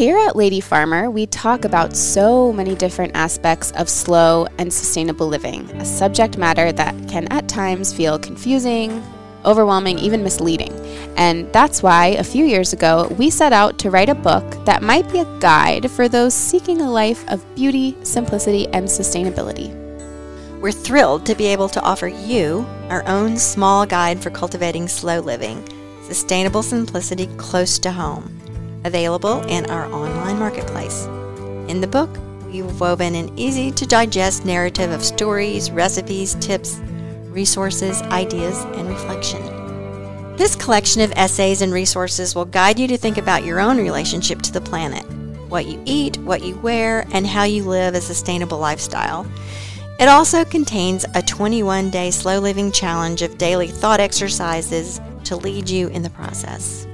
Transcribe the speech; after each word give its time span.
Here 0.00 0.16
at 0.16 0.34
Lady 0.34 0.60
Farmer, 0.60 1.10
we 1.10 1.26
talk 1.26 1.66
about 1.66 1.94
so 1.94 2.54
many 2.54 2.74
different 2.74 3.14
aspects 3.14 3.70
of 3.72 3.86
slow 3.86 4.46
and 4.56 4.72
sustainable 4.72 5.26
living, 5.26 5.70
a 5.72 5.84
subject 5.84 6.38
matter 6.38 6.72
that 6.72 6.94
can 7.06 7.30
at 7.30 7.50
times 7.50 7.92
feel 7.92 8.18
confusing, 8.18 9.02
overwhelming, 9.44 9.98
even 9.98 10.22
misleading. 10.22 10.72
And 11.18 11.52
that's 11.52 11.82
why 11.82 12.16
a 12.16 12.24
few 12.24 12.46
years 12.46 12.72
ago, 12.72 13.14
we 13.18 13.28
set 13.28 13.52
out 13.52 13.78
to 13.80 13.90
write 13.90 14.08
a 14.08 14.14
book 14.14 14.64
that 14.64 14.82
might 14.82 15.06
be 15.12 15.18
a 15.18 15.38
guide 15.38 15.90
for 15.90 16.08
those 16.08 16.32
seeking 16.32 16.80
a 16.80 16.90
life 16.90 17.22
of 17.28 17.44
beauty, 17.54 17.94
simplicity, 18.02 18.68
and 18.68 18.86
sustainability. 18.86 19.68
We're 20.62 20.72
thrilled 20.72 21.26
to 21.26 21.34
be 21.34 21.44
able 21.44 21.68
to 21.68 21.82
offer 21.82 22.08
you 22.08 22.66
our 22.88 23.06
own 23.06 23.36
small 23.36 23.84
guide 23.84 24.22
for 24.22 24.30
cultivating 24.30 24.88
slow 24.88 25.20
living, 25.20 25.62
sustainable 26.04 26.62
simplicity 26.62 27.26
close 27.36 27.78
to 27.80 27.92
home, 27.92 28.40
available 28.84 29.42
in 29.48 29.68
our 29.70 29.90
online 29.92 30.38
marketplace. 30.38 31.04
In 31.68 31.80
the 31.80 31.86
book, 31.86 32.10
we've 32.46 32.80
woven 32.80 33.14
an 33.14 33.36
easy 33.38 33.70
to 33.72 33.86
digest 33.86 34.44
narrative 34.44 34.90
of 34.90 35.04
stories, 35.04 35.70
recipes, 35.70 36.34
tips, 36.36 36.80
resources, 37.30 38.02
ideas, 38.02 38.58
and 38.76 38.88
reflection. 38.88 39.40
This 40.36 40.56
collection 40.56 41.02
of 41.02 41.12
essays 41.16 41.60
and 41.62 41.72
resources 41.72 42.34
will 42.34 42.46
guide 42.46 42.78
you 42.78 42.88
to 42.88 42.96
think 42.96 43.18
about 43.18 43.44
your 43.44 43.60
own 43.60 43.76
relationship 43.76 44.40
to 44.42 44.52
the 44.52 44.60
planet, 44.60 45.04
what 45.50 45.66
you 45.66 45.82
eat, 45.84 46.16
what 46.18 46.42
you 46.42 46.56
wear, 46.58 47.06
and 47.12 47.26
how 47.26 47.44
you 47.44 47.62
live 47.62 47.94
a 47.94 48.00
sustainable 48.00 48.58
lifestyle. 48.58 49.26
It 49.98 50.08
also 50.08 50.46
contains 50.46 51.04
a 51.14 51.20
21 51.20 51.90
day 51.90 52.10
slow 52.10 52.38
living 52.38 52.72
challenge 52.72 53.20
of 53.20 53.36
daily 53.36 53.66
thought 53.66 54.00
exercises 54.00 54.98
to 55.24 55.36
lead 55.36 55.68
you 55.68 55.88
in 55.88 56.02
the 56.02 56.08
process. 56.08 56.86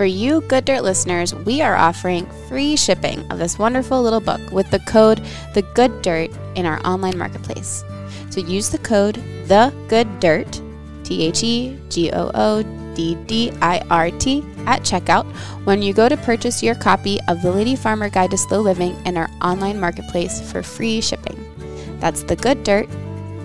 For 0.00 0.06
you 0.06 0.40
Good 0.40 0.64
Dirt 0.64 0.82
listeners, 0.82 1.34
we 1.34 1.60
are 1.60 1.76
offering 1.76 2.24
free 2.48 2.74
shipping 2.74 3.20
of 3.30 3.38
this 3.38 3.58
wonderful 3.58 4.00
little 4.00 4.18
book 4.18 4.40
with 4.50 4.70
the 4.70 4.78
code 4.78 5.20
The 5.52 5.60
Good 5.74 6.00
Dirt 6.00 6.30
in 6.54 6.64
our 6.64 6.80
online 6.86 7.18
marketplace. 7.18 7.84
So 8.30 8.40
use 8.40 8.70
the 8.70 8.78
code 8.78 9.16
The 9.44 9.70
Good 9.88 10.18
Dirt, 10.18 10.62
T 11.04 11.24
H 11.24 11.42
E 11.42 11.78
G 11.90 12.10
O 12.12 12.30
O 12.32 12.62
D 12.94 13.14
D 13.26 13.52
I 13.60 13.80
R 13.90 14.10
T, 14.10 14.42
at 14.64 14.80
checkout 14.84 15.26
when 15.66 15.82
you 15.82 15.92
go 15.92 16.08
to 16.08 16.16
purchase 16.16 16.62
your 16.62 16.76
copy 16.76 17.20
of 17.28 17.42
The 17.42 17.52
Lady 17.52 17.76
Farmer 17.76 18.08
Guide 18.08 18.30
to 18.30 18.38
Slow 18.38 18.62
Living 18.62 18.96
in 19.04 19.18
our 19.18 19.28
online 19.42 19.78
marketplace 19.78 20.40
for 20.50 20.62
free 20.62 21.02
shipping. 21.02 21.36
That's 22.00 22.22
The 22.22 22.36
Good 22.36 22.64
Dirt 22.64 22.88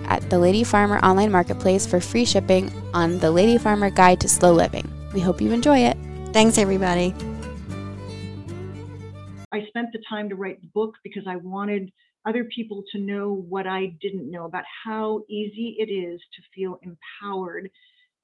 at 0.05 0.29
the 0.29 0.39
Lady 0.39 0.63
Farmer 0.63 0.99
online 0.99 1.33
marketplace 1.33 1.85
for 1.85 1.99
free 1.99 2.23
shipping 2.23 2.71
on 2.93 3.19
the 3.19 3.29
Lady 3.29 3.57
Farmer 3.57 3.89
Guide 3.89 4.21
to 4.21 4.29
Slow 4.29 4.53
Living. 4.53 4.89
We 5.13 5.19
hope 5.19 5.41
you 5.41 5.51
enjoy 5.51 5.79
it. 5.79 5.97
Thanks, 6.35 6.57
everybody. 6.57 7.15
I 9.53 9.65
spent 9.69 9.93
the 9.93 10.03
time 10.09 10.27
to 10.27 10.35
write 10.35 10.59
the 10.59 10.67
book 10.73 10.95
because 11.01 11.23
I 11.25 11.37
wanted 11.37 11.93
other 12.27 12.43
people 12.53 12.83
to 12.91 12.99
know 12.99 13.45
what 13.47 13.67
I 13.67 13.95
didn't 14.01 14.29
know 14.29 14.43
about 14.43 14.65
how 14.83 15.21
easy 15.29 15.77
it 15.79 15.89
is 15.89 16.19
to 16.19 16.41
feel 16.53 16.77
empowered 16.83 17.69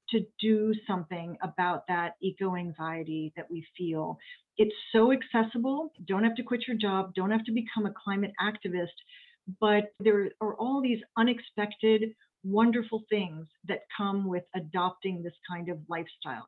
to 0.09 0.25
do 0.41 0.73
something 0.85 1.37
about 1.41 1.87
that 1.87 2.15
eco 2.21 2.57
anxiety 2.57 3.31
that 3.37 3.49
we 3.49 3.65
feel. 3.77 4.17
It's 4.57 4.75
so 4.91 5.13
accessible. 5.13 5.93
Don't 6.05 6.25
have 6.25 6.35
to 6.35 6.43
quit 6.43 6.67
your 6.67 6.75
job, 6.75 7.13
don't 7.15 7.31
have 7.31 7.45
to 7.45 7.53
become 7.53 7.85
a 7.85 7.93
climate 8.03 8.33
activist 8.41 8.87
but 9.59 9.91
there 9.99 10.29
are 10.39 10.55
all 10.55 10.81
these 10.81 10.99
unexpected, 11.17 12.13
wonderful 12.43 13.03
things 13.09 13.47
that 13.67 13.79
come 13.95 14.27
with 14.27 14.43
adopting 14.55 15.23
this 15.23 15.33
kind 15.49 15.69
of 15.69 15.79
lifestyle. 15.89 16.47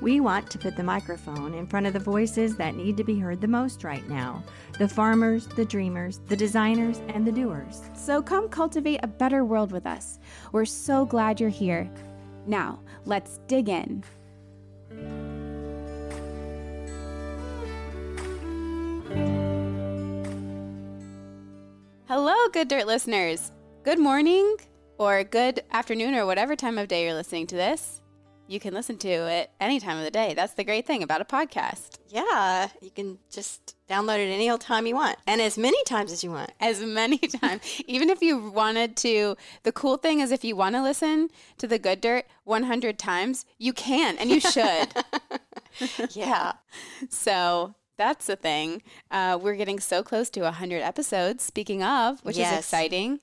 We 0.00 0.20
want 0.20 0.48
to 0.50 0.58
put 0.58 0.76
the 0.76 0.84
microphone 0.84 1.54
in 1.54 1.66
front 1.66 1.86
of 1.86 1.92
the 1.92 1.98
voices 1.98 2.56
that 2.56 2.76
need 2.76 2.96
to 2.98 3.04
be 3.04 3.18
heard 3.18 3.40
the 3.40 3.48
most 3.48 3.82
right 3.82 4.08
now 4.08 4.44
the 4.78 4.88
farmers, 4.88 5.48
the 5.48 5.64
dreamers, 5.64 6.20
the 6.28 6.36
designers, 6.36 7.00
and 7.08 7.26
the 7.26 7.32
doers. 7.32 7.82
So 7.94 8.22
come 8.22 8.48
cultivate 8.48 9.00
a 9.02 9.08
better 9.08 9.44
world 9.44 9.72
with 9.72 9.86
us. 9.86 10.20
We're 10.52 10.66
so 10.66 11.04
glad 11.04 11.40
you're 11.40 11.50
here. 11.50 11.90
Now, 12.46 12.78
let's 13.06 13.38
dig 13.48 13.68
in. 13.68 14.04
Hello, 22.06 22.36
Good 22.52 22.68
Dirt 22.68 22.86
listeners. 22.86 23.50
Good 23.82 23.98
morning, 23.98 24.56
or 24.96 25.24
good 25.24 25.64
afternoon, 25.72 26.14
or 26.14 26.24
whatever 26.24 26.54
time 26.54 26.78
of 26.78 26.86
day 26.86 27.04
you're 27.04 27.14
listening 27.14 27.48
to 27.48 27.56
this 27.56 28.00
you 28.48 28.58
can 28.58 28.74
listen 28.74 28.96
to 28.98 29.08
it 29.08 29.50
any 29.60 29.78
time 29.78 29.98
of 29.98 30.04
the 30.04 30.10
day. 30.10 30.32
That's 30.34 30.54
the 30.54 30.64
great 30.64 30.86
thing 30.86 31.02
about 31.02 31.20
a 31.20 31.24
podcast. 31.24 31.98
Yeah, 32.08 32.68
you 32.80 32.90
can 32.90 33.18
just 33.30 33.76
download 33.88 34.18
it 34.18 34.30
any 34.30 34.50
old 34.50 34.62
time 34.62 34.86
you 34.86 34.94
want 34.94 35.18
and 35.26 35.40
as 35.40 35.58
many 35.58 35.82
times 35.84 36.10
as 36.10 36.24
you 36.24 36.30
want. 36.30 36.50
As 36.58 36.80
many 36.80 37.18
times. 37.42 37.62
Even 37.86 38.08
if 38.08 38.22
you 38.22 38.50
wanted 38.50 38.96
to, 38.98 39.36
the 39.62 39.72
cool 39.72 39.98
thing 39.98 40.20
is 40.20 40.32
if 40.32 40.44
you 40.44 40.56
want 40.56 40.74
to 40.74 40.82
listen 40.82 41.28
to 41.58 41.66
the 41.66 41.78
good 41.78 42.00
dirt 42.00 42.24
100 42.44 42.98
times, 42.98 43.44
you 43.58 43.72
can 43.72 44.16
and 44.18 44.30
you 44.30 44.40
should. 44.40 44.88
yeah. 46.10 46.52
So 47.10 47.74
that's 47.98 48.26
the 48.26 48.36
thing. 48.36 48.82
Uh, 49.10 49.38
we're 49.40 49.56
getting 49.56 49.80
so 49.80 50.02
close 50.02 50.30
to 50.30 50.42
100 50.42 50.80
episodes, 50.80 51.44
speaking 51.44 51.82
of, 51.82 52.24
which 52.24 52.38
yes. 52.38 52.52
is 52.52 52.58
exciting. 52.60 53.20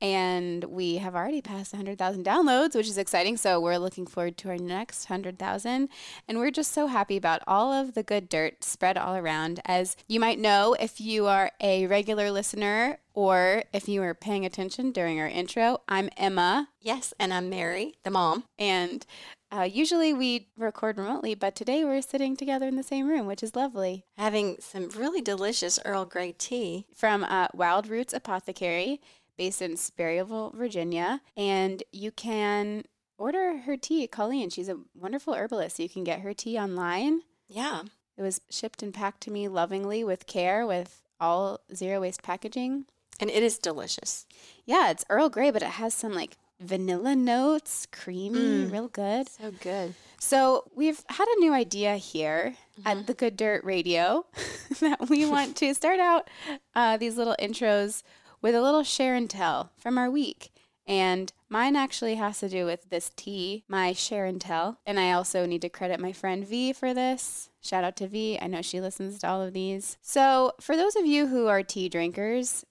And 0.00 0.64
we 0.64 0.98
have 0.98 1.14
already 1.14 1.42
passed 1.42 1.72
100,000 1.72 2.24
downloads, 2.24 2.76
which 2.76 2.88
is 2.88 2.96
exciting. 2.96 3.36
So 3.36 3.58
we're 3.60 3.78
looking 3.78 4.06
forward 4.06 4.36
to 4.38 4.50
our 4.50 4.56
next 4.56 5.10
100,000. 5.10 5.88
And 6.28 6.38
we're 6.38 6.50
just 6.50 6.72
so 6.72 6.86
happy 6.86 7.16
about 7.16 7.42
all 7.46 7.72
of 7.72 7.94
the 7.94 8.02
good 8.02 8.28
dirt 8.28 8.62
spread 8.62 8.96
all 8.96 9.16
around. 9.16 9.60
As 9.64 9.96
you 10.06 10.20
might 10.20 10.38
know, 10.38 10.76
if 10.78 11.00
you 11.00 11.26
are 11.26 11.50
a 11.60 11.86
regular 11.86 12.30
listener 12.30 12.98
or 13.14 13.64
if 13.72 13.88
you 13.88 14.00
were 14.00 14.14
paying 14.14 14.44
attention 14.44 14.92
during 14.92 15.18
our 15.18 15.28
intro, 15.28 15.80
I'm 15.88 16.10
Emma. 16.16 16.68
Yes, 16.80 17.12
and 17.18 17.32
I'm 17.32 17.50
Mary, 17.50 17.96
the 18.04 18.10
mom. 18.10 18.44
And 18.58 19.04
uh, 19.52 19.62
usually 19.62 20.12
we 20.12 20.48
record 20.56 20.98
remotely, 20.98 21.34
but 21.34 21.54
today 21.54 21.84
we're 21.84 22.02
sitting 22.02 22.36
together 22.36 22.68
in 22.68 22.76
the 22.76 22.82
same 22.82 23.08
room, 23.08 23.26
which 23.26 23.42
is 23.42 23.56
lovely. 23.56 24.04
Having 24.16 24.56
some 24.60 24.88
really 24.90 25.20
delicious 25.20 25.78
Earl 25.84 26.04
Grey 26.04 26.32
tea 26.32 26.86
from 26.94 27.24
uh, 27.24 27.48
Wild 27.54 27.88
Roots 27.88 28.12
Apothecary, 28.12 29.00
based 29.36 29.62
in 29.62 29.72
Sperryville, 29.72 30.54
Virginia. 30.54 31.22
And 31.36 31.82
you 31.92 32.10
can 32.10 32.84
order 33.18 33.58
her 33.58 33.76
tea. 33.76 34.06
Colleen, 34.06 34.50
she's 34.50 34.68
a 34.68 34.80
wonderful 34.94 35.34
herbalist. 35.34 35.78
You 35.78 35.88
can 35.88 36.04
get 36.04 36.20
her 36.20 36.34
tea 36.34 36.58
online. 36.58 37.22
Yeah. 37.48 37.82
It 38.16 38.22
was 38.22 38.40
shipped 38.50 38.82
and 38.82 38.92
packed 38.92 39.22
to 39.22 39.30
me 39.30 39.48
lovingly 39.48 40.04
with 40.04 40.26
care, 40.26 40.66
with 40.66 41.02
all 41.18 41.60
zero 41.74 42.02
waste 42.02 42.22
packaging. 42.22 42.84
And 43.18 43.30
it 43.30 43.42
is 43.42 43.58
delicious. 43.58 44.26
Yeah, 44.64 44.90
it's 44.90 45.04
Earl 45.10 45.28
Grey, 45.28 45.50
but 45.50 45.62
it 45.62 45.70
has 45.70 45.94
some 45.94 46.14
like 46.14 46.36
vanilla 46.60 47.16
notes, 47.16 47.86
creamy, 47.90 48.66
mm, 48.66 48.72
real 48.72 48.88
good. 48.88 49.28
So 49.28 49.50
good. 49.50 49.94
So 50.18 50.70
we've 50.74 51.02
had 51.08 51.26
a 51.26 51.40
new 51.40 51.52
idea 51.54 51.96
here 51.96 52.54
mm-hmm. 52.78 52.86
at 52.86 53.06
the 53.06 53.14
Good 53.14 53.36
Dirt 53.36 53.64
Radio 53.64 54.26
that 54.80 55.08
we 55.08 55.24
want 55.30 55.56
to 55.56 55.74
start 55.74 55.98
out 55.98 56.28
uh, 56.74 56.96
these 56.98 57.16
little 57.16 57.36
intros 57.40 58.02
with 58.42 58.54
a 58.54 58.62
little 58.62 58.82
share 58.82 59.14
and 59.14 59.28
tell 59.28 59.72
from 59.78 59.98
our 59.98 60.10
week. 60.10 60.50
And 60.86 61.32
mine 61.48 61.76
actually 61.76 62.16
has 62.16 62.40
to 62.40 62.48
do 62.48 62.64
with 62.66 62.90
this 62.90 63.12
tea, 63.14 63.64
my 63.68 63.92
share 63.92 64.24
and 64.26 64.40
tell. 64.40 64.80
And 64.84 64.98
I 64.98 65.12
also 65.12 65.46
need 65.46 65.62
to 65.62 65.68
credit 65.68 66.00
my 66.00 66.12
friend 66.12 66.46
V 66.46 66.72
for 66.72 66.92
this. 66.92 67.48
Shout 67.62 67.84
out 67.84 67.96
to 67.96 68.08
V. 68.08 68.38
I 68.40 68.46
know 68.46 68.62
she 68.62 68.80
listens 68.80 69.18
to 69.18 69.28
all 69.28 69.42
of 69.42 69.52
these. 69.52 69.98
So, 70.02 70.52
for 70.60 70.76
those 70.76 70.96
of 70.96 71.06
you 71.06 71.26
who 71.26 71.46
are 71.46 71.62
tea 71.62 71.88
drinkers, 71.88 72.64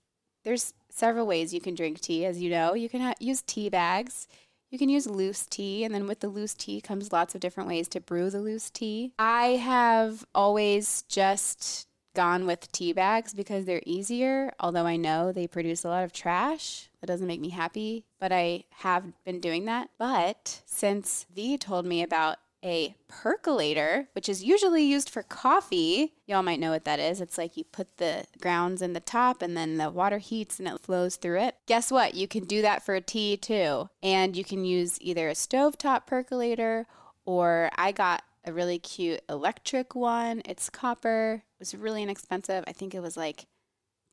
there's 0.44 0.74
several 0.90 1.28
ways 1.28 1.54
you 1.54 1.62
can 1.62 1.76
drink 1.76 2.00
tea. 2.00 2.26
As 2.26 2.42
you 2.42 2.50
know, 2.50 2.74
you 2.74 2.90
can 2.90 3.02
ha- 3.02 3.14
use 3.20 3.42
tea 3.42 3.70
bags. 3.70 4.28
You 4.70 4.78
can 4.78 4.90
use 4.90 5.08
loose 5.08 5.48
tea, 5.48 5.84
and 5.84 5.94
then 5.94 6.06
with 6.06 6.20
the 6.20 6.28
loose 6.28 6.54
tea 6.54 6.80
comes 6.80 7.12
lots 7.12 7.34
of 7.34 7.42
different 7.42 7.68
ways 7.68 7.88
to 7.90 8.00
brew 8.00 8.30
the 8.30 8.40
loose 8.40 8.70
tea. 8.70 9.14
I 9.18 9.56
have 9.56 10.26
always 10.36 11.04
just 11.04 11.88
gone 12.16 12.46
with 12.46 12.72
tea 12.72 12.94
bags 12.94 13.34
because 13.34 13.66
they're 13.66 13.82
easier, 13.86 14.52
although 14.60 14.86
I 14.86 14.96
know 14.96 15.32
they 15.32 15.48
produce 15.48 15.84
a 15.84 15.90
lot 15.90 16.04
of 16.04 16.14
trash. 16.14 16.90
That 17.02 17.08
doesn't 17.08 17.28
make 17.28 17.40
me 17.40 17.50
happy, 17.50 18.06
but 18.20 18.32
I 18.32 18.66
have 18.70 19.06
been 19.24 19.40
doing 19.40 19.66
that. 19.66 19.90
But 19.98 20.62
since 20.66 21.26
V 21.34 21.58
told 21.58 21.86
me 21.86 22.04
about 22.04 22.38
a 22.64 22.96
percolator, 23.08 24.10
which 24.14 24.28
is 24.28 24.44
usually 24.44 24.84
used 24.84 25.10
for 25.10 25.24
coffee. 25.24 26.14
Y'all 26.26 26.44
might 26.44 26.60
know 26.60 26.72
what 26.72 26.86
that 26.86 27.00
is. 27.00 27.22
It's 27.22 27.38
like 27.38 27.56
you 27.56 27.64
put 27.64 27.98
the 27.98 28.26
grounds 28.42 28.82
in 28.82 28.94
the 28.94 29.00
top 29.00 29.42
and 29.42 29.56
then 29.56 29.78
the 29.78 29.90
water 29.90 30.18
heats 30.18 30.60
and 30.60 30.68
it 30.68 30.80
flows 30.80 31.16
through 31.16 31.40
it. 31.40 31.56
Guess 31.68 31.92
what? 31.92 32.16
You 32.16 32.28
can 32.28 32.44
do 32.44 32.62
that 32.62 32.86
for 32.86 32.96
a 32.96 33.02
tea 33.02 33.38
too. 33.38 33.90
And 34.04 34.36
you 34.36 34.44
can 34.44 34.66
use 34.66 34.98
either 35.02 35.30
a 35.30 35.34
stovetop 35.34 36.06
percolator 36.06 36.86
or 37.26 37.70
I 37.76 37.92
got 37.92 38.24
a 38.46 38.54
really 38.54 38.80
cute 38.80 39.22
electric 39.30 39.96
one. 39.96 40.42
It's 40.46 40.70
copper. 40.70 41.44
It 41.44 41.60
was 41.60 41.76
really 41.76 42.04
inexpensive. 42.04 42.64
I 42.68 42.74
think 42.74 42.94
it 42.94 43.02
was 43.02 43.16
like 43.16 43.46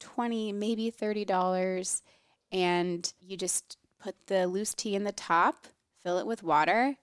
20, 0.01 0.53
maybe 0.53 0.93
$30. 0.93 2.03
And 2.53 3.13
you 3.21 3.37
just 3.37 3.77
put 3.99 4.15
the 4.27 4.47
loose 4.47 4.75
tea 4.75 4.95
in 4.95 5.05
the 5.05 5.13
top, 5.13 5.67
fill 6.05 6.19
it 6.19 6.27
with 6.27 6.43
water, 6.43 6.97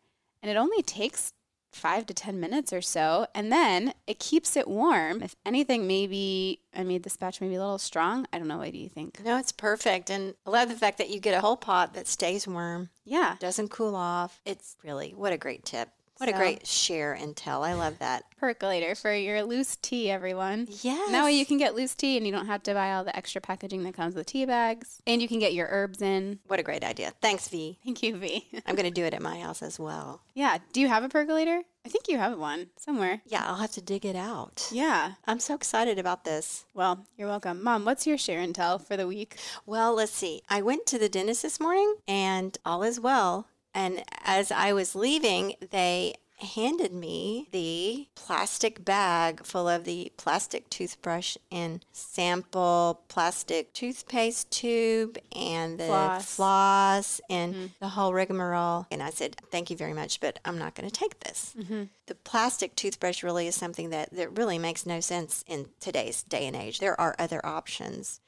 and 0.43 0.51
it 0.51 0.57
only 0.57 0.83
takes 0.83 1.33
five 1.71 2.05
to 2.05 2.13
10 2.13 2.39
minutes 2.39 2.71
or 2.71 2.81
so. 2.81 3.25
And 3.33 3.51
then 3.51 3.95
it 4.05 4.19
keeps 4.19 4.55
it 4.55 4.67
warm. 4.67 5.23
If 5.23 5.35
anything, 5.43 5.87
maybe 5.87 6.59
I 6.75 6.83
made 6.83 7.01
this 7.01 7.17
batch 7.17 7.41
maybe 7.41 7.55
a 7.55 7.59
little 7.59 7.79
strong. 7.79 8.27
I 8.31 8.37
don't 8.37 8.47
know. 8.47 8.59
What 8.59 8.71
do 8.73 8.77
you 8.77 8.89
think? 8.89 9.19
No, 9.25 9.39
it's 9.39 9.51
perfect. 9.51 10.11
And 10.11 10.35
I 10.45 10.51
love 10.51 10.69
the 10.69 10.75
fact 10.75 10.99
that 10.99 11.09
you 11.09 11.19
get 11.19 11.33
a 11.33 11.41
whole 11.41 11.57
pot 11.57 11.95
that 11.95 12.05
stays 12.05 12.47
warm, 12.47 12.89
Yeah. 13.05 13.37
doesn't 13.39 13.69
cool 13.69 13.95
off. 13.95 14.39
It's 14.45 14.75
really, 14.83 15.13
what 15.15 15.33
a 15.33 15.37
great 15.37 15.65
tip. 15.65 15.89
What 16.23 16.33
a 16.33 16.37
great 16.37 16.65
share 16.65 17.11
and 17.11 17.35
tell. 17.35 17.65
I 17.65 17.73
love 17.73 17.99
that. 17.99 18.23
Percolator 18.39 18.95
for 18.95 19.13
your 19.13 19.43
loose 19.43 19.75
tea, 19.81 20.09
everyone. 20.09 20.67
Yes. 20.81 21.11
That 21.11 21.25
way 21.25 21.33
you 21.33 21.45
can 21.45 21.57
get 21.57 21.75
loose 21.75 21.93
tea 21.95 22.15
and 22.15 22.25
you 22.25 22.31
don't 22.31 22.45
have 22.45 22.63
to 22.63 22.73
buy 22.73 22.93
all 22.93 23.03
the 23.03 23.13
extra 23.15 23.41
packaging 23.41 23.83
that 23.83 23.93
comes 23.93 24.15
with 24.15 24.25
tea 24.27 24.45
bags. 24.45 25.01
And 25.05 25.21
you 25.21 25.27
can 25.27 25.39
get 25.39 25.53
your 25.53 25.67
herbs 25.69 26.01
in. 26.01 26.39
What 26.47 26.61
a 26.61 26.63
great 26.63 26.83
idea. 26.85 27.11
Thanks, 27.21 27.49
V. 27.49 27.77
Thank 27.83 28.01
you, 28.03 28.15
V. 28.15 28.45
I'm 28.65 28.75
going 28.75 28.85
to 28.91 28.91
do 28.91 29.03
it 29.03 29.13
at 29.13 29.21
my 29.21 29.37
house 29.39 29.61
as 29.61 29.77
well. 29.77 30.21
yeah. 30.33 30.59
Do 30.71 30.79
you 30.79 30.87
have 30.87 31.03
a 31.03 31.09
percolator? 31.09 31.61
I 31.85 31.89
think 31.89 32.07
you 32.07 32.17
have 32.17 32.39
one 32.39 32.67
somewhere. 32.77 33.21
Yeah, 33.25 33.43
I'll 33.45 33.57
have 33.57 33.71
to 33.71 33.81
dig 33.81 34.05
it 34.05 34.15
out. 34.15 34.69
Yeah. 34.71 35.13
I'm 35.27 35.41
so 35.41 35.53
excited 35.53 35.99
about 35.99 36.23
this. 36.23 36.63
Well, 36.73 37.05
you're 37.17 37.27
welcome. 37.27 37.61
Mom, 37.61 37.83
what's 37.83 38.07
your 38.07 38.17
share 38.17 38.39
and 38.39 38.55
tell 38.55 38.79
for 38.79 38.95
the 38.95 39.07
week? 39.07 39.35
Well, 39.65 39.93
let's 39.93 40.13
see. 40.13 40.41
I 40.49 40.61
went 40.61 40.85
to 40.87 40.97
the 40.97 41.09
dentist 41.09 41.41
this 41.41 41.59
morning 41.59 41.95
and 42.07 42.57
all 42.65 42.83
is 42.83 43.01
well. 43.01 43.47
And 43.73 44.03
as 44.23 44.51
I 44.51 44.73
was 44.73 44.95
leaving, 44.95 45.55
they 45.71 46.15
handed 46.43 46.93
me 46.93 47.47
the 47.51 48.07
plastic 48.15 48.83
bag 48.83 49.43
full 49.45 49.67
of 49.67 49.83
the 49.85 50.11
plastic 50.17 50.69
toothbrush 50.69 51.37
and 51.51 51.83
sample 51.91 53.01
plastic 53.07 53.73
toothpaste 53.73 54.51
tube 54.51 55.17
and 55.35 55.79
the 55.79 55.85
Floss. 55.85 56.35
floss, 56.35 57.21
and 57.29 57.53
mm-hmm. 57.53 57.65
the 57.79 57.89
whole 57.89 58.13
rigmarole. 58.13 58.87
And 58.91 59.01
I 59.01 59.09
said, 59.09 59.37
Thank 59.51 59.69
you 59.69 59.77
very 59.77 59.93
much, 59.93 60.19
but 60.19 60.39
I'm 60.45 60.57
not 60.57 60.75
going 60.75 60.89
to 60.89 60.99
take 60.99 61.19
this. 61.21 61.53
Mm-hmm. 61.57 61.83
The 62.07 62.15
plastic 62.15 62.75
toothbrush 62.75 63.23
really 63.23 63.47
is 63.47 63.55
something 63.55 63.89
that, 63.91 64.13
that 64.13 64.37
really 64.37 64.59
makes 64.59 64.85
no 64.85 64.99
sense 64.99 65.43
in 65.47 65.67
today's 65.79 66.23
day 66.23 66.45
and 66.45 66.55
age. 66.55 66.79
There 66.79 66.99
are 66.99 67.15
other 67.17 67.45
options. 67.45 68.19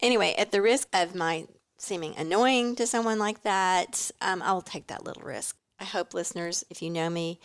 Anyway, 0.00 0.34
at 0.36 0.52
the 0.52 0.60
risk 0.60 0.88
of 0.92 1.14
my 1.14 1.46
seeming 1.84 2.16
annoying 2.16 2.74
to 2.76 2.86
someone 2.86 3.18
like 3.18 3.42
that, 3.42 4.10
um, 4.20 4.42
I'll 4.42 4.62
take 4.62 4.88
that 4.88 5.04
little 5.04 5.22
risk. 5.22 5.56
I 5.78 5.84
hope 5.84 6.14
listeners, 6.14 6.64
if 6.70 6.82
you 6.82 6.90
know 6.90 7.10
me, 7.10 7.40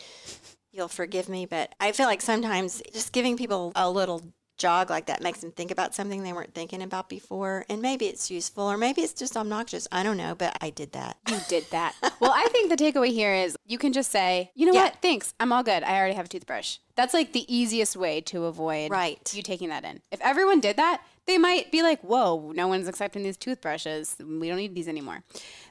you'll 0.71 0.87
forgive 0.87 1.29
me, 1.29 1.45
but 1.45 1.73
I 1.79 1.91
feel 1.91 2.05
like 2.07 2.21
sometimes 2.21 2.81
just 2.93 3.11
giving 3.11 3.37
people 3.37 3.71
a 3.75 3.89
little 3.89 4.21
jog 4.57 4.89
like 4.89 5.05
that 5.05 5.21
makes 5.23 5.39
them 5.39 5.51
think 5.51 5.71
about 5.71 5.95
something 5.95 6.21
they 6.21 6.33
weren't 6.33 6.53
thinking 6.53 6.81
about 6.81 7.07
before. 7.07 7.65
And 7.69 7.81
maybe 7.81 8.07
it's 8.07 8.29
useful 8.29 8.65
or 8.69 8.77
maybe 8.77 9.01
it's 9.01 9.13
just 9.13 9.37
obnoxious. 9.37 9.87
I 9.89 10.03
don't 10.03 10.17
know, 10.17 10.35
but 10.35 10.57
I 10.59 10.69
did 10.69 10.91
that. 10.91 11.15
You 11.29 11.37
did 11.47 11.65
that. 11.71 11.95
well, 12.19 12.33
I 12.35 12.45
think 12.51 12.69
the 12.69 12.75
takeaway 12.75 13.07
here 13.07 13.33
is 13.33 13.55
you 13.65 13.77
can 13.77 13.93
just 13.93 14.11
say, 14.11 14.51
you 14.55 14.65
know 14.65 14.73
Yeah. 14.73 14.83
what? 14.83 14.97
Thanks. 15.01 15.33
I'm 15.39 15.53
all 15.53 15.63
good. 15.63 15.81
I 15.83 15.97
already 15.97 16.15
have 16.15 16.25
a 16.25 16.29
toothbrush. 16.29 16.77
That's 16.95 17.13
like 17.13 17.31
the 17.31 17.45
easiest 17.53 17.95
way 17.95 18.19
to 18.21 18.45
avoid 18.45 18.91
Right. 18.91 19.33
you 19.33 19.41
taking 19.41 19.69
that 19.69 19.85
in. 19.85 20.01
If 20.11 20.19
everyone 20.19 20.59
did 20.59 20.75
that, 20.75 21.01
they 21.29 21.37
might 21.37 21.71
be 21.71 21.83
like, 21.83 22.01
whoa, 22.01 22.51
no 22.55 22.67
one's 22.67 22.87
accepting 22.87 23.23
these 23.23 23.37
toothbrushes. 23.37 24.15
We 24.19 24.47
don't 24.47 24.57
need 24.57 24.73
these 24.73 24.87
anymore. 24.87 25.23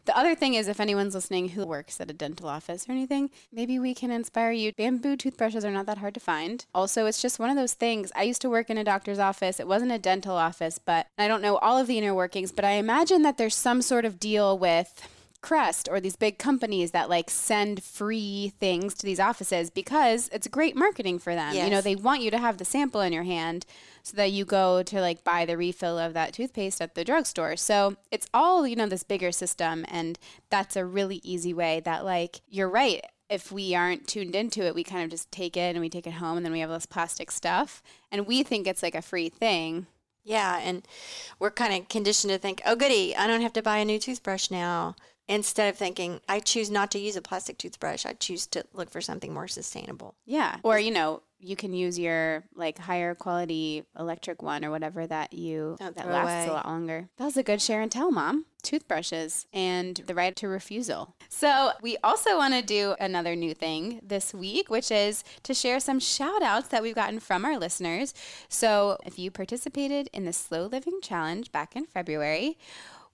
The 0.05 0.17
other 0.17 0.35
thing 0.35 0.55
is, 0.55 0.69
if 0.69 0.81
anyone's 0.81 1.15
listening 1.15 1.51
who 1.51 1.67
works 1.67 2.01
at 2.01 2.11
a 2.11 2.15
dental 2.15 2.49
office 2.49 2.89
or 2.89 2.93
anything, 2.93 3.31
maybe 3.53 3.79
we 3.79 3.93
can 3.93 4.11
inspire 4.11 4.53
you. 4.53 4.73
Bamboo 4.73 5.17
toothbrushes 5.17 5.65
are 5.65 5.71
not 5.71 5.87
that 5.87 5.99
hard 5.99 6.15
to 6.15 6.21
find. 6.21 6.65
Also, 6.75 7.07
it's 7.07 7.21
just 7.21 7.39
one 7.39 7.51
of 7.51 7.57
those 7.57 7.75
things. 7.75 8.13
I 8.15 8.23
used 8.23 8.41
to 8.43 8.49
work 8.49 8.71
in 8.71 8.79
a 8.79 8.85
doctor's 8.85 9.19
office. 9.19 9.59
It 9.61 9.69
wasn't 9.69 9.93
a 9.93 9.99
dental 9.99 10.37
office, 10.37 10.79
but 10.79 11.09
I 11.19 11.29
don't 11.29 11.43
know 11.43 11.57
all 11.59 11.77
of 11.77 11.89
the 11.89 11.99
inner 11.99 12.15
workings, 12.15 12.53
but 12.53 12.65
I 12.65 12.73
imagine 12.73 13.23
that 13.23 13.37
there's 13.37 13.57
some 13.57 13.83
sort 13.83 14.05
of 14.05 14.21
deal 14.21 14.57
with 14.57 15.03
Crest 15.41 15.89
or 15.89 16.01
these 16.01 16.17
big 16.17 16.39
companies 16.39 16.91
that 16.91 17.09
like 17.09 17.31
send 17.31 17.83
free 17.83 18.53
things 18.59 18.95
to 18.95 19.07
these 19.07 19.21
offices 19.21 19.71
because 19.71 20.29
it's 20.33 20.49
great 20.49 20.75
marketing 20.75 21.19
for 21.19 21.35
them. 21.35 21.55
You 21.55 21.71
know, 21.71 21.81
they 21.81 21.95
want 21.95 22.23
you 22.23 22.31
to 22.33 22.39
have 22.39 22.59
the 22.59 22.65
sample 22.65 23.01
in 23.01 23.13
your 23.13 23.23
hand 23.23 23.65
so 24.03 24.17
that 24.17 24.33
you 24.33 24.45
go 24.45 24.83
to 24.83 25.01
like 25.01 25.23
buy 25.23 25.45
the 25.45 25.57
refill 25.57 25.99
of 25.99 26.13
that 26.15 26.33
toothpaste 26.33 26.81
at 26.81 26.95
the 26.95 27.05
drugstore. 27.05 27.57
So 27.57 27.97
it's 28.11 28.27
all, 28.35 28.67
you 28.67 28.75
know, 28.75 28.87
this 28.87 29.05
bigger 29.05 29.31
system. 29.31 29.85
And 29.89 30.19
that's 30.51 30.77
a 30.77 30.85
really 30.85 31.21
easy 31.23 31.55
way 31.55 31.81
that, 31.81 32.05
like, 32.05 32.41
you're 32.49 32.69
right. 32.69 33.05
If 33.29 33.53
we 33.53 33.75
aren't 33.75 34.09
tuned 34.09 34.35
into 34.35 34.63
it, 34.63 34.75
we 34.75 34.83
kind 34.83 35.05
of 35.05 35.11
just 35.11 35.31
take 35.31 35.57
it 35.57 35.77
and 35.77 35.81
we 35.81 35.91
take 35.91 36.07
it 36.07 36.15
home 36.15 36.39
and 36.39 36.45
then 36.47 36.53
we 36.53 36.61
have 36.61 36.71
less 36.71 36.87
plastic 36.87 37.31
stuff. 37.31 37.83
And 38.11 38.27
we 38.27 38.43
think 38.43 38.67
it's 38.67 38.83
like 38.83 38.95
a 38.95 39.03
free 39.03 39.29
thing. 39.29 39.87
Yeah, 40.25 40.59
and 40.63 40.87
we're 41.39 41.51
kind 41.51 41.75
of 41.75 41.89
conditioned 41.89 42.33
to 42.33 42.39
think, 42.39 42.61
oh, 42.67 42.77
goody, 42.77 43.15
I 43.15 43.27
don't 43.27 43.41
have 43.41 43.53
to 43.55 43.63
buy 43.63 43.79
a 43.79 43.85
new 43.85 43.99
toothbrush 43.99 44.51
now. 44.51 44.97
Instead 45.29 45.69
of 45.69 45.77
thinking, 45.77 46.21
I 46.29 46.41
choose 46.41 46.71
not 46.71 46.91
to 46.93 46.99
use 46.99 47.17
a 47.17 47.23
plastic 47.23 47.59
toothbrush, 47.59 48.07
I 48.07 48.15
choose 48.15 48.47
to 48.49 48.65
look 48.73 48.89
for 48.91 49.01
something 49.01 49.35
more 49.35 49.49
sustainable. 49.49 50.15
Yeah. 50.25 50.57
Or, 50.63 50.79
you 50.79 50.91
know, 50.91 51.23
you 51.41 51.55
can 51.55 51.73
use 51.73 51.99
your 51.99 52.43
like 52.57 52.79
higher 52.79 53.15
quality 53.15 53.85
electric 53.97 54.43
one 54.43 54.65
or 54.65 54.71
whatever 54.73 55.07
that 55.07 55.33
you 55.33 55.77
Don't 55.79 55.95
that 55.97 56.09
lasts 56.09 56.47
away. 56.47 56.51
a 56.51 56.53
lot 56.53 56.67
longer. 56.67 57.09
That 57.19 57.27
was 57.27 57.37
a 57.37 57.43
good 57.45 57.63
share 57.63 57.81
and 57.81 57.93
tell, 57.93 58.11
mom. 58.11 58.47
Toothbrushes 58.63 59.47
and 59.53 60.03
the 60.07 60.15
right 60.15 60.35
to 60.37 60.49
refusal. 60.49 61.15
So, 61.29 61.73
we 61.81 61.97
also 62.03 62.37
want 62.37 62.55
to 62.55 62.63
do 62.63 62.97
another 62.99 63.37
new 63.37 63.55
thing 63.55 64.01
this 64.03 64.35
week, 64.35 64.69
which 64.69 64.91
is 64.91 65.23
to 65.45 65.55
share 65.55 65.79
some 65.79 66.01
shout 66.01 66.43
outs 66.43 66.69
that 66.69 66.83
we've 66.83 66.95
gotten 66.95 67.21
from 67.21 67.45
our 67.45 67.57
listeners. 67.57 68.15
So, 68.49 68.99
if 69.07 69.17
you 69.19 69.31
participated 69.31 70.11
in 70.13 70.25
the 70.25 70.33
Slow 70.33 70.67
Living 70.67 70.99
Challenge 71.01 71.53
back 71.53 71.77
in 71.77 71.85
February, 71.87 72.59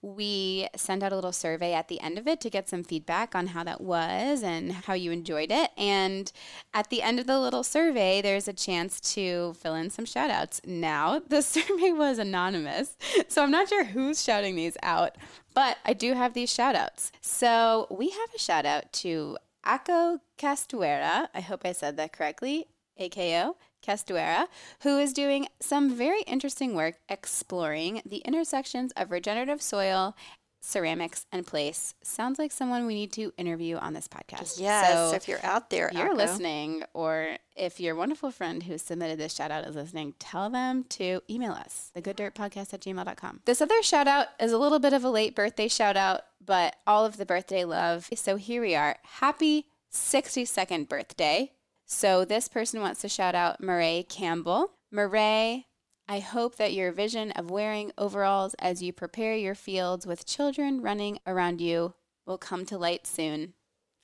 we 0.05 0.67
sent 0.75 1.01
out 1.01 1.11
a 1.11 1.15
little 1.15 1.31
survey 1.31 1.73
at 1.73 1.87
the 1.87 1.99
end 1.99 2.19
of 2.19 2.27
it 2.27 2.39
to 2.41 2.49
get 2.49 2.69
some 2.69 2.83
feedback 2.83 3.33
on 3.33 3.47
how 3.47 3.63
that 3.63 3.81
was 3.81 4.43
and 4.43 4.71
how 4.71 4.93
you 4.93 5.11
enjoyed 5.11 5.51
it. 5.51 5.71
And 5.77 6.31
at 6.75 6.91
the 6.91 7.01
end 7.01 7.19
of 7.19 7.25
the 7.25 7.39
little 7.39 7.63
survey, 7.63 8.21
there's 8.21 8.47
a 8.47 8.53
chance 8.53 9.01
to 9.15 9.55
fill 9.55 9.73
in 9.73 9.89
some 9.89 10.05
shout 10.05 10.29
outs. 10.29 10.61
Now, 10.63 11.19
the 11.27 11.41
survey 11.41 11.91
was 11.91 12.19
anonymous, 12.19 12.95
so 13.27 13.41
I'm 13.41 13.51
not 13.51 13.67
sure 13.67 13.83
who's 13.83 14.23
shouting 14.23 14.55
these 14.55 14.77
out, 14.83 15.17
but 15.55 15.77
I 15.83 15.93
do 15.93 16.13
have 16.13 16.33
these 16.33 16.53
shout 16.53 16.75
outs. 16.75 17.11
So 17.21 17.87
we 17.89 18.11
have 18.11 18.29
a 18.35 18.39
shout 18.39 18.65
out 18.65 18.93
to 18.93 19.37
Ako 19.65 20.19
Castuera. 20.37 21.29
I 21.33 21.41
hope 21.41 21.61
I 21.65 21.71
said 21.71 21.97
that 21.97 22.13
correctly. 22.13 22.67
AKO 22.99 23.55
Castuera, 23.85 24.47
who 24.81 24.97
is 24.97 25.13
doing 25.13 25.47
some 25.59 25.95
very 25.95 26.21
interesting 26.21 26.73
work 26.75 26.95
exploring 27.09 28.01
the 28.05 28.17
intersections 28.17 28.91
of 28.97 29.11
regenerative 29.11 29.61
soil, 29.61 30.15
ceramics, 30.61 31.27
and 31.31 31.45
place. 31.45 31.93
Sounds 32.01 32.39
like 32.39 32.51
someone 32.51 32.87
we 32.87 32.95
need 32.95 33.11
to 33.13 33.31
interview 33.37 33.77
on 33.77 33.93
this 33.93 34.07
podcast. 34.07 34.59
Yes, 34.59 34.91
So 35.11 35.15
if 35.15 35.27
you're 35.27 35.45
out 35.45 35.69
there, 35.69 35.91
you're 35.93 36.15
listening, 36.15 36.83
or 36.93 37.37
if 37.55 37.79
your 37.79 37.93
wonderful 37.93 38.31
friend 38.31 38.63
who 38.63 38.77
submitted 38.79 39.19
this 39.19 39.35
shout 39.35 39.51
out 39.51 39.65
is 39.65 39.75
listening, 39.75 40.15
tell 40.17 40.49
them 40.49 40.83
to 40.89 41.21
email 41.29 41.51
us, 41.51 41.91
thegooddirtpodcast 41.95 42.73
at 42.73 42.81
gmail.com. 42.81 43.41
This 43.45 43.61
other 43.61 43.83
shout 43.83 44.07
out 44.07 44.27
is 44.39 44.51
a 44.51 44.57
little 44.57 44.79
bit 44.79 44.93
of 44.93 45.03
a 45.03 45.09
late 45.09 45.35
birthday 45.35 45.67
shout 45.67 45.95
out, 45.95 46.21
but 46.43 46.75
all 46.87 47.05
of 47.05 47.17
the 47.17 47.25
birthday 47.27 47.63
love. 47.63 48.09
So 48.15 48.35
here 48.35 48.61
we 48.61 48.73
are. 48.73 48.97
Happy 49.19 49.67
62nd 49.93 50.89
birthday. 50.89 51.51
So 51.85 52.25
this 52.25 52.47
person 52.47 52.81
wants 52.81 53.01
to 53.01 53.09
shout 53.09 53.35
out 53.35 53.61
Murray 53.61 54.05
Campbell. 54.09 54.71
Murray, 54.91 55.67
I 56.07 56.19
hope 56.19 56.55
that 56.57 56.73
your 56.73 56.91
vision 56.91 57.31
of 57.31 57.51
wearing 57.51 57.91
overalls 57.97 58.55
as 58.55 58.81
you 58.81 58.91
prepare 58.91 59.35
your 59.35 59.55
fields 59.55 60.07
with 60.07 60.25
children 60.25 60.81
running 60.81 61.19
around 61.27 61.61
you 61.61 61.93
will 62.25 62.37
come 62.37 62.65
to 62.67 62.77
light 62.77 63.05
soon. 63.05 63.53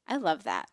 I 0.07 0.17
love 0.17 0.43
that. 0.43 0.69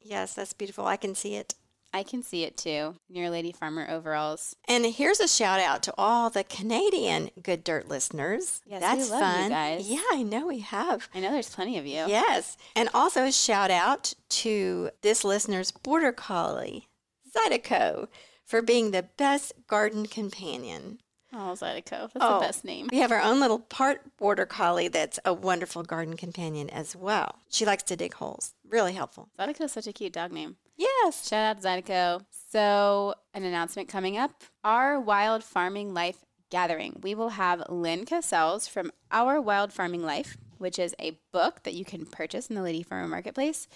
Yes, 0.00 0.34
that's 0.34 0.52
beautiful. 0.52 0.86
I 0.86 0.96
can 0.96 1.14
see 1.14 1.34
it. 1.34 1.54
I 1.94 2.02
can 2.02 2.22
see 2.24 2.42
it 2.42 2.56
too. 2.56 2.96
Near 3.08 3.30
Lady 3.30 3.52
Farmer 3.52 3.86
overalls. 3.88 4.56
And 4.68 4.84
here's 4.84 5.20
a 5.20 5.28
shout 5.28 5.60
out 5.60 5.82
to 5.84 5.94
all 5.96 6.28
the 6.28 6.42
Canadian 6.44 7.30
Good 7.40 7.62
Dirt 7.62 7.88
listeners. 7.88 8.60
Yes, 8.66 8.82
we 8.82 8.98
that's 8.98 9.08
fun. 9.08 9.48
guys. 9.50 9.88
Yeah, 9.88 10.02
I 10.12 10.22
know 10.24 10.48
we 10.48 10.58
have. 10.58 11.08
I 11.14 11.20
know 11.20 11.30
there's 11.30 11.54
plenty 11.54 11.78
of 11.78 11.86
you. 11.86 12.04
Yes. 12.08 12.56
And 12.74 12.88
also 12.92 13.24
a 13.24 13.32
shout 13.32 13.70
out 13.70 14.12
to 14.30 14.90
this 15.02 15.22
listener's 15.24 15.70
border 15.70 16.10
collie, 16.12 16.88
Zydeco, 17.34 18.08
for 18.44 18.60
being 18.60 18.90
the 18.90 19.04
best 19.16 19.52
garden 19.68 20.06
companion. 20.06 20.98
Oh, 21.32 21.54
Zydeco. 21.56 22.12
That's 22.12 22.12
Oh. 22.20 22.34
the 22.34 22.46
best 22.46 22.64
name. 22.64 22.88
We 22.92 22.98
have 22.98 23.10
our 23.10 23.20
own 23.22 23.40
little 23.40 23.58
part 23.58 24.16
border 24.16 24.46
collie 24.46 24.88
that's 24.88 25.18
a 25.24 25.32
wonderful 25.34 25.82
garden 25.82 26.16
companion 26.16 26.70
as 26.70 26.94
well. 26.94 27.36
She 27.50 27.64
likes 27.64 27.82
to 27.84 27.96
dig 27.96 28.14
holes. 28.14 28.54
Really 28.68 28.92
helpful. 28.92 29.28
Zydeco 29.38 29.62
is 29.62 29.72
such 29.72 29.86
a 29.86 29.92
cute 29.92 30.12
dog 30.12 30.30
name. 30.32 30.56
Yes. 30.76 31.28
Shout 31.28 31.44
out 31.44 31.62
to 31.62 31.68
Zydeco. 31.68 32.24
So, 32.50 33.14
an 33.32 33.44
announcement 33.44 33.88
coming 33.88 34.16
up 34.16 34.44
our 34.62 35.00
Wild 35.00 35.44
Farming 35.44 35.94
Life 35.94 36.24
gathering. 36.50 37.00
We 37.02 37.14
will 37.14 37.30
have 37.30 37.64
Lynn 37.68 38.04
Cassels 38.04 38.68
from 38.68 38.92
Our 39.10 39.40
Wild 39.40 39.72
Farming 39.72 40.04
Life, 40.04 40.36
which 40.58 40.78
is 40.78 40.94
a 41.00 41.18
book 41.32 41.62
that 41.64 41.74
you 41.74 41.84
can 41.84 42.06
purchase 42.06 42.46
in 42.48 42.56
the 42.56 42.62
Lady 42.62 42.82
Farmer 42.82 43.08
Marketplace. 43.08 43.66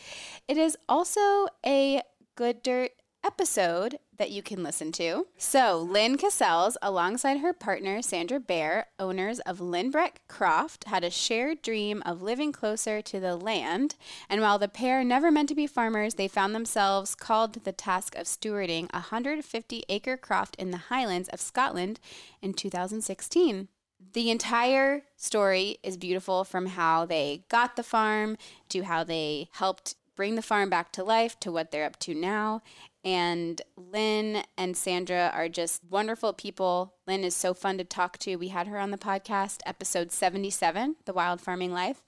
It 0.46 0.56
is 0.56 0.76
also 0.88 1.48
a 1.66 2.02
Good 2.36 2.62
Dirt 2.62 2.92
episode 3.28 3.98
that 4.16 4.30
you 4.30 4.42
can 4.42 4.62
listen 4.62 4.90
to. 4.90 5.26
So, 5.36 5.78
Lynn 5.78 6.16
Cassels, 6.16 6.78
alongside 6.80 7.40
her 7.40 7.52
partner 7.52 8.00
Sandra 8.00 8.40
Baer, 8.40 8.86
owners 8.98 9.38
of 9.40 9.58
Lynbreck 9.58 10.12
Croft, 10.28 10.84
had 10.84 11.04
a 11.04 11.10
shared 11.10 11.60
dream 11.60 12.02
of 12.06 12.22
living 12.22 12.52
closer 12.52 13.02
to 13.02 13.20
the 13.20 13.36
land. 13.36 13.96
And 14.30 14.40
while 14.40 14.58
the 14.58 14.66
pair 14.66 15.04
never 15.04 15.30
meant 15.30 15.50
to 15.50 15.54
be 15.54 15.66
farmers, 15.66 16.14
they 16.14 16.26
found 16.26 16.54
themselves 16.54 17.14
called 17.14 17.52
to 17.52 17.60
the 17.60 17.70
task 17.70 18.16
of 18.16 18.26
stewarding 18.26 18.88
a 18.94 19.04
150 19.12 19.84
acre 19.90 20.16
croft 20.16 20.56
in 20.56 20.70
the 20.70 20.88
Highlands 20.88 21.28
of 21.28 21.38
Scotland 21.38 22.00
in 22.40 22.54
2016. 22.54 23.68
The 24.14 24.30
entire 24.30 25.02
story 25.16 25.76
is 25.82 25.98
beautiful 25.98 26.44
from 26.44 26.66
how 26.66 27.04
they 27.04 27.44
got 27.50 27.76
the 27.76 27.82
farm 27.82 28.38
to 28.70 28.84
how 28.84 29.04
they 29.04 29.48
helped 29.52 29.96
bring 30.18 30.34
the 30.34 30.42
farm 30.42 30.68
back 30.68 30.90
to 30.90 31.04
life 31.04 31.38
to 31.38 31.52
what 31.52 31.70
they're 31.70 31.84
up 31.84 31.96
to 31.96 32.12
now. 32.12 32.60
And 33.04 33.62
Lynn 33.76 34.42
and 34.56 34.76
Sandra 34.76 35.30
are 35.32 35.48
just 35.48 35.82
wonderful 35.84 36.32
people. 36.32 36.94
Lynn 37.06 37.24
is 37.24 37.34
so 37.34 37.54
fun 37.54 37.78
to 37.78 37.84
talk 37.84 38.18
to. 38.18 38.36
We 38.36 38.48
had 38.48 38.66
her 38.66 38.78
on 38.78 38.90
the 38.90 38.98
podcast, 38.98 39.60
episode 39.64 40.10
77, 40.10 40.96
The 41.04 41.12
Wild 41.12 41.40
Farming 41.40 41.72
Life. 41.72 42.02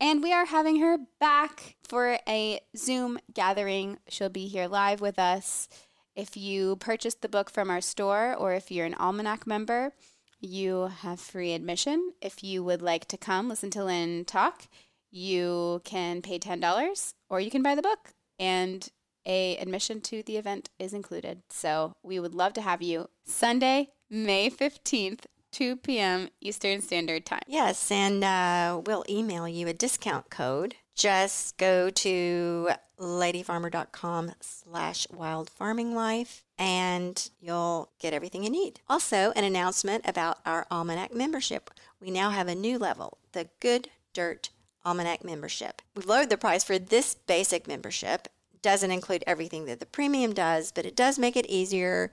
And 0.00 0.22
we 0.22 0.32
are 0.32 0.46
having 0.46 0.80
her 0.80 0.96
back 1.20 1.76
for 1.86 2.18
a 2.26 2.60
Zoom 2.76 3.18
gathering. 3.32 3.98
She'll 4.08 4.30
be 4.30 4.48
here 4.48 4.66
live 4.66 5.00
with 5.00 5.18
us. 5.18 5.68
If 6.16 6.36
you 6.36 6.76
purchased 6.76 7.22
the 7.22 7.28
book 7.28 7.50
from 7.50 7.70
our 7.70 7.80
store 7.80 8.34
or 8.34 8.54
if 8.54 8.70
you're 8.70 8.86
an 8.86 8.94
Almanac 8.94 9.46
member, 9.46 9.92
you 10.40 10.90
have 11.02 11.20
free 11.20 11.52
admission. 11.52 12.12
If 12.20 12.42
you 12.42 12.64
would 12.64 12.82
like 12.82 13.06
to 13.08 13.16
come 13.16 13.48
listen 13.48 13.70
to 13.70 13.84
Lynn 13.84 14.24
talk, 14.24 14.66
you 15.10 15.80
can 15.84 16.22
pay 16.22 16.38
$10 16.38 17.14
or 17.28 17.40
you 17.40 17.50
can 17.50 17.62
buy 17.62 17.74
the 17.74 17.82
book 17.82 18.14
and 18.38 18.88
a 19.26 19.56
admission 19.58 20.00
to 20.02 20.22
the 20.22 20.36
event 20.36 20.70
is 20.78 20.92
included. 20.92 21.42
So 21.48 21.92
we 22.02 22.18
would 22.18 22.34
love 22.34 22.52
to 22.54 22.60
have 22.60 22.82
you 22.82 23.08
Sunday, 23.24 23.90
May 24.10 24.50
15th, 24.50 25.24
2 25.52 25.76
p.m. 25.76 26.28
Eastern 26.40 26.80
Standard 26.80 27.26
Time. 27.26 27.42
Yes, 27.46 27.90
and 27.90 28.24
uh, 28.24 28.80
we'll 28.86 29.04
email 29.08 29.46
you 29.46 29.68
a 29.68 29.72
discount 29.74 30.30
code. 30.30 30.76
Just 30.94 31.56
go 31.58 31.90
to 31.90 32.70
ladyfarmer.com 32.98 34.32
slash 34.40 35.06
wild 35.10 35.50
farming 35.50 35.94
life 35.94 36.44
and 36.58 37.30
you'll 37.40 37.90
get 37.98 38.14
everything 38.14 38.44
you 38.44 38.50
need. 38.50 38.80
Also, 38.88 39.32
an 39.34 39.44
announcement 39.44 40.06
about 40.06 40.38
our 40.46 40.66
Almanac 40.70 41.14
membership. 41.14 41.70
We 42.00 42.10
now 42.10 42.30
have 42.30 42.48
a 42.48 42.54
new 42.54 42.78
level, 42.78 43.18
the 43.32 43.48
Good 43.60 43.88
Dirt 44.12 44.50
Almanac 44.84 45.24
membership. 45.24 45.82
We've 45.94 46.06
lowered 46.06 46.30
the 46.30 46.36
price 46.36 46.64
for 46.64 46.78
this 46.78 47.14
basic 47.14 47.66
membership. 47.66 48.28
Doesn't 48.62 48.90
include 48.90 49.24
everything 49.26 49.66
that 49.66 49.80
the 49.80 49.86
premium 49.86 50.32
does, 50.32 50.72
but 50.72 50.86
it 50.86 50.96
does 50.96 51.18
make 51.18 51.36
it 51.36 51.46
easier 51.46 52.10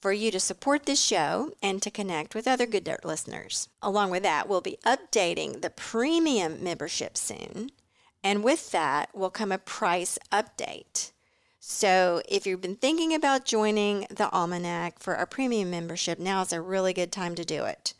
for 0.00 0.12
you 0.12 0.30
to 0.30 0.40
support 0.40 0.86
this 0.86 1.00
show 1.00 1.52
and 1.62 1.82
to 1.82 1.90
connect 1.90 2.34
with 2.34 2.48
other 2.48 2.66
Good 2.66 2.84
Dirt 2.84 3.04
listeners. 3.04 3.68
Along 3.82 4.10
with 4.10 4.22
that, 4.22 4.48
we'll 4.48 4.62
be 4.62 4.78
updating 4.84 5.60
the 5.60 5.70
premium 5.70 6.64
membership 6.64 7.18
soon. 7.18 7.70
And 8.24 8.42
with 8.42 8.70
that 8.72 9.14
will 9.14 9.30
come 9.30 9.52
a 9.52 9.58
price 9.58 10.18
update. 10.32 11.12
So 11.58 12.22
if 12.26 12.46
you've 12.46 12.62
been 12.62 12.76
thinking 12.76 13.14
about 13.14 13.44
joining 13.44 14.06
the 14.10 14.30
Almanac 14.30 14.98
for 14.98 15.16
our 15.16 15.26
premium 15.26 15.70
membership, 15.70 16.18
now 16.18 16.40
is 16.40 16.52
a 16.52 16.60
really 16.60 16.94
good 16.94 17.12
time 17.12 17.34
to 17.34 17.44
do 17.44 17.64
it. 17.64 17.92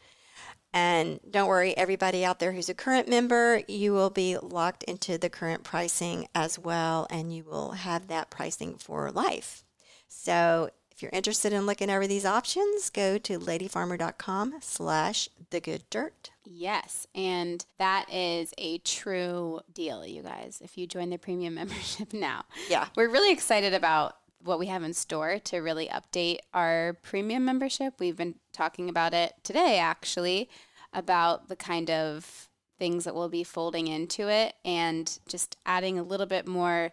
And 0.73 1.19
don't 1.29 1.49
worry, 1.49 1.77
everybody 1.77 2.25
out 2.25 2.39
there 2.39 2.53
who's 2.53 2.69
a 2.69 2.75
current 2.75 3.09
member, 3.09 3.63
you 3.67 3.93
will 3.93 4.11
be 4.11 4.37
locked 4.39 4.85
into 4.85 5.19
the 5.19 5.29
current 5.31 5.65
pricing 5.65 6.29
as 6.35 6.59
well, 6.59 7.07
and 7.11 7.35
you 7.35 7.43
will 7.45 7.73
have 7.73 8.07
that 8.09 8.31
pricing 8.31 8.77
for 8.77 9.11
life. 9.11 9.65
So 10.07 10.71
if 10.93 11.03
you're 11.03 11.11
interested 11.13 11.53
in 11.53 11.67
looking 11.67 11.91
over 11.91 12.07
these 12.07 12.25
options, 12.27 12.89
go 12.91 13.19
to 13.19 13.39
ladyfarmer.com 13.39 14.55
slash 14.61 15.29
the 15.51 15.61
good 15.61 15.83
dirt. 15.91 16.31
Yes, 16.45 17.07
and 17.15 17.65
that 17.79 18.07
is 18.13 18.53
a 18.59 18.79
true 18.79 19.61
deal, 19.73 20.07
you 20.07 20.23
guys. 20.23 20.61
If 20.63 20.77
you 20.79 20.87
join 20.87 21.11
the 21.11 21.19
premium 21.19 21.55
membership 21.57 22.13
now, 22.13 22.45
Yeah. 22.69 22.87
we're 22.97 23.09
really 23.11 23.33
excited 23.33 23.73
about 23.75 24.17
what 24.43 24.59
we 24.59 24.67
have 24.67 24.83
in 24.83 24.95
store 24.95 25.39
to 25.39 25.59
really 25.59 25.89
update 25.89 26.39
our 26.55 26.97
premium 27.03 27.45
membership. 27.45 27.95
We've 27.99 28.17
been 28.17 28.37
talking 28.53 28.89
about 28.89 29.15
it 29.15 29.35
today, 29.43 29.79
actually, 29.79 30.49
about 30.93 31.49
the 31.49 31.57
kind 31.57 31.91
of 31.91 32.49
things 32.79 33.05
that 33.05 33.15
we'll 33.15 33.29
be 33.29 33.45
folding 33.45 33.87
into 33.87 34.29
it 34.29 34.55
and 34.65 35.19
just 35.29 35.57
adding 35.67 35.99
a 35.99 36.03
little 36.03 36.27
bit 36.27 36.49
more 36.49 36.93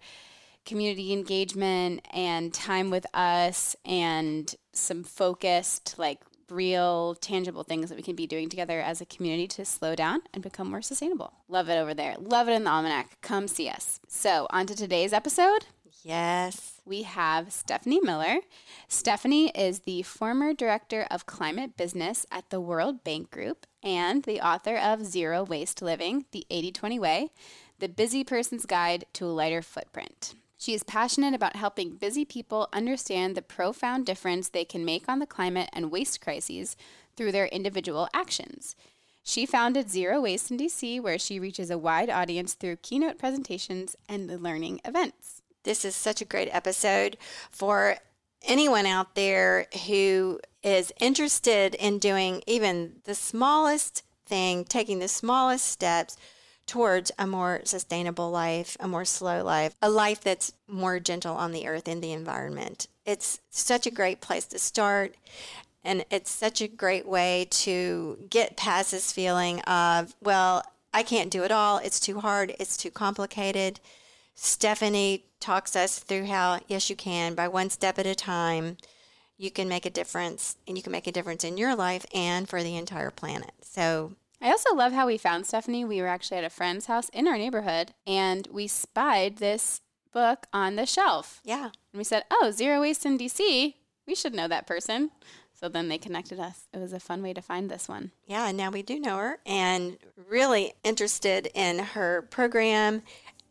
community 0.65 1.13
engagement 1.13 2.05
and 2.11 2.53
time 2.53 2.89
with 2.89 3.05
us 3.13 3.75
and 3.85 4.53
some 4.73 5.03
focused, 5.03 5.97
like 5.97 6.19
real, 6.49 7.15
tangible 7.15 7.63
things 7.63 7.89
that 7.89 7.95
we 7.95 8.03
can 8.03 8.15
be 8.15 8.27
doing 8.27 8.49
together 8.49 8.81
as 8.81 9.01
a 9.01 9.05
community 9.05 9.47
to 9.47 9.65
slow 9.65 9.95
down 9.95 10.21
and 10.33 10.43
become 10.43 10.69
more 10.69 10.81
sustainable. 10.81 11.33
Love 11.47 11.69
it 11.69 11.77
over 11.77 11.93
there. 11.93 12.15
Love 12.19 12.47
it 12.49 12.53
in 12.53 12.65
the 12.65 12.69
Almanac. 12.69 13.17
Come 13.21 13.47
see 13.47 13.69
us. 13.69 13.99
So, 14.07 14.47
on 14.49 14.67
to 14.67 14.75
today's 14.75 15.13
episode 15.13 15.65
Yes. 16.03 16.81
we 16.85 17.03
have 17.03 17.51
Stephanie 17.51 17.99
Miller. 18.01 18.37
Stephanie 18.87 19.49
is 19.49 19.79
the 19.79 20.01
former 20.03 20.53
director 20.53 21.05
of 21.11 21.25
climate 21.25 21.77
business 21.77 22.25
at 22.31 22.49
the 22.49 22.61
World 22.61 23.03
Bank 23.03 23.31
Group 23.31 23.65
and 23.83 24.23
the 24.23 24.41
author 24.41 24.77
of 24.77 25.05
Zero 25.05 25.43
Waste 25.43 25.81
Living, 25.81 26.25
The 26.31 26.45
80 26.49 26.71
20 26.71 26.99
Way, 26.99 27.29
The 27.79 27.89
Busy 27.89 28.23
Person's 28.23 28.65
Guide 28.65 29.05
to 29.13 29.25
a 29.25 29.27
Lighter 29.27 29.61
Footprint. 29.61 30.35
She 30.57 30.73
is 30.73 30.83
passionate 30.83 31.35
about 31.35 31.55
helping 31.55 31.97
busy 31.97 32.25
people 32.25 32.67
understand 32.73 33.35
the 33.35 33.41
profound 33.41 34.05
difference 34.05 34.49
they 34.49 34.65
can 34.65 34.83
make 34.83 35.07
on 35.07 35.19
the 35.19 35.27
climate 35.27 35.69
and 35.71 35.91
waste 35.91 36.19
crises 36.19 36.75
through 37.15 37.31
their 37.31 37.45
individual 37.47 38.07
actions. 38.13 38.75
She 39.23 39.45
founded 39.45 39.91
Zero 39.91 40.21
Waste 40.21 40.51
in 40.51 40.57
DC, 40.57 41.01
where 41.01 41.19
she 41.19 41.39
reaches 41.39 41.69
a 41.69 41.77
wide 41.77 42.09
audience 42.09 42.53
through 42.53 42.77
keynote 42.77 43.17
presentations 43.17 43.95
and 44.07 44.41
learning 44.41 44.79
events. 44.85 45.36
This 45.67 45.83
is 45.83 45.97
such 45.97 46.21
a 46.21 46.25
great 46.25 46.47
episode 46.53 47.17
for 47.51 47.97
anyone 48.41 48.85
out 48.85 49.15
there 49.15 49.67
who 49.85 50.39
is 50.63 50.93
interested 50.97 51.75
in 51.75 51.99
doing 51.99 52.41
even 52.47 53.01
the 53.03 53.13
smallest 53.13 54.03
thing, 54.25 54.63
taking 54.63 54.99
the 54.99 55.09
smallest 55.09 55.67
steps 55.67 56.15
towards 56.67 57.11
a 57.19 57.27
more 57.27 57.59
sustainable 57.65 58.31
life, 58.31 58.77
a 58.79 58.87
more 58.87 59.03
slow 59.03 59.43
life, 59.43 59.75
a 59.81 59.89
life 59.89 60.21
that's 60.21 60.53
more 60.69 61.01
gentle 61.01 61.35
on 61.35 61.51
the 61.51 61.67
earth 61.67 61.89
and 61.89 62.01
the 62.01 62.13
environment. 62.13 62.87
It's 63.05 63.41
such 63.49 63.85
a 63.85 63.91
great 63.91 64.21
place 64.21 64.45
to 64.45 64.59
start. 64.59 65.15
And 65.83 66.05
it's 66.09 66.31
such 66.31 66.61
a 66.61 66.69
great 66.69 67.05
way 67.05 67.47
to 67.49 68.25
get 68.29 68.55
past 68.55 68.91
this 68.91 69.11
feeling 69.11 69.59
of, 69.63 70.15
well, 70.21 70.63
I 70.93 71.03
can't 71.03 71.29
do 71.29 71.43
it 71.43 71.51
all. 71.51 71.79
It's 71.79 71.99
too 71.99 72.21
hard. 72.21 72.55
It's 72.57 72.77
too 72.77 72.89
complicated. 72.91 73.81
Stephanie 74.41 75.25
talks 75.39 75.75
us 75.75 75.97
through 75.99 76.25
how, 76.27 76.59
yes, 76.67 76.89
you 76.89 76.95
can, 76.95 77.33
by 77.33 77.47
one 77.47 77.69
step 77.71 77.97
at 77.97 78.05
a 78.05 78.13
time, 78.15 78.77
you 79.35 79.49
can 79.51 79.67
make 79.67 79.85
a 79.85 79.89
difference 79.89 80.57
and 80.67 80.77
you 80.77 80.83
can 80.83 80.91
make 80.91 81.07
a 81.07 81.11
difference 81.11 81.43
in 81.43 81.57
your 81.57 81.75
life 81.75 82.05
and 82.13 82.47
for 82.47 82.61
the 82.63 82.77
entire 82.77 83.09
planet. 83.11 83.51
So, 83.61 84.13
I 84.39 84.49
also 84.51 84.75
love 84.75 84.93
how 84.93 85.07
we 85.07 85.17
found 85.17 85.47
Stephanie. 85.47 85.83
We 85.83 86.01
were 86.01 86.07
actually 86.07 86.37
at 86.37 86.43
a 86.43 86.49
friend's 86.51 86.85
house 86.85 87.09
in 87.09 87.27
our 87.27 87.37
neighborhood 87.37 87.93
and 88.05 88.47
we 88.51 88.67
spied 88.67 89.37
this 89.37 89.81
book 90.13 90.45
on 90.53 90.75
the 90.75 90.85
shelf. 90.85 91.41
yeah, 91.43 91.65
And 91.91 91.97
we 91.97 92.03
said, 92.03 92.23
Oh, 92.29 92.51
Zero 92.51 92.81
Waste 92.81 93.05
in 93.07 93.17
DC. 93.17 93.73
We 94.05 94.15
should 94.15 94.35
know 94.35 94.47
that 94.47 94.67
person. 94.67 95.09
So 95.59 95.67
then 95.67 95.87
they 95.89 95.97
connected 95.97 96.39
us. 96.39 96.67
It 96.71 96.77
was 96.77 96.93
a 96.93 96.99
fun 96.99 97.23
way 97.23 97.33
to 97.33 97.41
find 97.41 97.69
this 97.69 97.89
one. 97.89 98.11
yeah, 98.27 98.47
and 98.47 98.55
now 98.57 98.69
we 98.69 98.83
do 98.83 98.99
know 98.99 99.17
her 99.17 99.39
and 99.43 99.97
really 100.29 100.73
interested 100.83 101.49
in 101.55 101.79
her 101.79 102.21
program 102.21 103.01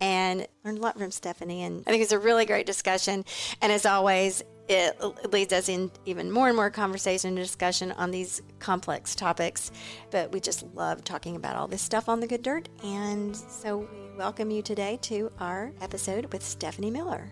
and 0.00 0.46
learned 0.64 0.78
a 0.78 0.80
lot 0.80 0.98
from 0.98 1.10
Stephanie. 1.10 1.62
And 1.62 1.82
I 1.86 1.90
think 1.90 2.02
it's 2.02 2.12
a 2.12 2.18
really 2.18 2.44
great 2.44 2.66
discussion. 2.66 3.24
And 3.62 3.72
as 3.72 3.86
always, 3.86 4.42
it 4.68 5.00
leads 5.32 5.52
us 5.52 5.68
in 5.68 5.92
even 6.06 6.30
more 6.30 6.48
and 6.48 6.56
more 6.56 6.70
conversation 6.70 7.28
and 7.28 7.36
discussion 7.36 7.92
on 7.92 8.10
these 8.10 8.42
complex 8.58 9.14
topics. 9.14 9.70
But 10.10 10.32
we 10.32 10.40
just 10.40 10.64
love 10.74 11.04
talking 11.04 11.36
about 11.36 11.56
all 11.56 11.68
this 11.68 11.82
stuff 11.82 12.08
on 12.08 12.20
the 12.20 12.26
good 12.26 12.42
dirt. 12.42 12.68
And 12.82 13.36
so 13.36 13.78
we 13.78 14.18
welcome 14.18 14.50
you 14.50 14.62
today 14.62 14.98
to 15.02 15.30
our 15.38 15.72
episode 15.80 16.32
with 16.32 16.42
Stephanie 16.42 16.90
Miller. 16.90 17.30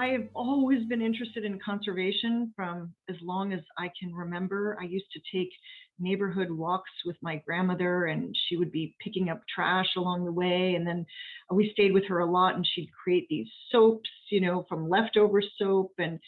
I 0.00 0.06
have 0.12 0.28
always 0.32 0.86
been 0.86 1.02
interested 1.02 1.44
in 1.44 1.60
conservation 1.62 2.54
from 2.56 2.94
as 3.10 3.16
long 3.20 3.52
as 3.52 3.60
I 3.76 3.90
can 4.00 4.14
remember. 4.14 4.78
I 4.80 4.84
used 4.84 5.12
to 5.12 5.20
take 5.30 5.50
neighborhood 5.98 6.50
walks 6.50 6.90
with 7.04 7.16
my 7.20 7.42
grandmother, 7.46 8.06
and 8.06 8.34
she 8.48 8.56
would 8.56 8.72
be 8.72 8.96
picking 9.04 9.28
up 9.28 9.42
trash 9.54 9.88
along 9.98 10.24
the 10.24 10.32
way. 10.32 10.72
And 10.74 10.86
then 10.86 11.04
we 11.52 11.70
stayed 11.74 11.92
with 11.92 12.06
her 12.08 12.20
a 12.20 12.30
lot, 12.30 12.54
and 12.54 12.66
she'd 12.66 12.88
create 13.04 13.26
these 13.28 13.48
soaps, 13.70 14.08
you 14.30 14.40
know, 14.40 14.64
from 14.70 14.88
leftover 14.88 15.42
soap. 15.58 15.92
And 15.98 16.18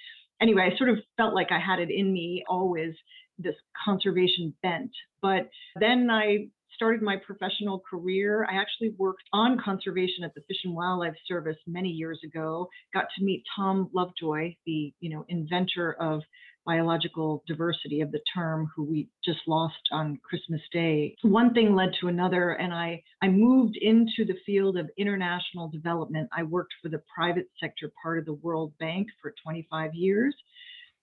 anyway, 0.42 0.70
I 0.70 0.76
sort 0.76 0.90
of 0.90 0.98
felt 1.16 1.34
like 1.34 1.50
I 1.50 1.58
had 1.58 1.78
it 1.78 1.90
in 1.90 2.12
me 2.12 2.44
always 2.46 2.94
this 3.38 3.56
conservation 3.82 4.52
bent. 4.62 4.90
But 5.22 5.48
then 5.80 6.10
I 6.10 6.48
started 6.82 7.00
my 7.00 7.16
professional 7.24 7.80
career, 7.88 8.44
I 8.50 8.56
actually 8.56 8.92
worked 8.98 9.22
on 9.32 9.56
conservation 9.64 10.24
at 10.24 10.34
the 10.34 10.40
Fish 10.48 10.56
and 10.64 10.74
Wildlife 10.74 11.14
Service 11.28 11.56
many 11.64 11.88
years 11.88 12.18
ago. 12.24 12.68
Got 12.92 13.04
to 13.16 13.24
meet 13.24 13.44
Tom 13.54 13.88
Lovejoy, 13.94 14.56
the 14.66 14.92
you 14.98 15.10
know 15.14 15.24
inventor 15.28 15.92
of 16.00 16.22
biological 16.66 17.44
diversity 17.46 18.00
of 18.00 18.10
the 18.10 18.18
term, 18.34 18.68
who 18.74 18.82
we 18.82 19.08
just 19.24 19.38
lost 19.46 19.78
on 19.92 20.18
Christmas 20.28 20.60
Day. 20.72 21.14
One 21.22 21.54
thing 21.54 21.76
led 21.76 21.90
to 22.00 22.08
another, 22.08 22.50
and 22.54 22.74
I, 22.74 23.00
I 23.22 23.28
moved 23.28 23.76
into 23.80 24.24
the 24.26 24.38
field 24.44 24.76
of 24.76 24.90
international 24.98 25.68
development. 25.68 26.30
I 26.36 26.42
worked 26.42 26.74
for 26.82 26.88
the 26.88 27.02
private 27.14 27.46
sector 27.60 27.92
part 28.02 28.18
of 28.18 28.24
the 28.24 28.34
World 28.34 28.72
Bank 28.80 29.06
for 29.20 29.32
25 29.44 29.94
years 29.94 30.34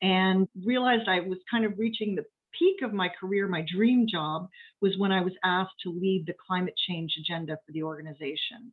and 0.02 0.48
realized 0.66 1.08
I 1.08 1.20
was 1.22 1.38
kind 1.50 1.66
of 1.66 1.74
reaching 1.78 2.16
the 2.16 2.24
peak 2.58 2.82
of 2.84 2.94
my 2.94 3.10
career, 3.20 3.48
my 3.48 3.66
dream 3.74 4.08
job, 4.10 4.50
was 4.82 4.98
when 4.98 5.12
I 5.12 5.22
was 5.22 5.34
asked 5.44 5.76
to 5.84 5.92
lead 5.92 6.26
the 6.26 6.36
climate 6.48 6.76
change 6.88 7.14
agenda 7.20 7.58
for 7.66 7.72
the 7.72 7.84
organization. 7.84 8.72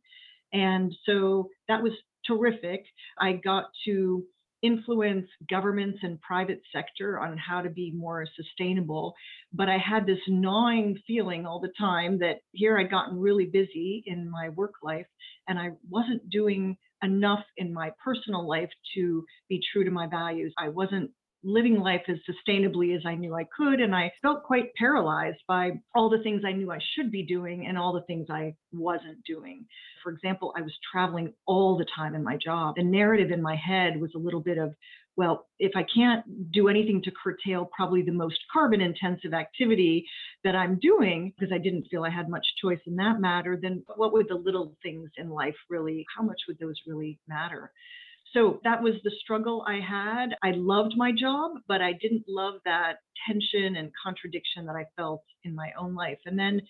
And 0.52 0.94
so 1.04 1.48
that 1.68 1.82
was 1.82 1.92
terrific. 2.26 2.84
I 3.18 3.32
got 3.32 3.64
to 3.86 4.24
influence 4.62 5.26
governments 5.48 5.98
and 6.02 6.20
private 6.20 6.60
sector 6.74 7.20
on 7.20 7.36
how 7.36 7.60
to 7.60 7.70
be 7.70 7.92
more 7.92 8.26
sustainable. 8.36 9.14
But 9.52 9.68
I 9.68 9.78
had 9.78 10.06
this 10.06 10.18
gnawing 10.26 10.98
feeling 11.06 11.46
all 11.46 11.60
the 11.60 11.72
time 11.78 12.18
that 12.18 12.40
here 12.52 12.78
I'd 12.78 12.90
gotten 12.90 13.18
really 13.18 13.46
busy 13.46 14.02
in 14.06 14.30
my 14.30 14.48
work 14.50 14.74
life 14.82 15.06
and 15.48 15.58
I 15.58 15.70
wasn't 15.88 16.28
doing 16.30 16.76
enough 17.02 17.44
in 17.56 17.72
my 17.72 17.92
personal 18.02 18.48
life 18.48 18.70
to 18.94 19.24
be 19.48 19.60
true 19.72 19.84
to 19.84 19.90
my 19.90 20.06
values. 20.06 20.52
I 20.58 20.68
wasn't 20.70 21.10
living 21.46 21.78
life 21.78 22.02
as 22.08 22.16
sustainably 22.28 22.96
as 22.96 23.02
I 23.06 23.14
knew 23.14 23.34
I 23.34 23.46
could. 23.56 23.80
And 23.80 23.94
I 23.94 24.12
felt 24.20 24.42
quite 24.42 24.74
paralyzed 24.74 25.38
by 25.46 25.80
all 25.94 26.10
the 26.10 26.22
things 26.22 26.42
I 26.44 26.52
knew 26.52 26.72
I 26.72 26.78
should 26.94 27.12
be 27.12 27.22
doing 27.22 27.66
and 27.66 27.78
all 27.78 27.92
the 27.92 28.02
things 28.02 28.26
I 28.28 28.54
wasn't 28.72 29.22
doing. 29.24 29.64
For 30.02 30.10
example, 30.10 30.52
I 30.56 30.62
was 30.62 30.76
traveling 30.92 31.32
all 31.46 31.78
the 31.78 31.86
time 31.96 32.14
in 32.14 32.24
my 32.24 32.36
job. 32.36 32.74
The 32.76 32.82
narrative 32.82 33.30
in 33.30 33.40
my 33.40 33.54
head 33.56 34.00
was 34.00 34.10
a 34.16 34.18
little 34.18 34.40
bit 34.40 34.58
of, 34.58 34.74
well, 35.16 35.46
if 35.58 35.72
I 35.76 35.86
can't 35.94 36.52
do 36.52 36.68
anything 36.68 37.00
to 37.04 37.10
curtail 37.10 37.70
probably 37.74 38.02
the 38.02 38.12
most 38.12 38.38
carbon 38.52 38.80
intensive 38.80 39.32
activity 39.32 40.04
that 40.44 40.54
I'm 40.54 40.78
doing, 40.80 41.32
because 41.38 41.52
I 41.54 41.58
didn't 41.58 41.86
feel 41.90 42.04
I 42.04 42.10
had 42.10 42.28
much 42.28 42.46
choice 42.60 42.80
in 42.86 42.96
that 42.96 43.20
matter, 43.20 43.58
then 43.60 43.82
what 43.94 44.12
would 44.12 44.28
the 44.28 44.34
little 44.34 44.74
things 44.82 45.10
in 45.16 45.30
life 45.30 45.54
really, 45.70 46.04
how 46.14 46.22
much 46.22 46.40
would 46.48 46.58
those 46.58 46.76
really 46.86 47.18
matter? 47.28 47.72
So 48.32 48.60
that 48.64 48.82
was 48.82 48.94
the 49.02 49.12
struggle 49.22 49.64
I 49.66 49.80
had. 49.80 50.36
I 50.42 50.52
loved 50.52 50.94
my 50.96 51.12
job, 51.12 51.52
but 51.68 51.80
I 51.80 51.92
didn't 51.92 52.24
love 52.28 52.54
that 52.64 52.96
tension 53.26 53.76
and 53.76 53.90
contradiction 54.02 54.66
that 54.66 54.76
I 54.76 54.84
felt 54.96 55.22
in 55.44 55.54
my 55.54 55.70
own 55.78 55.94
life. 55.94 56.18
And 56.26 56.38
then 56.38 56.60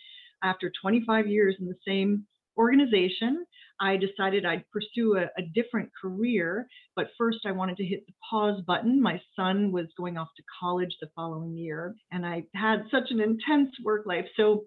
after 0.42 0.70
25 0.80 1.26
years 1.26 1.56
in 1.58 1.66
the 1.66 1.78
same 1.86 2.26
organization, 2.56 3.44
I 3.80 3.96
decided 3.96 4.46
I'd 4.46 4.64
pursue 4.70 5.16
a, 5.16 5.24
a, 5.38 5.42
different 5.54 5.90
career. 6.00 6.66
But 6.94 7.10
first, 7.18 7.40
I 7.44 7.52
wanted 7.52 7.76
to 7.78 7.84
hit 7.84 8.06
the 8.06 8.14
pause 8.30 8.62
button. 8.66 9.02
My 9.02 9.20
son 9.34 9.70
was 9.70 9.86
going 9.96 10.16
off 10.16 10.28
to 10.36 10.42
college 10.60 10.96
the 11.00 11.10
following 11.14 11.56
year, 11.56 11.94
and 12.10 12.24
I 12.24 12.44
had 12.54 12.84
such 12.90 13.10
an 13.10 13.20
intense 13.20 13.70
work 13.84 14.06
life. 14.06 14.26
So 14.36 14.64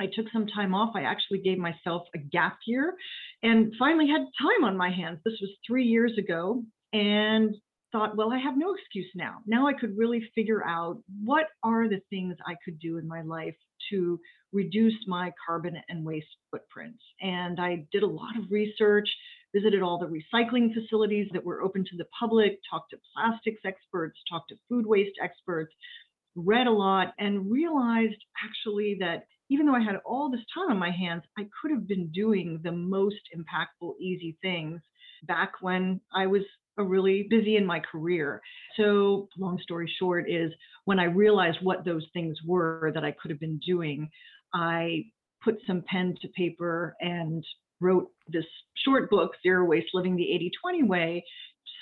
I 0.00 0.06
took 0.06 0.26
some 0.32 0.46
time 0.46 0.74
off. 0.74 0.94
I 0.94 1.02
actually 1.02 1.38
gave 1.40 1.58
myself 1.58 2.02
a 2.14 2.18
gap 2.18 2.58
year 2.66 2.94
and 3.42 3.72
finally 3.78 4.08
had 4.08 4.26
time 4.40 4.64
on 4.64 4.76
my 4.76 4.90
hands. 4.90 5.18
This 5.24 5.38
was 5.40 5.50
three 5.66 5.84
years 5.84 6.16
ago 6.18 6.62
and 6.92 7.54
thought, 7.92 8.16
well, 8.16 8.32
I 8.32 8.38
have 8.38 8.56
no 8.56 8.74
excuse 8.74 9.10
now. 9.14 9.38
Now 9.46 9.66
I 9.66 9.74
could 9.74 9.96
really 9.96 10.22
figure 10.34 10.64
out 10.64 11.02
what 11.22 11.46
are 11.62 11.88
the 11.88 12.00
things 12.10 12.36
I 12.46 12.54
could 12.64 12.78
do 12.78 12.96
in 12.96 13.06
my 13.06 13.22
life 13.22 13.54
to 13.90 14.18
reduce 14.52 14.94
my 15.06 15.32
carbon 15.46 15.76
and 15.88 16.04
waste 16.04 16.26
footprints. 16.50 17.02
And 17.20 17.60
I 17.60 17.86
did 17.92 18.02
a 18.02 18.06
lot 18.06 18.36
of 18.38 18.50
research, 18.50 19.08
visited 19.54 19.82
all 19.82 19.98
the 19.98 20.06
recycling 20.06 20.72
facilities 20.72 21.28
that 21.32 21.44
were 21.44 21.62
open 21.62 21.84
to 21.84 21.96
the 21.96 22.06
public, 22.18 22.58
talked 22.68 22.90
to 22.90 22.98
plastics 23.14 23.60
experts, 23.66 24.18
talked 24.30 24.48
to 24.50 24.56
food 24.68 24.86
waste 24.86 25.18
experts, 25.22 25.74
read 26.34 26.66
a 26.66 26.72
lot, 26.72 27.12
and 27.18 27.50
realized 27.50 28.22
actually 28.42 28.96
that 29.00 29.24
even 29.52 29.66
though 29.66 29.74
I 29.74 29.82
had 29.82 29.96
all 30.06 30.30
this 30.30 30.40
time 30.54 30.70
on 30.70 30.78
my 30.78 30.90
hands, 30.90 31.22
I 31.38 31.42
could 31.60 31.70
have 31.72 31.86
been 31.86 32.08
doing 32.08 32.58
the 32.64 32.72
most 32.72 33.20
impactful, 33.36 33.92
easy 34.00 34.38
things 34.40 34.80
back 35.24 35.52
when 35.60 36.00
I 36.14 36.26
was 36.26 36.42
really 36.78 37.26
busy 37.28 37.56
in 37.56 37.66
my 37.66 37.80
career. 37.80 38.40
So, 38.78 39.28
long 39.36 39.58
story 39.62 39.92
short, 39.98 40.30
is 40.30 40.50
when 40.86 40.98
I 40.98 41.04
realized 41.04 41.58
what 41.60 41.84
those 41.84 42.06
things 42.14 42.38
were 42.46 42.92
that 42.94 43.04
I 43.04 43.12
could 43.12 43.30
have 43.30 43.40
been 43.40 43.60
doing, 43.66 44.08
I 44.54 45.04
put 45.44 45.58
some 45.66 45.84
pen 45.86 46.14
to 46.22 46.28
paper 46.28 46.96
and 47.00 47.44
wrote 47.80 48.08
this 48.28 48.46
short 48.86 49.10
book, 49.10 49.32
Zero 49.42 49.66
Waste 49.66 49.90
Living 49.92 50.16
the 50.16 50.32
80 50.32 50.50
20 50.62 50.82
Way, 50.84 51.24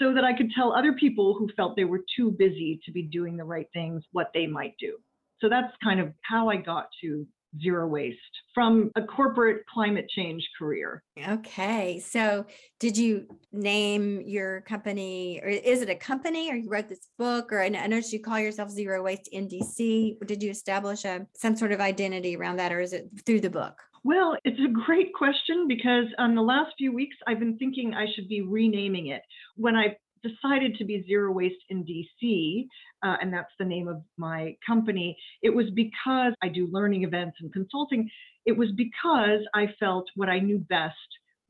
so 0.00 0.12
that 0.12 0.24
I 0.24 0.36
could 0.36 0.50
tell 0.56 0.72
other 0.72 0.94
people 0.94 1.36
who 1.38 1.48
felt 1.56 1.76
they 1.76 1.84
were 1.84 2.00
too 2.16 2.32
busy 2.32 2.80
to 2.84 2.90
be 2.90 3.02
doing 3.02 3.36
the 3.36 3.44
right 3.44 3.68
things 3.72 4.02
what 4.10 4.30
they 4.34 4.48
might 4.48 4.74
do. 4.80 4.96
So 5.40 5.48
that's 5.48 5.72
kind 5.84 6.00
of 6.00 6.12
how 6.22 6.48
I 6.48 6.56
got 6.56 6.88
to 7.02 7.26
zero 7.60 7.86
waste 7.86 8.18
from 8.54 8.90
a 8.96 9.02
corporate 9.02 9.64
climate 9.72 10.08
change 10.08 10.46
career. 10.58 11.02
Okay. 11.28 11.98
So, 12.00 12.46
did 12.78 12.96
you 12.96 13.26
name 13.52 14.22
your 14.24 14.62
company, 14.62 15.40
or 15.42 15.48
is 15.48 15.82
it 15.82 15.90
a 15.90 15.94
company, 15.94 16.50
or 16.50 16.56
you 16.56 16.68
wrote 16.68 16.88
this 16.88 17.08
book, 17.18 17.52
or 17.52 17.62
I 17.62 17.68
noticed 17.68 18.12
you 18.12 18.20
call 18.20 18.38
yourself 18.38 18.70
Zero 18.70 19.02
Waste 19.02 19.28
in 19.28 19.48
DC? 19.48 20.16
Did 20.26 20.42
you 20.42 20.50
establish 20.50 21.04
a 21.04 21.26
some 21.34 21.56
sort 21.56 21.72
of 21.72 21.80
identity 21.80 22.36
around 22.36 22.56
that, 22.56 22.72
or 22.72 22.80
is 22.80 22.92
it 22.92 23.08
through 23.26 23.40
the 23.40 23.50
book? 23.50 23.80
Well, 24.02 24.36
it's 24.44 24.60
a 24.60 24.72
great 24.86 25.12
question 25.12 25.68
because 25.68 26.06
on 26.18 26.34
the 26.34 26.42
last 26.42 26.72
few 26.78 26.92
weeks, 26.92 27.16
I've 27.26 27.38
been 27.38 27.58
thinking 27.58 27.94
I 27.94 28.06
should 28.14 28.28
be 28.28 28.40
renaming 28.40 29.08
it. 29.08 29.22
When 29.56 29.76
I 29.76 29.96
decided 30.22 30.76
to 30.76 30.84
be 30.84 31.04
Zero 31.06 31.32
Waste 31.32 31.62
in 31.68 31.84
DC, 31.84 32.66
uh, 33.02 33.16
and 33.20 33.32
that's 33.32 33.52
the 33.58 33.64
name 33.64 33.88
of 33.88 34.02
my 34.16 34.56
company, 34.66 35.16
it 35.42 35.50
was 35.50 35.66
because 35.74 36.32
I 36.42 36.48
do 36.48 36.68
learning 36.70 37.04
events 37.04 37.38
and 37.40 37.52
consulting. 37.52 38.08
It 38.46 38.56
was 38.56 38.68
because 38.76 39.40
I 39.54 39.66
felt 39.78 40.06
what 40.16 40.28
I 40.28 40.38
knew 40.38 40.58
best 40.58 40.96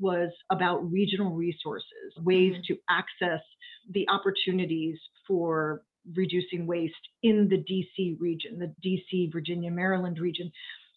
was 0.01 0.31
about 0.51 0.91
regional 0.91 1.33
resources, 1.33 1.85
ways 2.19 2.55
mm-hmm. 2.55 2.75
to 2.75 2.79
access 2.89 3.45
the 3.93 4.09
opportunities 4.09 4.99
for 5.27 5.83
reducing 6.15 6.67
waste 6.67 6.95
in 7.23 7.49
the 7.49 7.59
DC 7.59 8.19
region, 8.19 8.59
the 8.59 8.75
DC, 8.85 9.33
Virginia, 9.33 9.71
Maryland 9.71 10.19
region. 10.19 10.51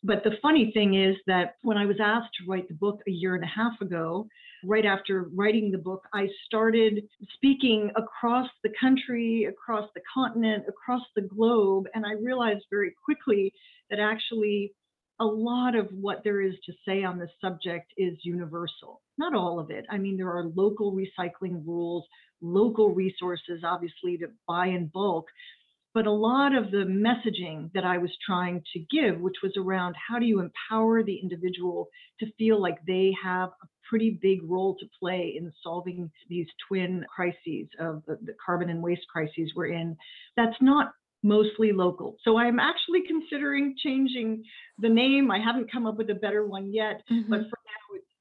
But 0.04 0.24
the 0.24 0.38
funny 0.42 0.72
thing 0.74 0.96
is 0.96 1.16
that 1.28 1.56
when 1.62 1.78
I 1.78 1.86
was 1.86 1.98
asked 2.02 2.30
to 2.40 2.50
write 2.50 2.68
the 2.68 2.74
book 2.74 3.02
a 3.08 3.12
year 3.12 3.36
and 3.36 3.44
a 3.44 3.48
half 3.48 3.80
ago, 3.82 4.28
right 4.66 4.86
after 4.86 5.30
writing 5.36 5.72
the 5.72 5.78
book, 5.78 6.04
I 6.14 6.28
started 6.46 7.04
speaking 7.34 7.92
across 7.96 8.50
the 8.64 8.72
country, 8.80 9.46
across 9.46 9.90
the 9.96 10.02
continent, 10.14 10.66
across 10.68 11.04
the 11.16 11.22
globe. 11.22 11.86
And 11.94 12.06
I 12.06 12.14
realized 12.14 12.66
very 12.70 12.94
quickly 13.04 13.54
that 13.90 14.00
actually 14.00 14.74
a 15.20 15.26
lot 15.26 15.76
of 15.76 15.88
what 15.92 16.24
there 16.24 16.42
is 16.42 16.56
to 16.66 16.74
say 16.88 17.04
on 17.04 17.20
this 17.20 17.30
subject 17.40 17.94
is 17.98 18.18
universal. 18.24 19.02
Not 19.18 19.36
all 19.36 19.60
of 19.60 19.70
it. 19.70 19.86
I 19.90 19.98
mean, 19.98 20.18
there 20.18 20.32
are 20.32 20.46
local 20.56 20.94
recycling 20.94 21.66
rules, 21.66 22.06
local 22.42 22.94
resources, 22.94 23.62
obviously, 23.64 24.18
to 24.18 24.28
buy 24.48 24.68
in 24.68 24.88
bulk. 24.94 25.28
But 25.94 26.08
a 26.08 26.12
lot 26.12 26.56
of 26.56 26.72
the 26.72 26.86
messaging 26.86 27.72
that 27.74 27.86
I 27.86 28.00
was 28.00 28.10
trying 28.26 28.64
to 28.74 28.80
give, 28.92 29.22
which 29.22 29.36
was 29.44 29.54
around 29.58 29.96
how 29.96 30.18
do 30.18 30.26
you 30.26 30.40
empower 30.40 31.04
the 31.04 31.18
individual 31.18 31.90
to 32.20 32.32
feel 32.38 32.60
like 32.60 32.84
they 32.88 33.14
have 33.24 33.50
a 33.50 33.68
pretty 33.94 34.18
big 34.24 34.40
role 34.50 34.76
to 34.80 34.88
play 35.00 35.36
in 35.38 35.54
solving 35.62 36.10
these 36.28 36.48
twin 36.68 37.06
crises 37.16 37.68
of 37.80 38.02
the, 38.08 38.18
the 38.24 38.34
carbon 38.44 38.72
and 38.72 38.82
waste 38.82 39.06
crises 39.08 39.52
we're 39.56 39.68
in, 39.68 39.96
that's 40.36 40.56
not 40.62 40.94
mostly 41.22 41.72
local. 41.72 42.18
So 42.24 42.36
I'm 42.40 42.60
actually 42.60 43.04
considering 43.08 43.76
changing 43.84 44.44
the 44.80 44.90
name. 44.90 45.30
I 45.30 45.38
haven't 45.38 45.72
come 45.72 45.86
up 45.86 45.98
with 45.98 46.10
a 46.10 46.16
better 46.16 46.44
one 46.44 46.74
yet, 46.74 47.04
mm-hmm. 47.12 47.30
but 47.30 47.42
for 47.52 47.60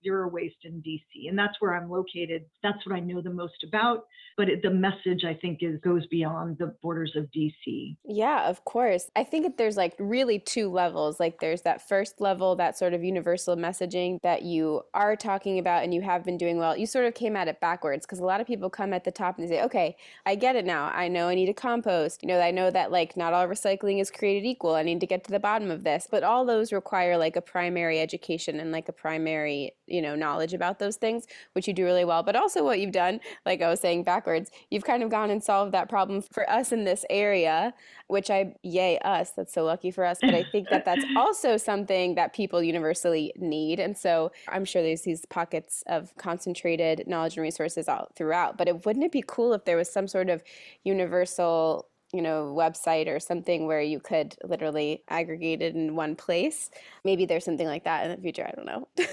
zero 0.02 0.28
waste 0.28 0.64
in 0.64 0.82
DC. 0.82 1.28
And 1.28 1.38
that's 1.38 1.60
where 1.60 1.74
I'm 1.74 1.90
located. 1.90 2.44
That's 2.62 2.84
what 2.86 2.94
I 2.94 3.00
know 3.00 3.20
the 3.20 3.30
most 3.30 3.64
about. 3.66 4.06
But 4.36 4.48
it, 4.48 4.62
the 4.62 4.70
message, 4.70 5.24
I 5.24 5.34
think, 5.34 5.58
is 5.62 5.78
goes 5.80 6.06
beyond 6.06 6.58
the 6.58 6.74
borders 6.82 7.12
of 7.16 7.28
DC. 7.36 7.96
Yeah, 8.04 8.48
of 8.48 8.64
course. 8.64 9.10
I 9.14 9.24
think 9.24 9.56
there's 9.56 9.76
like 9.76 9.94
really 9.98 10.38
two 10.38 10.70
levels. 10.70 11.20
Like 11.20 11.40
there's 11.40 11.62
that 11.62 11.86
first 11.86 12.20
level, 12.20 12.56
that 12.56 12.78
sort 12.78 12.94
of 12.94 13.04
universal 13.04 13.56
messaging 13.56 14.18
that 14.22 14.42
you 14.42 14.82
are 14.94 15.16
talking 15.16 15.58
about 15.58 15.84
and 15.84 15.92
you 15.92 16.00
have 16.00 16.24
been 16.24 16.38
doing 16.38 16.56
well. 16.56 16.76
You 16.76 16.86
sort 16.86 17.04
of 17.04 17.14
came 17.14 17.36
at 17.36 17.48
it 17.48 17.60
backwards 17.60 18.06
because 18.06 18.20
a 18.20 18.24
lot 18.24 18.40
of 18.40 18.46
people 18.46 18.70
come 18.70 18.92
at 18.92 19.04
the 19.04 19.10
top 19.10 19.38
and 19.38 19.46
they 19.46 19.56
say, 19.56 19.62
okay, 19.62 19.96
I 20.24 20.34
get 20.34 20.56
it 20.56 20.64
now. 20.64 20.84
I 20.86 21.08
know 21.08 21.28
I 21.28 21.34
need 21.34 21.46
to 21.46 21.54
compost. 21.54 22.22
You 22.22 22.28
know, 22.28 22.40
I 22.40 22.50
know 22.50 22.70
that 22.70 22.90
like 22.90 23.16
not 23.16 23.32
all 23.32 23.46
recycling 23.46 24.00
is 24.00 24.10
created 24.10 24.46
equal. 24.46 24.74
I 24.74 24.82
need 24.82 25.00
to 25.00 25.06
get 25.06 25.24
to 25.24 25.30
the 25.30 25.40
bottom 25.40 25.70
of 25.70 25.84
this. 25.84 26.08
But 26.10 26.22
all 26.22 26.44
those 26.44 26.72
require 26.72 27.16
like 27.16 27.36
a 27.36 27.42
primary 27.42 28.00
education 28.00 28.60
and 28.60 28.72
like 28.72 28.88
a 28.88 28.92
primary, 28.92 29.72
you 29.92 30.00
know, 30.00 30.16
knowledge 30.16 30.54
about 30.54 30.78
those 30.78 30.96
things, 30.96 31.26
which 31.52 31.68
you 31.68 31.74
do 31.74 31.84
really 31.84 32.04
well. 32.04 32.22
But 32.22 32.34
also 32.34 32.64
what 32.64 32.80
you've 32.80 32.92
done, 32.92 33.20
like 33.44 33.60
I 33.60 33.68
was 33.68 33.78
saying 33.78 34.04
backwards, 34.04 34.50
you've 34.70 34.84
kind 34.84 35.02
of 35.02 35.10
gone 35.10 35.30
and 35.30 35.42
solved 35.42 35.72
that 35.72 35.88
problem 35.88 36.22
for 36.22 36.48
us 36.48 36.72
in 36.72 36.84
this 36.84 37.04
area, 37.10 37.74
which 38.06 38.30
I, 38.30 38.54
yay, 38.62 38.98
us. 39.00 39.30
That's 39.30 39.52
so 39.52 39.64
lucky 39.64 39.90
for 39.90 40.04
us. 40.04 40.18
But 40.20 40.34
I 40.34 40.44
think 40.50 40.70
that 40.70 40.86
that's 40.86 41.04
also 41.16 41.58
something 41.58 42.14
that 42.14 42.32
people 42.32 42.62
universally 42.62 43.32
need. 43.36 43.78
And 43.78 43.96
so 43.96 44.32
I'm 44.48 44.64
sure 44.64 44.82
there's 44.82 45.02
these 45.02 45.26
pockets 45.26 45.84
of 45.86 46.16
concentrated 46.16 47.04
knowledge 47.06 47.36
and 47.36 47.42
resources 47.42 47.88
all 47.88 48.08
throughout. 48.16 48.56
But 48.56 48.68
it, 48.68 48.86
wouldn't 48.86 49.04
it 49.04 49.12
be 49.12 49.22
cool 49.26 49.52
if 49.52 49.66
there 49.66 49.76
was 49.76 49.92
some 49.92 50.08
sort 50.08 50.30
of 50.30 50.42
universal 50.84 51.88
you 52.12 52.20
know 52.20 52.54
website 52.56 53.08
or 53.08 53.18
something 53.18 53.66
where 53.66 53.80
you 53.80 53.98
could 53.98 54.36
literally 54.44 55.02
aggregate 55.08 55.62
it 55.62 55.74
in 55.74 55.96
one 55.96 56.14
place 56.14 56.70
maybe 57.04 57.24
there's 57.24 57.44
something 57.44 57.66
like 57.66 57.84
that 57.84 58.04
in 58.04 58.10
the 58.10 58.20
future 58.20 58.46
i 58.46 58.54
don't 58.54 58.66
know 58.66 58.86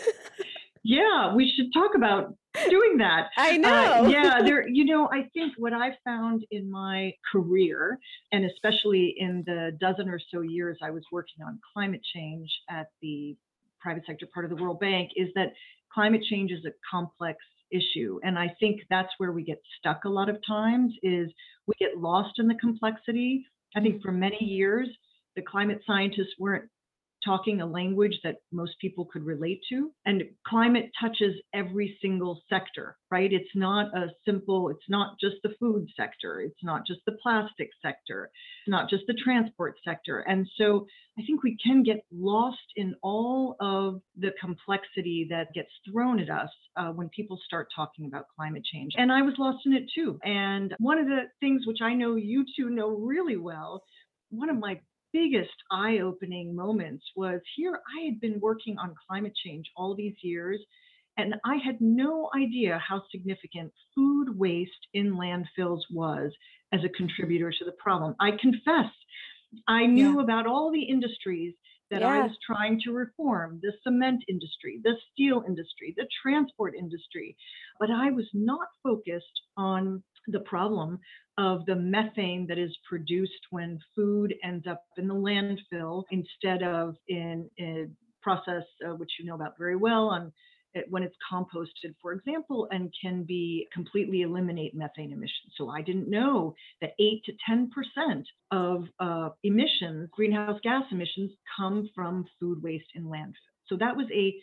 yeah 0.84 1.34
we 1.34 1.52
should 1.56 1.68
talk 1.74 1.92
about 1.96 2.34
doing 2.70 2.98
that. 2.98 3.28
I 3.38 3.58
know. 3.58 4.06
uh, 4.06 4.08
yeah 4.10 4.42
there 4.44 4.68
you 4.68 4.86
know 4.86 5.08
i 5.12 5.28
think 5.34 5.54
what 5.58 5.74
i 5.74 5.92
found 6.04 6.46
in 6.52 6.70
my 6.70 7.14
career 7.32 8.00
and 8.32 8.46
especially 8.46 9.16
in 9.18 9.44
the 9.46 9.78
dozen 9.80 10.10
or 10.10 10.20
so 10.32 10.42
years 10.42 10.78
i 10.82 10.90
was 10.90 11.04
working 11.12 11.44
on 11.46 11.60
climate 11.74 12.02
change 12.14 12.50
at 12.70 12.88
the 13.02 13.36
private 13.80 14.04
sector 14.06 14.28
part 14.34 14.46
of 14.46 14.50
the 14.56 14.62
world 14.62 14.80
bank 14.80 15.12
is 15.16 15.30
that 15.36 15.54
climate 15.94 16.22
change 16.30 16.52
is 16.52 16.66
a 16.66 16.72
complex 16.90 17.38
issue. 17.72 18.20
And 18.24 18.38
i 18.38 18.54
think 18.60 18.82
that's 18.90 19.10
where 19.18 19.32
we 19.32 19.44
get 19.44 19.62
stuck 19.78 20.06
a 20.06 20.10
lot 20.10 20.30
of 20.30 20.38
times 20.46 20.94
is 21.04 21.30
we 21.68 21.74
get 21.80 21.98
lost 21.98 22.40
in 22.40 22.48
the 22.48 22.56
complexity. 22.56 23.46
I 23.76 23.82
think 23.82 24.02
for 24.02 24.12
many 24.12 24.44
years, 24.44 24.88
the 25.36 25.44
climate 25.44 25.82
scientists 25.86 26.34
weren't 26.40 26.70
talking 27.24 27.62
a 27.62 27.66
language 27.66 28.20
that 28.24 28.38
most 28.52 28.74
people 28.80 29.06
could 29.06 29.26
relate 29.26 29.62
to. 29.70 29.92
And 30.06 30.24
climate 30.48 30.92
touches 31.00 31.36
every 31.54 31.98
single 32.02 32.42
sector, 32.50 32.98
right? 33.12 33.32
It's 33.32 33.56
not 33.56 33.96
a 33.96 34.08
simple, 34.26 34.70
it's 34.70 34.90
not 34.90 35.20
just 35.20 35.36
the 35.44 35.54
food 35.60 35.88
sector, 35.98 36.42
it's 36.42 36.64
not 36.64 36.86
just 36.88 37.02
the 37.06 37.18
plastic 37.22 37.70
sector, 37.82 38.30
it's 38.62 38.70
not 38.70 38.90
just 38.90 39.04
the 39.08 39.18
transport 39.24 39.76
sector. 39.86 40.20
And 40.20 40.48
so 40.58 40.88
I 41.18 41.24
think 41.26 41.44
we 41.44 41.58
can 41.64 41.84
get 41.84 42.06
lost 42.12 42.58
in 42.76 42.96
all 43.04 43.56
of 43.60 44.02
the 44.18 44.32
complexity 44.40 45.28
that 45.30 45.54
gets 45.54 45.70
thrown 45.90 46.20
at 46.20 46.30
us 46.30 46.50
uh, 46.78 46.92
when 46.92 47.10
people 47.10 47.40
start 47.46 47.68
talking 47.76 48.06
about 48.06 48.26
climate 48.36 48.64
change. 48.72 48.94
And 48.96 49.12
I 49.12 49.22
was 49.22 49.34
lost 49.38 49.66
in 49.66 49.74
it 49.74 49.90
too. 49.94 50.20
And 50.24 50.74
one 50.80 50.98
of 50.98 51.08
the 51.08 51.24
things 51.40 51.68
which 51.68 51.80
I 51.82 51.94
know 51.94 52.16
you 52.16 52.46
two 52.56 52.70
know 52.70 52.90
really 52.90 53.38
well 53.38 53.84
one 54.32 54.50
of 54.50 54.58
my 54.58 54.80
biggest 55.14 55.56
eye 55.72 56.00
opening 56.00 56.56
moments 56.56 57.04
was 57.16 57.42
here 57.56 57.80
I 57.98 58.06
had 58.06 58.20
been 58.20 58.40
working 58.40 58.78
on 58.78 58.96
climate 59.08 59.34
change 59.46 59.66
all 59.76 59.96
these 59.96 60.16
years, 60.22 60.60
and 61.18 61.36
I 61.46 61.58
had 61.64 61.82
no 61.82 62.30
idea 62.36 62.82
how 62.86 63.04
significant 63.12 63.72
food 63.96 64.38
waste 64.38 64.88
in 64.94 65.16
landfills 65.16 65.82
was 65.92 66.32
as 66.74 66.82
a 66.84 66.98
contributor 66.98 67.52
to 67.52 67.66
the 67.66 67.74
problem. 67.74 68.16
I 68.20 68.32
confess, 68.40 68.92
I 69.68 69.86
knew 69.86 70.18
yeah. 70.18 70.24
about 70.24 70.48
all 70.48 70.72
the 70.72 70.84
industries 70.84 71.56
that 71.92 72.02
yeah. 72.02 72.08
I 72.08 72.22
was 72.22 72.38
trying 72.46 72.80
to 72.86 72.92
reform 72.92 73.60
the 73.64 73.74
cement 73.84 74.24
industry, 74.30 74.80
the 74.84 74.94
steel 75.12 75.44
industry, 75.48 75.94
the 75.98 76.08
transport 76.22 76.76
industry, 76.78 77.36
but 77.80 77.90
I 77.90 78.12
was 78.12 78.28
not 78.34 78.68
focused 78.84 79.26
on 79.58 80.04
the 80.28 80.42
problem 80.42 81.00
of 81.40 81.66
the 81.66 81.76
methane 81.76 82.46
that 82.48 82.58
is 82.58 82.76
produced 82.88 83.44
when 83.50 83.80
food 83.96 84.36
ends 84.44 84.68
up 84.68 84.84
in 84.98 85.08
the 85.08 85.14
landfill 85.14 86.04
instead 86.12 86.62
of 86.64 86.96
in 87.08 87.50
a 87.60 87.88
process 88.22 88.64
uh, 88.86 88.94
which 88.96 89.10
you 89.18 89.26
know 89.26 89.36
about 89.36 89.58
very 89.58 89.78
well 89.78 90.10
on 90.10 90.34
it, 90.74 90.86
when 90.90 91.02
it's 91.02 91.16
composted, 91.32 91.96
for 92.02 92.12
example, 92.12 92.68
and 92.72 92.94
can 93.02 93.24
be 93.24 93.66
completely 93.74 94.22
eliminate 94.22 94.76
methane 94.76 95.14
emissions. 95.14 95.54
So 95.58 95.70
I 95.70 95.82
didn't 95.82 96.10
know 96.10 96.54
that 96.82 96.94
eight 97.00 97.24
to 97.26 97.34
ten 97.48 97.72
percent 97.72 98.28
of 98.52 98.86
uh, 99.00 99.30
emissions, 99.44 100.10
greenhouse 100.12 100.60
gas 100.62 100.84
emissions, 100.92 101.32
come 101.58 101.90
from 101.96 102.26
food 102.40 102.62
waste 102.62 102.92
in 102.96 103.06
landfill. 103.06 103.34
So 103.68 103.78
that 103.78 103.96
was 103.96 104.08
a 104.14 104.36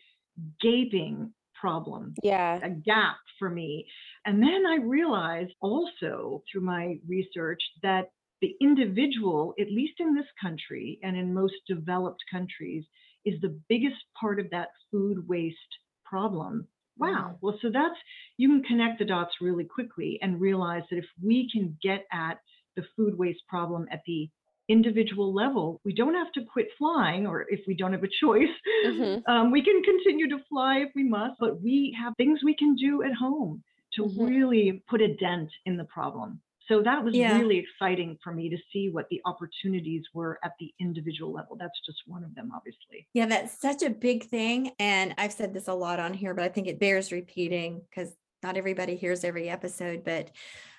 gaping 0.60 1.32
problem, 1.60 2.14
yeah, 2.22 2.58
a 2.62 2.70
gap 2.70 3.16
for 3.38 3.50
me. 3.50 3.86
And 4.24 4.42
then 4.42 4.64
I 4.66 4.76
realized 4.82 5.52
also 5.60 6.42
through 6.50 6.62
my 6.62 6.98
research 7.06 7.62
that 7.82 8.10
the 8.42 8.54
individual, 8.60 9.54
at 9.58 9.70
least 9.70 9.94
in 9.98 10.14
this 10.14 10.26
country 10.40 10.98
and 11.02 11.16
in 11.16 11.32
most 11.32 11.54
developed 11.66 12.22
countries, 12.30 12.84
is 13.24 13.40
the 13.40 13.58
biggest 13.68 13.96
part 14.20 14.38
of 14.38 14.50
that 14.50 14.68
food 14.90 15.26
waste 15.28 15.56
problem. 16.04 16.66
Wow. 16.98 17.32
Mm. 17.32 17.38
Well, 17.40 17.58
so 17.60 17.70
that's, 17.72 17.96
you 18.36 18.48
can 18.48 18.62
connect 18.62 18.98
the 18.98 19.04
dots 19.04 19.34
really 19.40 19.64
quickly 19.64 20.18
and 20.22 20.40
realize 20.40 20.82
that 20.90 20.98
if 20.98 21.06
we 21.22 21.48
can 21.50 21.76
get 21.82 22.06
at 22.12 22.38
the 22.76 22.84
food 22.96 23.16
waste 23.18 23.42
problem 23.48 23.86
at 23.90 24.02
the 24.06 24.28
individual 24.68 25.32
level, 25.32 25.80
we 25.84 25.94
don't 25.94 26.14
have 26.14 26.32
to 26.32 26.44
quit 26.44 26.68
flying, 26.78 27.26
or 27.26 27.46
if 27.48 27.60
we 27.66 27.74
don't 27.74 27.92
have 27.92 28.02
a 28.02 28.08
choice, 28.20 28.48
mm-hmm. 28.86 29.30
um, 29.30 29.50
we 29.50 29.62
can 29.62 29.82
continue 29.82 30.28
to 30.28 30.38
fly 30.48 30.78
if 30.78 30.90
we 30.94 31.04
must, 31.04 31.34
but 31.38 31.62
we 31.62 31.96
have 31.98 32.14
things 32.16 32.40
we 32.44 32.54
can 32.54 32.74
do 32.74 33.02
at 33.02 33.12
home 33.12 33.62
to 33.94 34.02
mm-hmm. 34.02 34.24
really 34.24 34.82
put 34.88 35.00
a 35.00 35.14
dent 35.14 35.50
in 35.64 35.76
the 35.76 35.84
problem. 35.84 36.40
So 36.68 36.82
that 36.82 37.04
was 37.04 37.14
yeah. 37.14 37.38
really 37.38 37.58
exciting 37.58 38.18
for 38.22 38.32
me 38.32 38.48
to 38.48 38.56
see 38.72 38.88
what 38.88 39.08
the 39.08 39.20
opportunities 39.24 40.02
were 40.12 40.38
at 40.42 40.52
the 40.58 40.72
individual 40.80 41.32
level. 41.32 41.56
That's 41.56 41.78
just 41.86 41.98
one 42.06 42.24
of 42.24 42.34
them, 42.34 42.50
obviously. 42.54 43.06
Yeah, 43.14 43.26
that's 43.26 43.60
such 43.60 43.82
a 43.82 43.90
big 43.90 44.24
thing. 44.24 44.72
And 44.80 45.14
I've 45.16 45.32
said 45.32 45.54
this 45.54 45.68
a 45.68 45.74
lot 45.74 46.00
on 46.00 46.12
here, 46.12 46.34
but 46.34 46.44
I 46.44 46.48
think 46.48 46.66
it 46.66 46.80
bears 46.80 47.12
repeating 47.12 47.82
because 47.88 48.12
not 48.42 48.56
everybody 48.56 48.96
hears 48.96 49.22
every 49.22 49.48
episode. 49.48 50.02
But 50.04 50.30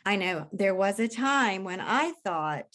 I 0.06 0.18
know 0.18 0.48
there 0.52 0.76
was 0.76 1.00
a 1.00 1.08
time 1.08 1.64
when 1.64 1.80
I 1.80 2.14
thought 2.24 2.66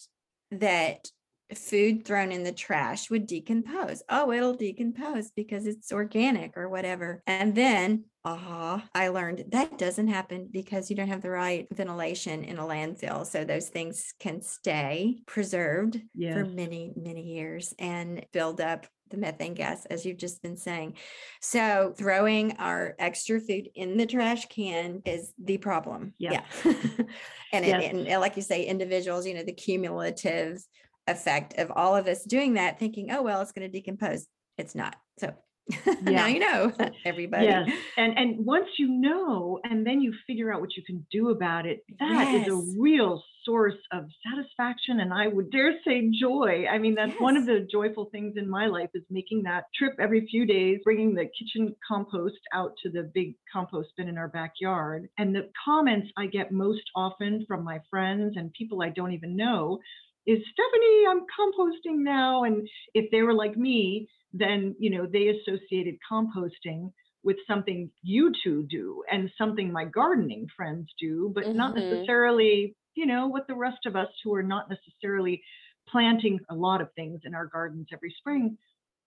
that 0.59 1.07
food 1.55 2.05
thrown 2.05 2.31
in 2.31 2.43
the 2.43 2.51
trash 2.51 3.09
would 3.09 3.27
decompose. 3.27 4.01
Oh, 4.09 4.31
it'll 4.31 4.55
decompose 4.55 5.31
because 5.31 5.65
it's 5.65 5.91
organic 5.91 6.57
or 6.57 6.69
whatever. 6.69 7.21
And 7.27 7.53
then, 7.55 8.05
aha, 8.25 8.75
uh-huh, 8.75 8.87
I 8.93 9.09
learned 9.09 9.45
that 9.51 9.77
doesn't 9.77 10.07
happen 10.07 10.49
because 10.51 10.89
you 10.89 10.95
don't 10.95 11.07
have 11.07 11.21
the 11.21 11.29
right 11.29 11.67
ventilation 11.71 12.43
in 12.43 12.57
a 12.57 12.63
landfill. 12.63 13.25
So 13.25 13.43
those 13.43 13.69
things 13.69 14.13
can 14.19 14.41
stay 14.41 15.21
preserved 15.25 16.01
yes. 16.15 16.33
for 16.33 16.45
many, 16.45 16.93
many 16.95 17.21
years 17.21 17.73
and 17.77 18.25
build 18.31 18.61
up 18.61 18.87
the 19.13 19.19
methane 19.19 19.53
gas, 19.53 19.85
as 19.85 20.05
you've 20.05 20.17
just 20.17 20.41
been 20.41 20.57
saying. 20.57 20.95
So 21.39 21.93
throwing 21.95 22.57
our 22.57 22.95
extra 22.99 23.39
food 23.39 23.69
in 23.75 23.95
the 23.95 24.05
trash 24.05 24.45
can 24.47 25.01
is 25.05 25.33
the 25.41 25.57
problem. 25.57 26.13
Yep. 26.17 26.45
Yeah. 26.65 26.73
and, 27.53 27.65
it, 27.65 27.93
and 27.93 28.19
like 28.19 28.35
you 28.35 28.41
say, 28.41 28.65
individuals, 28.65 29.25
you 29.25 29.35
know, 29.35 29.43
the 29.43 29.53
cumulative 29.53 30.61
effect 31.07 31.59
of 31.59 31.71
all 31.75 31.95
of 31.95 32.07
us 32.07 32.23
doing 32.23 32.55
that, 32.55 32.79
thinking, 32.79 33.11
oh, 33.11 33.21
well, 33.21 33.41
it's 33.41 33.51
going 33.51 33.69
to 33.69 33.79
decompose. 33.79 34.27
It's 34.57 34.73
not. 34.73 34.95
So 35.19 35.33
yeah. 35.85 35.93
now 36.01 36.25
you 36.25 36.39
know 36.39 36.73
everybody 37.05 37.45
yes. 37.45 37.69
and 37.95 38.17
and 38.17 38.45
once 38.45 38.67
you 38.77 38.89
know 38.89 39.61
and 39.63 39.87
then 39.87 40.01
you 40.01 40.13
figure 40.27 40.53
out 40.53 40.59
what 40.59 40.75
you 40.75 40.83
can 40.83 41.05
do 41.09 41.29
about 41.29 41.65
it 41.65 41.85
That 41.99 42.33
yes. 42.33 42.47
is 42.47 42.53
a 42.53 42.81
real 42.81 43.23
source 43.45 43.77
of 43.91 44.05
satisfaction 44.27 44.99
and 44.99 45.13
i 45.13 45.27
would 45.27 45.51
dare 45.51 45.73
say 45.85 46.09
joy 46.19 46.65
i 46.71 46.77
mean 46.77 46.95
that's 46.95 47.11
yes. 47.11 47.21
one 47.21 47.37
of 47.37 47.45
the 47.45 47.67
joyful 47.71 48.05
things 48.11 48.33
in 48.37 48.49
my 48.49 48.67
life 48.67 48.89
is 48.93 49.03
making 49.09 49.43
that 49.43 49.65
trip 49.77 49.93
every 49.99 50.25
few 50.27 50.45
days 50.45 50.79
bringing 50.83 51.13
the 51.13 51.25
kitchen 51.37 51.75
compost 51.87 52.39
out 52.53 52.71
to 52.81 52.89
the 52.89 53.09
big 53.13 53.35
compost 53.51 53.89
bin 53.97 54.07
in 54.07 54.17
our 54.17 54.27
backyard 54.27 55.07
and 55.17 55.35
the 55.35 55.49
comments 55.63 56.07
i 56.17 56.25
get 56.25 56.51
most 56.51 56.83
often 56.95 57.45
from 57.47 57.63
my 57.63 57.79
friends 57.89 58.33
and 58.35 58.53
people 58.53 58.81
i 58.81 58.89
don't 58.89 59.13
even 59.13 59.35
know 59.35 59.79
is 60.25 60.39
stephanie 60.51 61.03
i'm 61.09 61.21
composting 61.39 62.03
now 62.03 62.43
and 62.43 62.67
if 62.93 63.09
they 63.11 63.21
were 63.21 63.33
like 63.33 63.57
me 63.57 64.07
then 64.33 64.75
you 64.79 64.89
know 64.89 65.05
they 65.05 65.27
associated 65.27 65.95
composting 66.11 66.89
with 67.23 67.37
something 67.47 67.89
you 68.01 68.31
two 68.43 68.63
do 68.69 69.03
and 69.11 69.31
something 69.37 69.71
my 69.71 69.85
gardening 69.85 70.47
friends 70.55 70.89
do, 70.99 71.31
but 71.33 71.45
mm-hmm. 71.45 71.57
not 71.57 71.75
necessarily, 71.75 72.75
you 72.95 73.05
know, 73.05 73.27
what 73.27 73.47
the 73.47 73.55
rest 73.55 73.85
of 73.85 73.95
us 73.95 74.09
who 74.23 74.33
are 74.33 74.43
not 74.43 74.69
necessarily 74.69 75.41
planting 75.87 76.39
a 76.49 76.55
lot 76.55 76.81
of 76.81 76.89
things 76.95 77.21
in 77.25 77.35
our 77.35 77.45
gardens 77.45 77.87
every 77.91 78.13
spring 78.17 78.57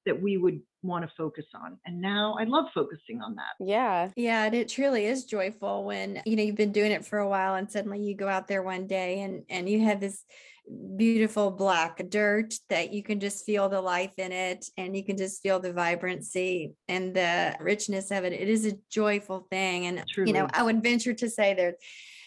that 0.05 0.21
we 0.21 0.37
would 0.37 0.61
want 0.83 1.05
to 1.05 1.11
focus 1.17 1.45
on. 1.55 1.77
And 1.85 2.01
now 2.01 2.37
I 2.39 2.45
love 2.45 2.67
focusing 2.73 3.21
on 3.21 3.35
that. 3.35 3.65
Yeah. 3.65 4.11
Yeah, 4.15 4.45
and 4.45 4.55
it 4.55 4.69
truly 4.69 5.05
is 5.07 5.25
joyful 5.25 5.85
when, 5.85 6.23
you 6.25 6.37
know, 6.37 6.45
you've 6.45 6.57
been 6.57 6.73
doing 6.73 6.93
it 6.93 7.05
for 7.05 7.19
a 7.19 7.29
while 7.29 7.57
and 7.57 7.71
suddenly 7.71 8.01
you 8.01 8.15
go 8.15 8.29
out 8.29 8.47
there 8.47 8.63
one 8.63 8.87
day 8.87 9.23
and 9.23 9.43
and 9.51 9.69
you 9.69 9.81
have 9.85 10.01
this 10.01 10.25
beautiful 10.97 11.51
black 11.51 12.03
dirt 12.09 12.55
that 12.69 12.93
you 12.93 13.03
can 13.03 13.21
just 13.21 13.45
feel 13.45 13.69
the 13.69 13.81
life 13.81 14.15
in 14.19 14.33
it 14.33 14.67
and 14.77 14.97
you 14.97 15.05
can 15.05 15.17
just 15.17 15.43
feel 15.43 15.61
the 15.61 15.73
vibrancy 15.73 16.75
and 16.89 17.15
the 17.15 17.55
richness 17.61 18.11
of 18.11 18.25
it. 18.25 18.33
It 18.33 18.49
is 18.49 18.67
a 18.67 18.79
joyful 18.91 19.47
thing 19.51 19.87
and 19.87 20.05
Truly. 20.09 20.31
you 20.31 20.35
know, 20.35 20.49
I 20.53 20.63
would 20.63 20.83
venture 20.83 21.15
to 21.15 21.31
say 21.31 21.55
there 21.55 21.75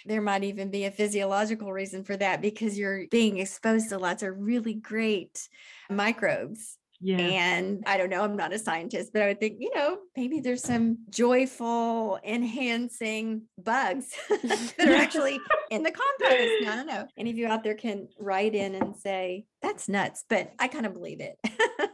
there 0.10 0.22
might 0.22 0.44
even 0.44 0.70
be 0.70 0.84
a 0.86 0.92
physiological 0.92 1.72
reason 1.72 2.04
for 2.04 2.18
that 2.18 2.42
because 2.42 2.78
you're 2.78 3.06
being 3.10 3.38
exposed 3.38 3.90
to 3.90 3.98
lots 3.98 4.24
of 4.24 4.34
really 4.38 4.74
great 4.74 5.48
microbes 5.90 6.78
Yeah. 7.00 7.18
and 7.20 7.84
I 7.88 7.96
don't 7.98 8.10
know, 8.10 8.24
I'm 8.24 8.36
not 8.36 8.52
a 8.52 8.60
scientist, 8.60 9.12
but 9.14 9.22
I 9.22 9.28
would 9.28 9.40
think, 9.40 9.58
you 9.60 9.72
know, 9.74 10.00
maybe 10.18 10.42
there's 10.42 10.64
some 10.64 10.98
joyful, 11.10 12.20
enhancing 12.26 13.44
bugs 13.58 14.14
that 14.30 14.88
are 14.88 14.96
actually 14.96 15.40
in 15.72 15.84
the 15.84 15.92
compost. 15.92 16.52
No, 16.64 16.76
no, 16.76 16.84
no. 16.84 17.08
Any 17.18 17.30
of 17.30 17.38
you 17.38 17.48
out 17.48 17.64
there 17.64 17.76
can 17.76 18.08
write 18.20 18.56
in 18.56 18.76
and 18.76 18.96
say, 18.98 19.46
that's 19.62 19.88
nuts, 19.88 20.26
but 20.28 20.52
I 20.60 20.68
kind 20.68 20.86
of 20.86 20.94
believe 20.94 21.22
it. 21.22 21.38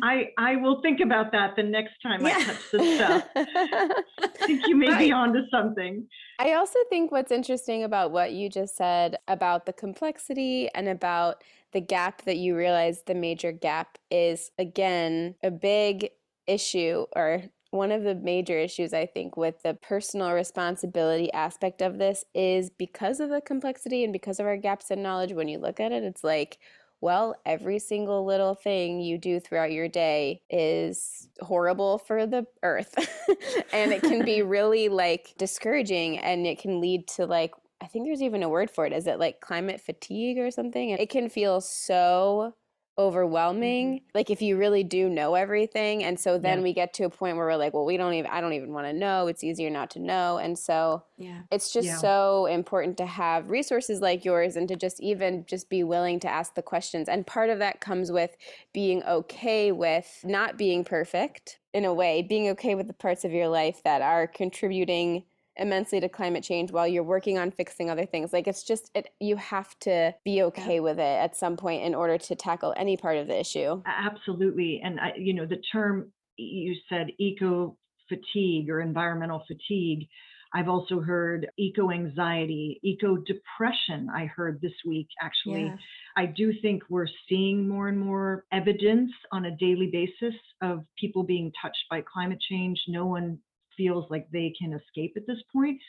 I 0.04 0.28
I 0.38 0.56
will 0.56 0.80
think 0.82 1.00
about 1.00 1.32
that 1.32 1.56
the 1.56 1.62
next 1.62 1.94
time 2.02 2.24
I 2.24 2.32
touch 2.32 2.56
this 2.72 2.94
stuff. 2.96 3.24
I 3.36 3.96
think 4.46 4.62
you 4.66 4.76
may 4.76 4.88
Right. 4.88 4.98
be 4.98 5.12
onto 5.12 5.40
something. 5.50 6.06
I 6.38 6.54
also 6.54 6.78
think 6.88 7.12
what's 7.12 7.32
interesting 7.32 7.84
about 7.84 8.10
what 8.12 8.32
you 8.32 8.48
just 8.48 8.76
said 8.76 9.18
about 9.28 9.66
the 9.66 9.72
complexity 9.72 10.68
and 10.74 10.88
about 10.88 11.42
the 11.72 11.80
gap 11.80 12.22
that 12.22 12.36
you 12.38 12.56
realize 12.56 13.02
the 13.06 13.14
major 13.14 13.52
gap 13.52 13.98
is, 14.10 14.50
again, 14.58 15.34
a 15.42 15.50
big 15.50 16.10
issue 16.46 17.06
or 17.14 17.42
one 17.70 17.92
of 17.92 18.02
the 18.02 18.16
major 18.16 18.58
issues 18.58 18.92
I 18.92 19.06
think 19.06 19.36
with 19.36 19.62
the 19.62 19.74
personal 19.74 20.32
responsibility 20.32 21.32
aspect 21.32 21.80
of 21.82 21.98
this 21.98 22.24
is 22.34 22.68
because 22.70 23.20
of 23.20 23.30
the 23.30 23.40
complexity 23.40 24.02
and 24.02 24.12
because 24.12 24.40
of 24.40 24.46
our 24.46 24.56
gaps 24.56 24.90
in 24.90 25.02
knowledge. 25.02 25.32
When 25.32 25.46
you 25.46 25.58
look 25.58 25.78
at 25.78 25.92
it, 25.92 26.02
it's 26.02 26.24
like, 26.24 26.58
well, 27.00 27.34
every 27.46 27.78
single 27.78 28.24
little 28.24 28.54
thing 28.54 29.00
you 29.00 29.16
do 29.16 29.40
throughout 29.40 29.72
your 29.72 29.88
day 29.88 30.42
is 30.50 31.28
horrible 31.40 31.98
for 31.98 32.26
the 32.26 32.46
earth. 32.62 32.94
and 33.72 33.92
it 33.92 34.02
can 34.02 34.24
be 34.24 34.42
really 34.42 34.88
like 34.88 35.34
discouraging 35.38 36.18
and 36.18 36.46
it 36.46 36.58
can 36.58 36.80
lead 36.80 37.08
to 37.08 37.26
like, 37.26 37.52
I 37.80 37.86
think 37.86 38.06
there's 38.06 38.22
even 38.22 38.42
a 38.42 38.48
word 38.48 38.70
for 38.70 38.84
it. 38.84 38.92
Is 38.92 39.06
it 39.06 39.18
like 39.18 39.40
climate 39.40 39.80
fatigue 39.80 40.38
or 40.38 40.50
something? 40.50 40.90
It 40.90 41.08
can 41.08 41.30
feel 41.30 41.62
so 41.62 42.54
overwhelming 42.98 43.94
mm-hmm. 43.94 44.04
like 44.14 44.30
if 44.30 44.42
you 44.42 44.56
really 44.56 44.84
do 44.84 45.08
know 45.08 45.34
everything 45.34 46.04
and 46.04 46.18
so 46.18 46.38
then 46.38 46.58
Yeah. 46.58 46.64
we 46.64 46.72
get 46.74 46.92
to 46.94 47.04
a 47.04 47.10
point 47.10 47.36
where 47.36 47.46
we're 47.46 47.56
like 47.56 47.72
well 47.72 47.86
we 47.86 47.96
don't 47.96 48.12
even 48.14 48.30
i 48.30 48.40
don't 48.40 48.52
even 48.52 48.72
want 48.72 48.86
to 48.86 48.92
know 48.92 49.26
it's 49.26 49.42
easier 49.42 49.70
not 49.70 49.90
to 49.92 50.00
know 50.00 50.38
and 50.38 50.58
so 50.58 51.04
yeah. 51.16 51.42
it's 51.50 51.72
just 51.72 51.86
Yeah. 51.86 51.96
so 51.96 52.46
important 52.46 52.98
to 52.98 53.06
have 53.06 53.48
resources 53.50 54.00
like 54.00 54.24
yours 54.24 54.56
and 54.56 54.68
to 54.68 54.76
just 54.76 55.00
even 55.00 55.46
just 55.46 55.70
be 55.70 55.82
willing 55.82 56.20
to 56.20 56.28
ask 56.28 56.54
the 56.54 56.62
questions 56.62 57.08
and 57.08 57.26
part 57.26 57.48
of 57.48 57.58
that 57.60 57.80
comes 57.80 58.12
with 58.12 58.36
being 58.74 59.02
okay 59.04 59.72
with 59.72 60.20
not 60.24 60.58
being 60.58 60.84
perfect 60.84 61.58
in 61.72 61.84
a 61.84 61.94
way 61.94 62.20
being 62.22 62.48
okay 62.50 62.74
with 62.74 62.86
the 62.86 62.92
parts 62.92 63.24
of 63.24 63.32
your 63.32 63.48
life 63.48 63.82
that 63.84 64.02
are 64.02 64.26
contributing 64.26 65.24
immensely 65.60 66.00
to 66.00 66.08
climate 66.08 66.42
change 66.42 66.72
while 66.72 66.88
you're 66.88 67.02
working 67.02 67.38
on 67.38 67.50
fixing 67.50 67.90
other 67.90 68.06
things 68.06 68.32
like 68.32 68.48
it's 68.48 68.62
just 68.62 68.90
it 68.94 69.10
you 69.20 69.36
have 69.36 69.78
to 69.78 70.12
be 70.24 70.42
okay 70.42 70.80
with 70.80 70.98
it 70.98 71.02
at 71.02 71.36
some 71.36 71.56
point 71.56 71.82
in 71.82 71.94
order 71.94 72.18
to 72.18 72.34
tackle 72.34 72.74
any 72.76 72.96
part 72.96 73.16
of 73.16 73.26
the 73.26 73.38
issue 73.38 73.80
Absolutely. 73.86 74.80
And 74.82 75.00
I, 75.00 75.12
you 75.16 75.34
know, 75.34 75.46
the 75.46 75.62
term 75.72 76.12
you 76.36 76.74
said 76.88 77.08
eco 77.18 77.76
fatigue 78.08 78.70
or 78.70 78.80
environmental 78.80 79.44
fatigue. 79.46 80.08
I've 80.52 80.68
also 80.68 81.00
heard 81.00 81.48
eco 81.58 81.92
anxiety, 81.92 82.80
eco 82.82 83.18
depression. 83.18 84.08
I 84.12 84.26
heard 84.26 84.60
this 84.60 84.72
week 84.84 85.06
actually. 85.22 85.66
Yeah. 85.66 85.76
I 86.16 86.26
do 86.26 86.52
think 86.60 86.82
we're 86.88 87.06
seeing 87.28 87.68
more 87.68 87.88
and 87.88 87.98
more 87.98 88.46
evidence 88.52 89.12
on 89.30 89.44
a 89.44 89.56
daily 89.56 89.90
basis 89.92 90.34
of 90.60 90.84
people 90.98 91.22
being 91.22 91.52
touched 91.62 91.84
by 91.88 92.02
climate 92.02 92.40
change. 92.48 92.80
No 92.88 93.06
one 93.06 93.38
feels 93.80 94.04
like 94.10 94.26
they 94.30 94.52
can 94.60 94.74
escape 94.74 95.14
at 95.16 95.26
this 95.26 95.42
point. 95.50 95.80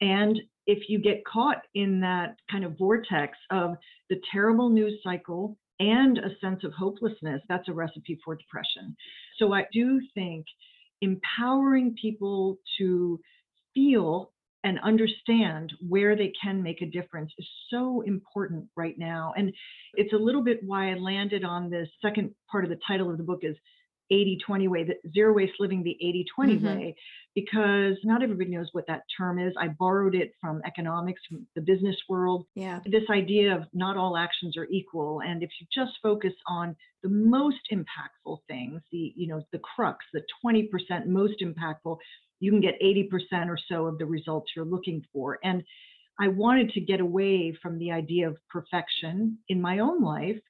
And 0.00 0.38
if 0.66 0.88
you 0.88 0.98
get 0.98 1.24
caught 1.24 1.62
in 1.74 2.00
that 2.00 2.36
kind 2.50 2.64
of 2.64 2.76
vortex 2.76 3.38
of 3.50 3.76
the 4.10 4.20
terrible 4.32 4.68
news 4.68 5.00
cycle 5.04 5.56
and 5.80 6.18
a 6.18 6.36
sense 6.40 6.64
of 6.64 6.72
hopelessness, 6.72 7.40
that's 7.48 7.68
a 7.68 7.72
recipe 7.72 8.18
for 8.24 8.34
depression. 8.34 8.96
So 9.38 9.52
I 9.52 9.66
do 9.72 10.00
think 10.14 10.46
empowering 11.00 11.94
people 12.00 12.58
to 12.78 13.20
feel 13.74 14.32
and 14.64 14.80
understand 14.80 15.72
where 15.86 16.16
they 16.16 16.32
can 16.42 16.60
make 16.62 16.82
a 16.82 16.86
difference 16.86 17.32
is 17.38 17.46
so 17.70 18.02
important 18.02 18.66
right 18.76 18.98
now. 18.98 19.32
And 19.36 19.52
it's 19.94 20.12
a 20.12 20.16
little 20.16 20.42
bit 20.42 20.58
why 20.64 20.90
I 20.90 20.94
landed 20.94 21.44
on 21.44 21.70
the 21.70 21.86
second 22.02 22.34
part 22.50 22.64
of 22.64 22.70
the 22.70 22.80
title 22.86 23.08
of 23.08 23.18
the 23.18 23.24
book 23.24 23.40
is 23.42 23.56
80 24.10 24.38
20 24.44 24.68
way, 24.68 24.84
the 24.84 24.96
zero 25.12 25.32
waste 25.34 25.54
living 25.58 25.82
the 25.82 25.96
80 26.00 26.24
20 26.34 26.58
Mhm. 26.58 26.62
way, 26.64 26.96
because 27.34 27.96
not 28.04 28.22
everybody 28.22 28.50
knows 28.50 28.68
what 28.72 28.86
that 28.86 29.02
term 29.16 29.38
is. 29.38 29.54
I 29.58 29.68
borrowed 29.68 30.14
it 30.14 30.32
from 30.40 30.60
economics, 30.64 31.20
from 31.26 31.46
the 31.54 31.60
business 31.60 31.96
world 32.08 32.46
Yeah. 32.54 32.80
this 32.86 33.08
idea 33.10 33.54
of 33.54 33.66
not 33.72 33.96
all 33.96 34.16
actions 34.16 34.56
are 34.56 34.66
equal 34.70 35.20
and 35.20 35.42
if 35.42 35.50
you 35.60 35.66
just 35.72 35.92
focus 36.02 36.32
on 36.46 36.74
the 37.02 37.08
most 37.08 37.60
impactful 37.70 38.38
things 38.48 38.82
the 38.90 39.12
you 39.16 39.28
know 39.28 39.42
the 39.52 39.58
crux 39.60 40.04
the 40.12 40.22
20% 40.44 41.06
most 41.06 41.40
impactful 41.40 41.98
you 42.40 42.50
can 42.50 42.60
get 42.60 42.80
80% 42.80 43.48
or 43.48 43.58
so 43.68 43.86
of 43.86 43.98
the 43.98 44.06
results 44.06 44.52
you're 44.54 44.64
looking 44.64 45.04
for 45.12 45.38
and 45.44 45.62
i 46.18 46.28
wanted 46.28 46.70
to 46.70 46.80
get 46.80 47.00
away 47.00 47.52
from 47.62 47.78
the 47.78 47.90
idea 47.92 48.28
of 48.28 48.36
perfection 48.48 49.38
in 49.48 49.60
my 49.60 49.78
own 49.80 50.02
life 50.02 50.40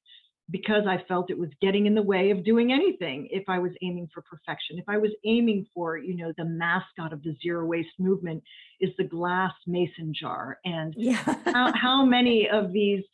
because 0.50 0.84
I 0.88 1.02
felt 1.06 1.30
it 1.30 1.38
was 1.38 1.50
getting 1.60 1.86
in 1.86 1.94
the 1.94 2.02
way 2.02 2.30
of 2.30 2.44
doing 2.44 2.72
anything 2.72 3.28
if 3.30 3.44
I 3.48 3.58
was 3.58 3.72
aiming 3.82 4.08
for 4.12 4.22
perfection. 4.22 4.78
If 4.78 4.88
I 4.88 4.96
was 4.96 5.10
aiming 5.26 5.66
for, 5.74 5.98
you 5.98 6.16
know, 6.16 6.32
the 6.38 6.44
mascot 6.46 7.12
of 7.12 7.22
the 7.22 7.36
zero 7.42 7.66
waste 7.66 7.98
movement 7.98 8.42
is 8.80 8.90
the 8.96 9.04
glass 9.04 9.52
mason 9.66 10.14
jar. 10.18 10.58
And 10.64 10.94
Yeah. 10.96 11.16
how, 11.44 11.72
how 11.76 12.04
many 12.04 12.48
of 12.50 12.72
these 12.72 13.04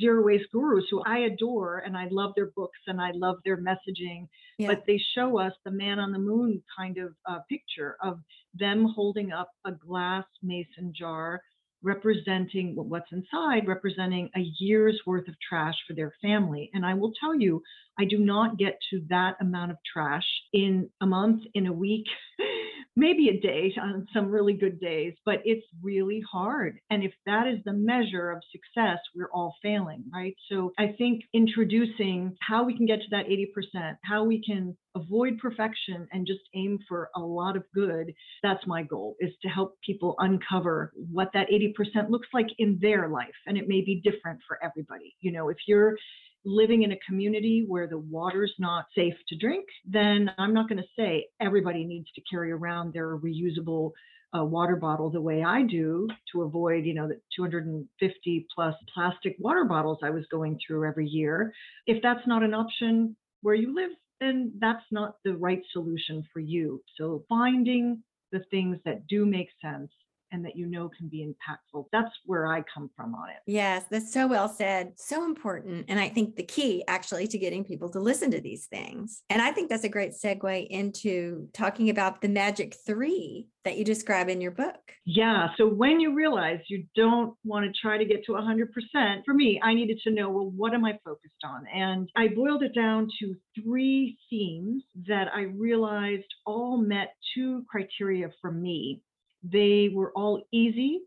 zero 0.00 0.24
waste 0.24 0.50
gurus 0.52 0.84
who 0.90 1.02
I 1.06 1.18
adore 1.18 1.78
and 1.78 1.96
I 1.96 2.08
love 2.10 2.32
their 2.34 2.50
books 2.56 2.78
and 2.88 3.00
I 3.00 3.12
love 3.14 3.36
their 3.44 3.58
messaging, 3.58 4.26
Yeah. 4.58 4.68
but 4.68 4.84
they 4.86 5.00
show 5.14 5.38
us 5.38 5.52
the 5.64 5.70
man 5.70 6.00
on 6.00 6.10
the 6.10 6.18
moon 6.18 6.60
kind 6.76 6.98
of 6.98 7.14
uh, 7.28 7.38
picture 7.48 7.96
of 8.02 8.18
them 8.54 8.84
holding 8.96 9.30
up 9.30 9.50
a 9.64 9.70
glass 9.72 10.24
mason 10.42 10.92
jar 10.96 11.40
representing 11.82 12.74
what's 12.76 13.10
inside, 13.12 13.66
representing 13.66 14.30
a 14.36 14.40
year's 14.58 15.00
worth 15.06 15.28
of 15.28 15.34
trash 15.46 15.76
for 15.86 15.94
their 15.94 16.12
family. 16.20 16.70
And 16.74 16.84
I 16.84 16.94
will 16.94 17.12
tell 17.18 17.34
you, 17.34 17.62
I 18.00 18.06
do 18.06 18.18
not 18.18 18.56
get 18.56 18.78
to 18.90 19.02
that 19.10 19.36
amount 19.42 19.72
of 19.72 19.76
trash 19.92 20.24
in 20.54 20.88
a 21.02 21.06
month, 21.06 21.42
in 21.52 21.66
a 21.66 21.72
week, 21.72 22.06
maybe 22.96 23.28
a 23.28 23.38
day 23.38 23.74
on 23.80 24.06
some 24.14 24.30
really 24.30 24.54
good 24.54 24.80
days, 24.80 25.12
but 25.26 25.42
it's 25.44 25.66
really 25.82 26.22
hard. 26.32 26.78
And 26.88 27.04
if 27.04 27.12
that 27.26 27.46
is 27.46 27.58
the 27.66 27.74
measure 27.74 28.30
of 28.30 28.42
success, 28.50 28.98
we're 29.14 29.30
all 29.34 29.54
failing, 29.62 30.04
right? 30.12 30.34
So 30.50 30.72
I 30.78 30.94
think 30.96 31.24
introducing 31.34 32.36
how 32.40 32.64
we 32.64 32.74
can 32.74 32.86
get 32.86 33.00
to 33.00 33.06
that 33.10 33.26
80%, 33.26 33.96
how 34.02 34.24
we 34.24 34.42
can 34.42 34.74
avoid 34.96 35.38
perfection 35.38 36.08
and 36.10 36.26
just 36.26 36.40
aim 36.54 36.78
for 36.88 37.10
a 37.14 37.20
lot 37.20 37.56
of 37.56 37.62
good 37.72 38.12
that's 38.42 38.66
my 38.66 38.82
goal 38.82 39.14
is 39.20 39.30
to 39.40 39.48
help 39.48 39.76
people 39.86 40.16
uncover 40.18 40.92
what 41.12 41.30
that 41.32 41.46
80% 41.48 42.10
looks 42.10 42.26
like 42.34 42.48
in 42.58 42.76
their 42.82 43.08
life 43.08 43.28
and 43.46 43.56
it 43.56 43.68
may 43.68 43.82
be 43.82 44.02
different 44.02 44.40
for 44.48 44.58
everybody 44.64 45.14
you 45.20 45.30
know 45.30 45.48
if 45.48 45.58
you're 45.68 45.96
living 46.44 46.82
in 46.82 46.92
a 46.92 46.98
community 47.06 47.64
where 47.66 47.86
the 47.86 47.98
water's 47.98 48.54
not 48.58 48.86
safe 48.94 49.14
to 49.28 49.36
drink 49.36 49.64
then 49.86 50.30
i'm 50.38 50.54
not 50.54 50.68
going 50.68 50.80
to 50.80 50.88
say 50.98 51.26
everybody 51.40 51.84
needs 51.84 52.06
to 52.14 52.22
carry 52.30 52.50
around 52.52 52.92
their 52.92 53.16
reusable 53.16 53.90
uh, 54.38 54.44
water 54.44 54.76
bottle 54.76 55.10
the 55.10 55.20
way 55.20 55.42
i 55.42 55.62
do 55.62 56.08
to 56.32 56.42
avoid 56.42 56.84
you 56.84 56.94
know 56.94 57.08
the 57.08 57.20
250 57.36 58.46
plus 58.54 58.74
plastic 58.94 59.36
water 59.38 59.64
bottles 59.64 59.98
i 60.02 60.10
was 60.10 60.24
going 60.30 60.58
through 60.64 60.86
every 60.86 61.06
year 61.06 61.52
if 61.86 62.00
that's 62.02 62.26
not 62.26 62.42
an 62.42 62.54
option 62.54 63.16
where 63.42 63.54
you 63.54 63.74
live 63.74 63.90
then 64.20 64.52
that's 64.60 64.84
not 64.90 65.16
the 65.24 65.34
right 65.36 65.62
solution 65.72 66.24
for 66.32 66.40
you. 66.40 66.82
So 66.96 67.24
finding 67.28 68.02
the 68.32 68.44
things 68.50 68.78
that 68.84 69.06
do 69.06 69.24
make 69.24 69.48
sense 69.60 69.90
and 70.32 70.44
that 70.44 70.56
you 70.56 70.66
know 70.66 70.90
can 70.96 71.08
be 71.08 71.26
impactful. 71.26 71.86
That's 71.92 72.10
where 72.24 72.46
I 72.46 72.62
come 72.72 72.90
from 72.96 73.14
on 73.14 73.28
it. 73.30 73.36
Yes, 73.46 73.84
that's 73.90 74.12
so 74.12 74.26
well 74.26 74.48
said. 74.48 74.92
So 74.96 75.24
important. 75.24 75.86
And 75.88 75.98
I 75.98 76.08
think 76.08 76.36
the 76.36 76.42
key 76.42 76.84
actually 76.88 77.26
to 77.28 77.38
getting 77.38 77.64
people 77.64 77.88
to 77.90 78.00
listen 78.00 78.30
to 78.32 78.40
these 78.40 78.66
things. 78.66 79.22
And 79.30 79.42
I 79.42 79.52
think 79.52 79.68
that's 79.68 79.84
a 79.84 79.88
great 79.88 80.12
segue 80.12 80.66
into 80.68 81.48
talking 81.52 81.90
about 81.90 82.20
the 82.20 82.28
magic 82.28 82.76
three 82.86 83.48
that 83.64 83.76
you 83.76 83.84
describe 83.84 84.28
in 84.28 84.40
your 84.40 84.50
book. 84.50 84.80
Yeah. 85.04 85.48
So 85.56 85.66
when 85.68 86.00
you 86.00 86.14
realize 86.14 86.60
you 86.68 86.84
don't 86.94 87.34
want 87.44 87.66
to 87.66 87.80
try 87.80 87.98
to 87.98 88.04
get 88.04 88.24
to 88.24 88.32
100%, 88.32 89.24
for 89.24 89.34
me, 89.34 89.60
I 89.62 89.74
needed 89.74 90.00
to 90.04 90.10
know, 90.10 90.30
well, 90.30 90.50
what 90.56 90.72
am 90.72 90.84
I 90.84 90.98
focused 91.04 91.44
on? 91.44 91.66
And 91.74 92.08
I 92.16 92.28
boiled 92.28 92.62
it 92.62 92.74
down 92.74 93.08
to 93.20 93.34
three 93.60 94.18
themes 94.30 94.82
that 95.06 95.28
I 95.34 95.42
realized 95.42 96.32
all 96.46 96.78
met 96.78 97.14
two 97.34 97.64
criteria 97.70 98.30
for 98.40 98.50
me. 98.50 99.02
They 99.42 99.90
were 99.92 100.12
all 100.12 100.42
easy 100.52 101.00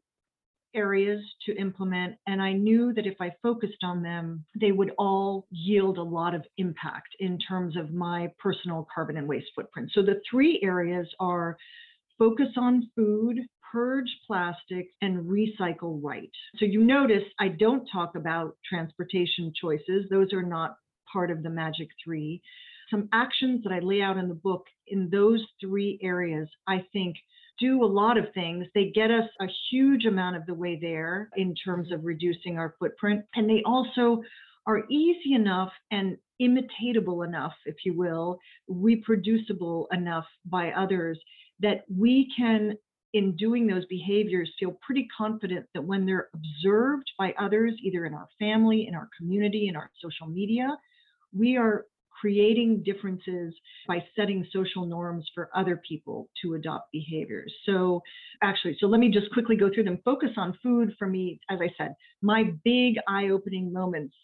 areas 0.76 1.24
to 1.46 1.56
implement. 1.56 2.16
And 2.28 2.42
I 2.42 2.54
knew 2.54 2.94
that 2.94 3.06
if 3.06 3.16
I 3.20 3.32
focused 3.42 3.84
on 3.84 4.02
them, 4.02 4.44
they 4.60 4.72
would 4.72 4.92
all 4.98 5.46
yield 5.52 5.98
a 5.98 6.04
lot 6.04 6.34
of 6.34 6.44
impact 6.58 7.10
in 7.20 7.38
terms 7.38 7.78
of 7.78 7.94
my 7.94 8.32
personal 8.40 8.88
carbon 8.94 9.18
and 9.18 9.28
waste 9.28 9.52
footprint. 9.56 9.92
So 9.94 10.02
the 10.02 10.22
three 10.30 10.60
areas 10.64 11.08
are 11.20 11.58
focus 12.18 12.50
on 12.58 12.90
food, 12.96 13.40
purge 13.72 14.10
plastic, 14.26 14.88
and 15.02 15.26
recycle 15.26 16.00
right. 16.02 16.32
So 16.58 16.66
you 16.66 16.84
notice 16.84 17.24
I 17.40 17.50
don't 17.50 17.88
talk 17.92 18.16
about 18.16 18.56
transportation 18.68 19.52
choices, 19.60 20.06
those 20.10 20.34
are 20.34 20.44
not 20.44 20.78
part 21.12 21.32
of 21.32 21.44
the 21.44 21.50
Magic 21.50 21.90
Three. 22.04 22.42
Some 22.90 23.10
actions 23.14 23.64
that 23.64 23.74
I 23.74 23.80
lay 23.80 24.02
out 24.02 24.18
in 24.18 24.28
the 24.28 24.36
book 24.36 24.66
in 24.88 25.10
those 25.10 25.44
three 25.60 26.00
areas, 26.02 26.48
I 26.68 26.86
think 26.94 27.16
do 27.60 27.84
a 27.84 27.86
lot 27.86 28.18
of 28.18 28.26
things. 28.34 28.66
They 28.74 28.92
get 28.94 29.12
us 29.12 29.30
a 29.40 29.48
huge 29.70 30.06
amount 30.06 30.36
of 30.36 30.46
the 30.46 30.54
way 30.54 30.78
there 30.82 31.30
in 31.38 31.54
terms 31.56 31.92
of 31.92 32.04
reducing 32.04 32.58
our 32.58 32.76
footprint. 32.80 33.24
And 33.36 33.50
they 33.50 33.62
also 33.66 34.22
are 34.66 34.84
easy 34.90 35.34
enough 35.34 35.72
and 35.92 36.18
imitatable 36.42 37.26
enough, 37.26 37.54
if 37.66 37.76
you 37.86 37.96
will, 37.96 38.40
reproducible 38.68 39.88
enough 39.92 40.26
by 40.46 40.72
others 40.72 41.20
that 41.60 41.86
we 41.96 42.32
can, 42.36 42.78
in 43.14 43.36
doing 43.36 43.68
those 43.68 43.86
behaviors, 43.86 44.52
feel 44.60 44.78
pretty 44.82 45.08
confident 45.16 45.66
that 45.74 45.84
when 45.84 46.06
they're 46.06 46.30
observed 46.34 47.12
by 47.20 47.34
others, 47.40 47.74
either 47.84 48.06
in 48.06 48.14
our 48.14 48.28
family, 48.40 48.88
in 48.88 48.96
our 48.96 49.08
community, 49.18 49.68
in 49.68 49.76
our 49.76 49.92
social 50.02 50.28
media, 50.28 50.76
we 51.32 51.56
are 51.58 51.86
creating 52.24 52.82
differences 52.86 53.54
by 53.86 54.02
setting 54.16 54.48
social 54.54 54.86
norms 54.86 55.30
for 55.36 55.50
other 55.54 55.82
people 55.86 56.30
to 56.42 56.54
adopt 56.54 56.90
behaviors. 56.94 57.54
So, 57.66 58.02
actually, 58.42 58.78
so 58.80 58.88
let 58.88 59.02
me 59.02 59.10
just 59.10 59.30
quickly 59.34 59.58
go 59.58 59.70
through 59.70 59.84
them. 59.84 60.00
Focus 60.06 60.30
on 60.38 60.58
food 60.64 60.94
for 60.98 61.06
me, 61.06 61.42
as 61.50 61.60
I 61.62 61.68
said, 61.78 61.94
my 62.22 62.46
big 62.64 62.96
eye 63.10 63.28
opening 63.28 63.74
moments 63.74 64.16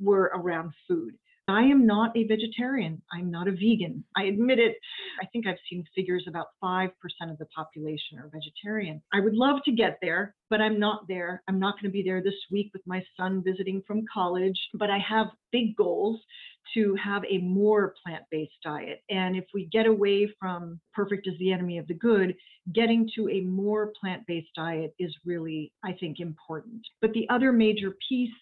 were 0.00 0.32
around 0.34 0.72
food. 0.88 1.14
I 1.48 1.62
am 1.62 1.86
not 1.86 2.16
a 2.16 2.24
vegetarian. 2.24 3.00
I'm 3.12 3.30
not 3.30 3.46
a 3.46 3.52
vegan. 3.52 4.04
I 4.16 4.24
admit 4.24 4.58
it. 4.58 4.76
I 5.22 5.26
think 5.26 5.46
I've 5.46 5.58
seen 5.70 5.84
figures 5.94 6.24
about 6.28 6.48
5% 6.62 6.90
of 7.30 7.38
the 7.38 7.46
population 7.54 8.18
are 8.18 8.30
vegetarian. 8.32 9.00
I 9.14 9.20
would 9.20 9.34
love 9.34 9.60
to 9.64 9.72
get 9.72 9.98
there, 10.02 10.34
but 10.50 10.60
I'm 10.60 10.80
not 10.80 11.06
there. 11.06 11.42
I'm 11.48 11.60
not 11.60 11.74
going 11.74 11.84
to 11.84 11.90
be 11.90 12.02
there 12.02 12.20
this 12.20 12.34
week 12.50 12.70
with 12.72 12.82
my 12.84 13.00
son 13.16 13.44
visiting 13.44 13.82
from 13.86 14.04
college, 14.12 14.58
but 14.74 14.90
I 14.90 14.98
have 14.98 15.28
big 15.52 15.76
goals 15.76 16.20
to 16.74 16.96
have 16.96 17.22
a 17.30 17.38
more 17.38 17.94
plant 18.04 18.24
based 18.30 18.52
diet. 18.64 19.02
And 19.08 19.36
if 19.36 19.44
we 19.54 19.66
get 19.66 19.86
away 19.86 20.28
from 20.40 20.80
perfect 20.92 21.28
is 21.28 21.38
the 21.38 21.52
enemy 21.52 21.78
of 21.78 21.86
the 21.86 21.94
good, 21.94 22.34
getting 22.74 23.08
to 23.14 23.28
a 23.28 23.42
more 23.42 23.92
plant 24.00 24.26
based 24.26 24.50
diet 24.56 24.94
is 24.98 25.14
really, 25.24 25.72
I 25.84 25.92
think, 25.92 26.18
important. 26.18 26.82
But 27.00 27.12
the 27.12 27.28
other 27.30 27.52
major 27.52 27.96
piece 28.08 28.34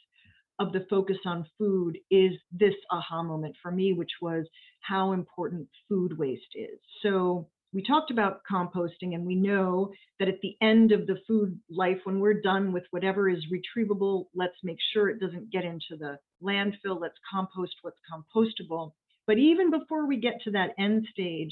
of 0.58 0.72
the 0.72 0.86
focus 0.88 1.18
on 1.26 1.46
food 1.58 1.98
is 2.10 2.32
this 2.52 2.74
aha 2.90 3.22
moment 3.22 3.56
for 3.62 3.72
me, 3.72 3.92
which 3.92 4.12
was 4.20 4.46
how 4.80 5.12
important 5.12 5.68
food 5.88 6.16
waste 6.18 6.54
is. 6.54 6.78
So 7.02 7.48
we 7.72 7.82
talked 7.82 8.12
about 8.12 8.42
composting, 8.50 9.14
and 9.14 9.26
we 9.26 9.34
know 9.34 9.92
that 10.20 10.28
at 10.28 10.40
the 10.42 10.56
end 10.62 10.92
of 10.92 11.08
the 11.08 11.18
food 11.26 11.58
life, 11.68 11.98
when 12.04 12.20
we're 12.20 12.40
done 12.40 12.72
with 12.72 12.84
whatever 12.90 13.28
is 13.28 13.44
retrievable, 13.52 14.26
let's 14.32 14.54
make 14.62 14.78
sure 14.92 15.08
it 15.08 15.18
doesn't 15.18 15.50
get 15.50 15.64
into 15.64 15.96
the 15.98 16.18
landfill. 16.40 17.00
Let's 17.00 17.18
compost 17.28 17.74
what's 17.82 17.98
compostable. 18.08 18.92
But 19.26 19.38
even 19.38 19.70
before 19.70 20.06
we 20.06 20.20
get 20.20 20.34
to 20.44 20.52
that 20.52 20.74
end 20.78 21.08
stage, 21.10 21.50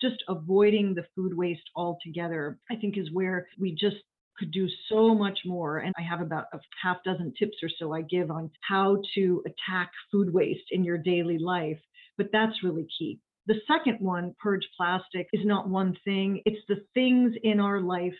just 0.00 0.22
avoiding 0.28 0.94
the 0.94 1.06
food 1.16 1.36
waste 1.36 1.68
altogether, 1.74 2.58
I 2.70 2.76
think 2.76 2.96
is 2.96 3.12
where 3.12 3.48
we 3.58 3.72
just 3.72 3.96
could 4.38 4.50
do 4.50 4.68
so 4.88 5.14
much 5.14 5.40
more. 5.44 5.78
And 5.78 5.94
I 5.98 6.02
have 6.02 6.20
about 6.20 6.46
a 6.52 6.58
half 6.82 6.98
dozen 7.04 7.32
tips 7.38 7.56
or 7.62 7.68
so 7.78 7.92
I 7.92 8.02
give 8.02 8.30
on 8.30 8.50
how 8.68 8.98
to 9.14 9.42
attack 9.46 9.90
food 10.10 10.32
waste 10.32 10.70
in 10.70 10.84
your 10.84 10.98
daily 10.98 11.38
life. 11.38 11.78
But 12.16 12.28
that's 12.32 12.62
really 12.62 12.86
key. 12.98 13.20
The 13.46 13.60
second 13.66 13.98
one, 14.00 14.34
purge 14.38 14.66
plastic, 14.76 15.28
is 15.32 15.44
not 15.44 15.68
one 15.68 15.96
thing, 16.04 16.40
it's 16.46 16.64
the 16.68 16.82
things 16.94 17.34
in 17.42 17.60
our 17.60 17.80
life 17.80 18.14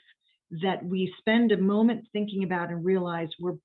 that 0.62 0.84
we 0.84 1.12
spend 1.18 1.50
a 1.50 1.56
moment 1.56 2.06
thinking 2.12 2.44
about 2.44 2.70
and 2.70 2.84
realize 2.84 3.28
we're 3.40 3.56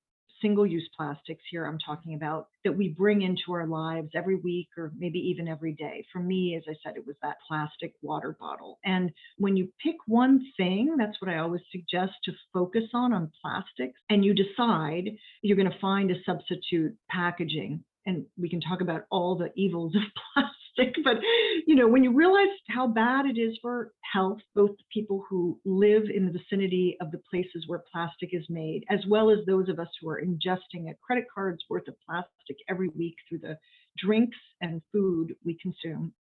single 0.41 0.65
use 0.65 0.87
plastics 0.95 1.43
here 1.49 1.65
I'm 1.65 1.79
talking 1.79 2.15
about 2.15 2.47
that 2.63 2.77
we 2.77 2.89
bring 2.89 3.21
into 3.21 3.51
our 3.51 3.67
lives 3.67 4.09
every 4.15 4.35
week 4.35 4.67
or 4.77 4.91
maybe 4.97 5.19
even 5.19 5.47
every 5.47 5.73
day. 5.73 6.05
For 6.11 6.19
me, 6.19 6.55
as 6.55 6.63
I 6.67 6.75
said, 6.83 6.97
it 6.97 7.05
was 7.05 7.15
that 7.21 7.37
plastic 7.47 7.93
water 8.01 8.35
bottle. 8.39 8.79
And 8.83 9.11
when 9.37 9.55
you 9.57 9.69
pick 9.83 9.95
one 10.07 10.45
thing, 10.57 10.95
that's 10.97 11.21
what 11.21 11.29
I 11.29 11.39
always 11.39 11.61
suggest 11.71 12.13
to 12.25 12.33
focus 12.53 12.83
on 12.93 13.13
on 13.13 13.31
plastics, 13.41 13.99
and 14.09 14.23
you 14.23 14.33
decide 14.33 15.09
you're 15.41 15.57
going 15.57 15.71
to 15.71 15.79
find 15.79 16.11
a 16.11 16.23
substitute 16.25 16.95
packaging. 17.09 17.83
And 18.05 18.25
we 18.37 18.49
can 18.49 18.61
talk 18.61 18.81
about 18.81 19.05
all 19.11 19.35
the 19.35 19.51
evils 19.55 19.95
of 19.95 20.01
plastic 20.33 20.68
but 21.03 21.17
you 21.67 21.75
know 21.75 21.87
when 21.87 22.03
you 22.03 22.13
realize 22.13 22.47
how 22.69 22.87
bad 22.87 23.25
it 23.25 23.39
is 23.39 23.57
for 23.61 23.91
health 24.13 24.39
both 24.55 24.71
the 24.71 24.83
people 24.93 25.23
who 25.29 25.59
live 25.65 26.03
in 26.13 26.25
the 26.25 26.31
vicinity 26.31 26.97
of 27.01 27.11
the 27.11 27.21
places 27.29 27.65
where 27.67 27.83
plastic 27.91 28.29
is 28.33 28.45
made 28.49 28.83
as 28.89 28.99
well 29.07 29.29
as 29.29 29.39
those 29.45 29.69
of 29.69 29.79
us 29.79 29.89
who 30.01 30.09
are 30.09 30.21
ingesting 30.21 30.89
a 30.89 30.95
credit 31.05 31.25
card's 31.33 31.63
worth 31.69 31.87
of 31.87 31.95
plastic 32.05 32.57
every 32.69 32.89
week 32.89 33.15
through 33.27 33.39
the 33.39 33.57
drinks 33.97 34.37
and 34.61 34.81
food 34.91 35.35
we 35.45 35.57
consume 35.61 36.13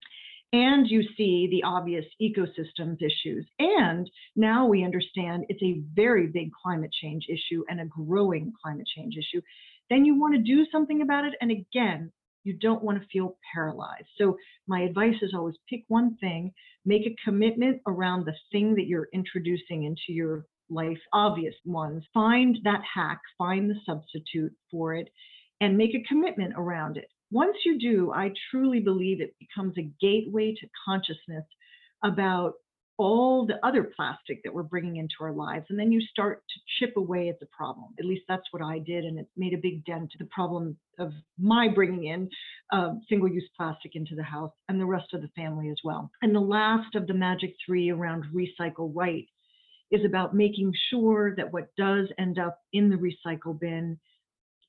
and 0.52 0.86
you 0.88 1.02
see 1.16 1.48
the 1.50 1.66
obvious 1.66 2.04
ecosystems 2.22 2.98
issues. 3.02 3.46
And 3.58 4.08
now 4.36 4.66
we 4.66 4.84
understand 4.84 5.44
it's 5.48 5.62
a 5.62 5.82
very 5.94 6.28
big 6.28 6.50
climate 6.52 6.92
change 7.02 7.26
issue 7.28 7.64
and 7.68 7.80
a 7.80 7.86
growing 7.86 8.52
climate 8.62 8.86
change 8.96 9.16
issue. 9.16 9.42
Then 9.90 10.04
you 10.04 10.18
want 10.18 10.34
to 10.34 10.40
do 10.40 10.64
something 10.70 11.02
about 11.02 11.24
it. 11.24 11.34
And 11.40 11.50
again, 11.50 12.12
you 12.46 12.54
don't 12.54 12.82
want 12.82 13.00
to 13.00 13.08
feel 13.08 13.36
paralyzed. 13.52 14.06
So, 14.18 14.36
my 14.66 14.80
advice 14.82 15.16
is 15.22 15.34
always 15.34 15.56
pick 15.68 15.84
one 15.88 16.16
thing, 16.20 16.52
make 16.84 17.06
a 17.06 17.16
commitment 17.24 17.82
around 17.86 18.24
the 18.24 18.34
thing 18.52 18.74
that 18.76 18.86
you're 18.86 19.08
introducing 19.12 19.84
into 19.84 20.12
your 20.12 20.46
life, 20.70 20.98
obvious 21.12 21.54
ones. 21.64 22.04
Find 22.14 22.58
that 22.64 22.82
hack, 22.94 23.20
find 23.36 23.68
the 23.68 23.80
substitute 23.84 24.52
for 24.70 24.94
it, 24.94 25.08
and 25.60 25.76
make 25.76 25.94
a 25.94 26.06
commitment 26.08 26.54
around 26.56 26.96
it. 26.96 27.08
Once 27.30 27.56
you 27.64 27.78
do, 27.78 28.12
I 28.12 28.32
truly 28.50 28.80
believe 28.80 29.20
it 29.20 29.34
becomes 29.40 29.74
a 29.78 29.90
gateway 30.00 30.54
to 30.54 30.68
consciousness 30.86 31.44
about 32.04 32.54
all 32.98 33.46
the 33.46 33.64
other 33.66 33.90
plastic 33.94 34.42
that 34.42 34.54
we're 34.54 34.62
bringing 34.62 34.96
into 34.96 35.14
our 35.20 35.32
lives. 35.32 35.66
And 35.68 35.78
then 35.78 35.92
you 35.92 36.00
start 36.00 36.42
to 36.48 36.60
chip 36.78 36.96
away 36.96 37.28
at 37.28 37.38
the 37.40 37.46
problem. 37.46 37.88
At 37.98 38.06
least 38.06 38.22
that's 38.28 38.46
what 38.52 38.62
I 38.62 38.78
did. 38.78 39.04
And 39.04 39.18
it 39.18 39.28
made 39.36 39.52
a 39.52 39.58
big 39.58 39.84
dent 39.84 40.10
to 40.12 40.18
the 40.18 40.26
problem 40.26 40.76
of 40.98 41.12
my 41.38 41.68
bringing 41.68 42.04
in 42.04 42.28
uh, 42.72 42.94
single 43.08 43.28
use 43.28 43.48
plastic 43.56 43.94
into 43.94 44.14
the 44.14 44.22
house 44.22 44.52
and 44.68 44.80
the 44.80 44.86
rest 44.86 45.12
of 45.12 45.20
the 45.20 45.28
family 45.36 45.68
as 45.68 45.76
well. 45.84 46.10
And 46.22 46.34
the 46.34 46.40
last 46.40 46.94
of 46.94 47.06
the 47.06 47.14
magic 47.14 47.54
three 47.64 47.90
around 47.90 48.24
recycle 48.34 48.90
right 48.94 49.26
is 49.90 50.04
about 50.04 50.34
making 50.34 50.72
sure 50.90 51.34
that 51.36 51.52
what 51.52 51.68
does 51.76 52.08
end 52.18 52.38
up 52.38 52.58
in 52.72 52.88
the 52.88 52.96
recycle 52.96 53.58
bin 53.58 53.98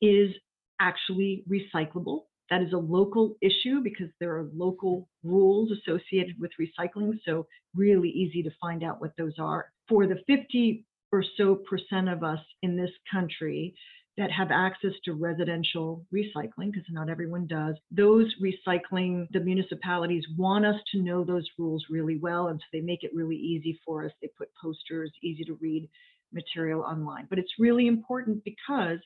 is 0.02 0.32
actually 0.80 1.44
recyclable 1.50 2.24
that 2.50 2.62
is 2.62 2.74
a 2.74 2.78
local 2.78 3.36
issue 3.42 3.82
because 3.82 4.10
there 4.20 4.36
are 4.38 4.50
local 4.56 5.08
rules 5.24 5.72
associated 5.72 6.36
with 6.40 6.52
recycling, 6.60 7.14
so 7.26 7.46
really 7.76 8.10
easy 8.10 8.42
to 8.44 8.52
find 8.62 8.84
out 8.84 9.02
what 9.02 9.12
those 9.18 9.34
are. 9.40 9.72
For 9.90 10.08
the 10.08 10.20
50 10.28 10.86
or 11.12 11.24
so 11.38 11.56
percent 11.56 12.10
of 12.10 12.24
us 12.24 12.40
in 12.62 12.76
this 12.76 12.92
country 13.12 13.74
that 14.18 14.32
have 14.32 14.50
access 14.52 14.94
to 15.06 15.14
residential 15.14 16.04
recycling, 16.14 16.72
because 16.72 16.84
not 16.90 17.10
everyone 17.10 17.46
does, 17.46 17.76
those 17.92 18.34
recycling, 18.42 19.28
the 19.32 19.40
municipalities 19.40 20.26
want 20.36 20.66
us 20.66 20.76
to 20.92 21.02
know 21.02 21.24
those 21.24 21.48
rules 21.58 21.86
really 21.90 22.18
well, 22.18 22.48
and 22.48 22.60
so 22.60 22.66
they 22.74 22.82
make 22.82 23.04
it 23.04 23.12
really 23.14 23.36
easy 23.36 23.80
for 23.86 24.06
us. 24.06 24.12
They 24.22 24.30
put 24.38 24.50
posters, 24.60 25.12
easy 25.22 25.44
to 25.44 25.58
read 25.62 25.88
material 26.34 26.82
online. 26.82 27.28
But 27.30 27.40
it's 27.40 27.54
really 27.60 27.88
important 27.88 28.44
because 28.44 29.00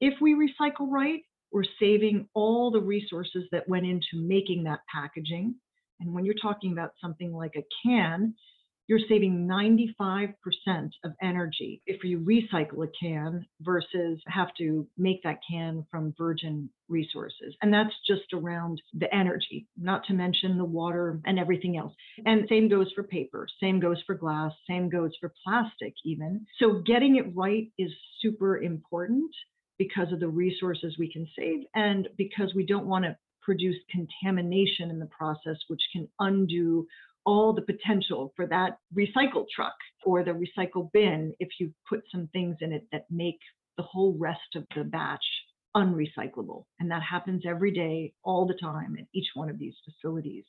if 0.00 0.14
we 0.20 0.34
recycle 0.34 0.90
right, 0.90 1.20
we're 1.52 1.64
saving 1.80 2.28
all 2.34 2.70
the 2.70 2.80
resources 2.80 3.44
that 3.52 3.68
went 3.68 3.86
into 3.86 4.14
making 4.14 4.64
that 4.64 4.80
packaging. 4.92 5.54
And 6.00 6.12
when 6.12 6.24
you're 6.24 6.34
talking 6.40 6.72
about 6.72 6.92
something 7.00 7.32
like 7.32 7.54
a 7.56 7.64
can, 7.84 8.34
you're 8.88 8.98
saving 9.06 9.46
95% 9.46 10.34
of 11.04 11.12
energy 11.22 11.82
if 11.86 12.02
you 12.02 12.20
recycle 12.20 12.84
a 12.84 12.90
can 12.98 13.46
versus 13.60 14.18
have 14.26 14.48
to 14.56 14.88
make 14.96 15.22
that 15.22 15.40
can 15.48 15.84
from 15.90 16.14
virgin 16.16 16.70
resources. 16.88 17.54
And 17.60 17.72
that's 17.72 17.94
just 18.06 18.32
around 18.32 18.80
the 18.94 19.14
energy, 19.14 19.66
not 19.76 20.04
to 20.06 20.14
mention 20.14 20.56
the 20.56 20.64
water 20.64 21.20
and 21.26 21.38
everything 21.38 21.76
else. 21.76 21.92
And 22.24 22.46
same 22.48 22.70
goes 22.70 22.90
for 22.94 23.02
paper, 23.02 23.46
same 23.60 23.78
goes 23.78 24.02
for 24.06 24.14
glass, 24.14 24.52
same 24.66 24.88
goes 24.88 25.12
for 25.20 25.34
plastic, 25.44 25.92
even. 26.06 26.46
So 26.58 26.82
getting 26.86 27.16
it 27.16 27.36
right 27.36 27.70
is 27.78 27.90
super 28.22 28.58
important 28.62 29.30
because 29.78 30.12
of 30.12 30.20
the 30.20 30.28
resources 30.28 30.96
we 30.98 31.10
can 31.10 31.26
save 31.36 31.60
and 31.74 32.08
because 32.16 32.52
we 32.54 32.66
don't 32.66 32.86
want 32.86 33.04
to 33.04 33.16
produce 33.42 33.76
contamination 33.90 34.90
in 34.90 34.98
the 34.98 35.06
process, 35.06 35.56
which 35.68 35.82
can 35.92 36.08
undo 36.20 36.86
all 37.24 37.52
the 37.52 37.62
potential 37.62 38.32
for 38.36 38.46
that 38.46 38.78
recycle 38.94 39.44
truck 39.54 39.74
or 40.04 40.24
the 40.24 40.30
recycle 40.30 40.90
bin 40.92 41.34
if 41.38 41.48
you 41.60 41.72
put 41.88 42.02
some 42.10 42.28
things 42.32 42.56
in 42.60 42.72
it 42.72 42.86
that 42.92 43.04
make 43.10 43.38
the 43.76 43.82
whole 43.82 44.16
rest 44.18 44.56
of 44.56 44.64
the 44.76 44.84
batch 44.84 45.24
unrecyclable. 45.76 46.64
And 46.80 46.90
that 46.90 47.02
happens 47.02 47.44
every 47.46 47.72
day, 47.72 48.12
all 48.22 48.46
the 48.46 48.54
time 48.54 48.96
at 48.98 49.06
each 49.14 49.28
one 49.34 49.48
of 49.50 49.58
these 49.58 49.74
facilities. 49.84 50.44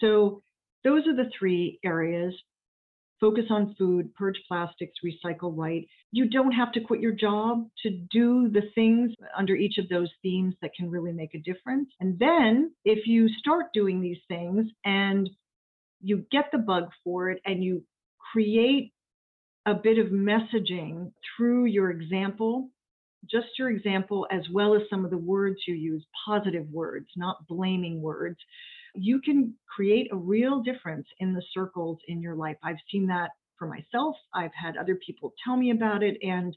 So 0.00 0.42
those 0.84 1.06
are 1.06 1.16
the 1.16 1.30
three 1.38 1.78
areas. 1.84 2.34
Focus 3.22 3.44
on 3.50 3.76
food, 3.78 4.12
purge 4.16 4.34
plastics, 4.48 4.98
recycle 5.04 5.56
right. 5.56 5.86
You 6.10 6.28
don't 6.28 6.50
have 6.50 6.72
to 6.72 6.80
quit 6.80 7.00
your 7.00 7.12
job 7.12 7.68
to 7.84 7.90
do 8.10 8.48
the 8.48 8.62
things 8.74 9.12
under 9.38 9.54
each 9.54 9.78
of 9.78 9.88
those 9.88 10.10
themes 10.22 10.56
that 10.60 10.74
can 10.76 10.90
really 10.90 11.12
make 11.12 11.32
a 11.36 11.38
difference. 11.38 11.88
And 12.00 12.18
then 12.18 12.72
if 12.84 13.06
you 13.06 13.28
start 13.38 13.66
doing 13.72 14.00
these 14.00 14.18
things 14.26 14.66
and 14.84 15.30
you 16.00 16.26
get 16.32 16.46
the 16.50 16.58
bug 16.58 16.88
for 17.04 17.30
it 17.30 17.40
and 17.44 17.62
you 17.62 17.84
create 18.32 18.92
a 19.66 19.74
bit 19.74 19.98
of 19.98 20.08
messaging 20.08 21.12
through 21.36 21.66
your 21.66 21.90
example, 21.92 22.70
just 23.30 23.46
your 23.56 23.70
example, 23.70 24.26
as 24.32 24.42
well 24.52 24.74
as 24.74 24.82
some 24.90 25.04
of 25.04 25.12
the 25.12 25.16
words 25.16 25.58
you 25.68 25.74
use, 25.74 26.04
positive 26.26 26.68
words, 26.72 27.06
not 27.16 27.46
blaming 27.46 28.02
words, 28.02 28.38
you 28.94 29.20
can 29.20 29.54
create 29.68 30.08
a 30.12 30.16
real 30.16 30.62
difference 30.62 31.06
in 31.18 31.32
the 31.34 31.42
circles 31.52 31.98
in 32.08 32.20
your 32.20 32.34
life. 32.34 32.56
I've 32.62 32.76
seen 32.90 33.06
that 33.08 33.30
for 33.58 33.66
myself. 33.66 34.16
I've 34.34 34.54
had 34.54 34.76
other 34.76 34.98
people 35.06 35.32
tell 35.44 35.56
me 35.56 35.70
about 35.70 36.02
it, 36.02 36.16
and 36.22 36.56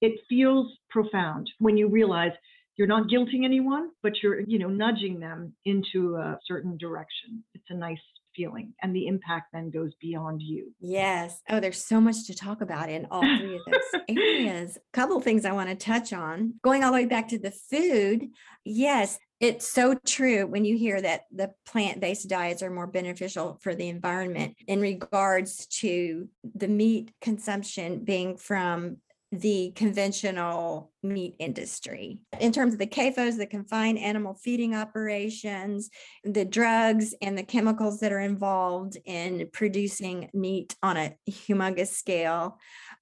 it 0.00 0.20
feels 0.28 0.66
profound 0.90 1.50
when 1.58 1.76
you 1.76 1.88
realize 1.88 2.32
you're 2.76 2.86
not 2.86 3.08
guilting 3.08 3.44
anyone, 3.44 3.90
but 4.02 4.12
you're, 4.22 4.40
you 4.40 4.58
know, 4.58 4.68
nudging 4.68 5.18
them 5.18 5.52
into 5.64 6.14
a 6.16 6.38
certain 6.46 6.76
direction. 6.78 7.42
It's 7.54 7.64
a 7.70 7.74
nice 7.74 7.98
feeling 8.38 8.72
and 8.82 8.94
the 8.94 9.06
impact 9.06 9.48
then 9.52 9.70
goes 9.70 9.92
beyond 10.00 10.40
you. 10.40 10.72
Yes. 10.80 11.42
Oh, 11.50 11.60
there's 11.60 11.84
so 11.84 12.00
much 12.00 12.26
to 12.26 12.34
talk 12.34 12.60
about 12.60 12.88
in 12.88 13.06
all 13.10 13.22
three 13.22 13.56
of 13.56 13.62
those 13.66 14.02
areas. 14.16 14.76
A 14.76 14.96
couple 14.96 15.20
things 15.20 15.44
I 15.44 15.52
want 15.52 15.68
to 15.68 15.74
touch 15.74 16.12
on. 16.12 16.54
Going 16.62 16.84
all 16.84 16.92
the 16.92 16.98
way 16.98 17.06
back 17.06 17.28
to 17.28 17.38
the 17.38 17.50
food. 17.50 18.28
Yes, 18.64 19.18
it's 19.40 19.68
so 19.68 19.94
true 20.06 20.46
when 20.46 20.64
you 20.64 20.76
hear 20.76 21.00
that 21.00 21.22
the 21.32 21.52
plant 21.64 22.00
based 22.00 22.28
diets 22.28 22.62
are 22.62 22.70
more 22.70 22.86
beneficial 22.86 23.58
for 23.62 23.74
the 23.74 23.88
environment 23.88 24.56
in 24.66 24.80
regards 24.80 25.66
to 25.66 26.28
the 26.54 26.68
meat 26.68 27.12
consumption 27.20 28.04
being 28.04 28.36
from 28.36 28.96
the 29.30 29.72
conventional 29.76 30.90
meat 31.02 31.36
industry. 31.38 32.18
In 32.40 32.50
terms 32.50 32.72
of 32.72 32.78
the 32.78 32.86
CAFOs, 32.86 33.36
the 33.36 33.46
confined 33.46 33.98
animal 33.98 34.34
feeding 34.34 34.74
operations, 34.74 35.90
the 36.24 36.46
drugs 36.46 37.14
and 37.20 37.36
the 37.36 37.42
chemicals 37.42 38.00
that 38.00 38.10
are 38.10 38.20
involved 38.20 38.96
in 39.04 39.48
producing 39.52 40.30
meat 40.32 40.74
on 40.82 40.96
a 40.96 41.14
humongous 41.28 41.88
scale. 41.88 42.58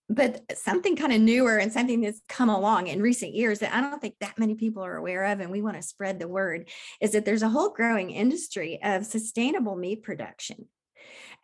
But 0.08 0.56
something 0.56 0.94
kind 0.94 1.12
of 1.12 1.20
newer 1.20 1.58
and 1.58 1.72
something 1.72 2.00
that's 2.00 2.20
come 2.28 2.48
along 2.48 2.86
in 2.86 3.02
recent 3.02 3.34
years 3.34 3.58
that 3.58 3.74
I 3.74 3.80
don't 3.80 4.00
think 4.00 4.14
that 4.20 4.38
many 4.38 4.54
people 4.54 4.84
are 4.84 4.96
aware 4.96 5.24
of, 5.24 5.40
and 5.40 5.50
we 5.50 5.62
want 5.62 5.76
to 5.76 5.82
spread 5.82 6.20
the 6.20 6.28
word, 6.28 6.68
is 7.00 7.12
that 7.12 7.24
there's 7.24 7.42
a 7.42 7.48
whole 7.48 7.70
growing 7.70 8.10
industry 8.10 8.78
of 8.82 9.04
sustainable 9.04 9.74
meat 9.74 10.04
production. 10.04 10.66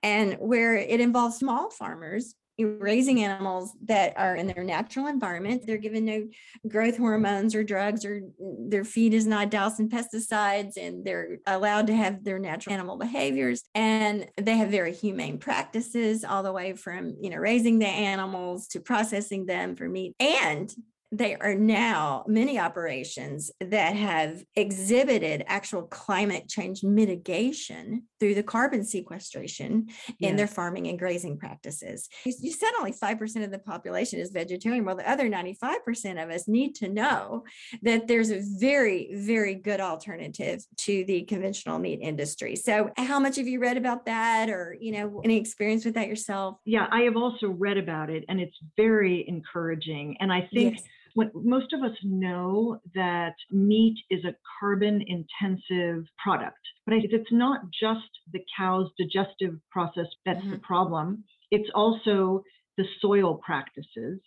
And 0.04 0.34
where 0.34 0.76
it 0.76 1.00
involves 1.00 1.36
small 1.36 1.70
farmers 1.70 2.34
raising 2.59 3.22
animals 3.22 3.72
that 3.84 4.14
are 4.16 4.36
in 4.36 4.46
their 4.46 4.64
natural 4.64 5.07
environment. 5.07 5.62
They're 5.66 5.78
given 5.78 6.05
no 6.05 6.28
growth 6.68 6.96
hormones 6.96 7.55
or 7.55 7.64
drugs, 7.64 8.05
or 8.05 8.20
mm, 8.20 8.70
their 8.70 8.84
feed 8.84 9.14
is 9.14 9.26
not 9.26 9.50
doused 9.50 9.80
in 9.80 9.88
pesticides, 9.88 10.76
and 10.76 11.05
they're 11.05 11.38
allowed 11.46 11.86
to 11.88 11.96
have 11.96 12.24
their 12.24 12.38
natural 12.38 12.74
animal 12.74 12.98
behaviors. 12.98 13.62
And 13.74 14.26
they 14.36 14.57
have 14.57 14.68
very 14.68 14.92
humane 14.92 15.38
practices, 15.38 16.24
all 16.24 16.42
the 16.42 16.53
way 16.53 16.74
from 16.74 17.16
you 17.20 17.30
know 17.30 17.38
raising 17.38 17.78
the 17.78 17.86
animals 17.86 18.68
to 18.68 18.80
processing 18.80 19.46
them 19.46 19.76
for 19.76 19.88
meat. 19.88 20.14
And 20.20 20.72
they 21.12 21.36
are 21.36 21.54
now 21.54 22.24
many 22.26 22.58
operations 22.58 23.50
that 23.60 23.94
have 23.94 24.42
exhibited 24.56 25.44
actual 25.46 25.82
climate 25.82 26.48
change 26.48 26.82
mitigation 26.82 28.04
through 28.18 28.34
the 28.34 28.42
carbon 28.42 28.82
sequestration 28.82 29.88
in 30.20 30.36
their 30.36 30.46
farming 30.46 30.86
and 30.86 30.98
grazing 30.98 31.36
practices. 31.36 32.08
You 32.24 32.50
said 32.50 32.70
only 32.78 32.92
5% 32.92 33.44
of 33.44 33.50
the 33.50 33.58
population 33.58 34.20
is 34.20 34.30
vegetarian. 34.30 34.86
Well, 34.86 34.96
the 34.96 35.10
other 35.10 35.28
95% 35.28 36.22
of 36.22 36.30
us 36.30 36.48
need 36.48 36.74
to 36.76 36.88
know 36.88 37.44
that 37.82 38.08
there's 38.08 38.30
a 38.30 38.40
very, 38.58 39.10
very 39.12 39.54
good 39.54 39.80
alternative 39.80 40.64
to 40.78 41.04
the 41.04 41.22
conventional 41.24 41.78
meat 41.78 41.98
industry. 42.00 42.56
So, 42.56 42.90
how 42.96 43.20
much 43.20 43.36
have 43.36 43.46
you 43.46 43.60
read 43.60 43.76
about 43.76 44.06
that 44.06 44.48
or, 44.48 44.76
you 44.80 44.92
know, 44.92 45.20
any 45.24 45.38
experience 45.38 45.84
with 45.84 45.94
that 45.94 46.08
yourself? 46.08 46.56
Yeah, 46.64 46.86
I 46.90 47.02
have 47.02 47.16
also 47.16 47.48
read 47.48 47.76
about 47.76 48.08
it 48.08 48.24
and 48.28 48.40
it's 48.40 48.56
very 48.78 49.28
encouraging. 49.28 50.16
And 50.20 50.32
I 50.32 50.48
think 50.52 50.76
yes 50.76 50.84
when, 51.14 51.30
most 51.34 51.72
of 51.72 51.82
us 51.82 51.96
know 52.02 52.80
that 52.94 53.34
meat 53.50 53.96
is 54.10 54.24
a 54.24 54.34
carbon 54.60 55.02
intensive 55.06 56.04
product, 56.22 56.58
but 56.86 56.94
it's 56.94 57.32
not 57.32 57.60
just 57.78 58.08
the 58.32 58.40
cow's 58.56 58.88
digestive 58.98 59.56
process 59.70 60.06
that's 60.24 60.40
mm-hmm. 60.40 60.52
the 60.52 60.58
problem. 60.58 61.24
It's 61.50 61.70
also 61.74 62.42
the 62.76 62.84
soil 63.00 63.40
practices. 63.44 64.20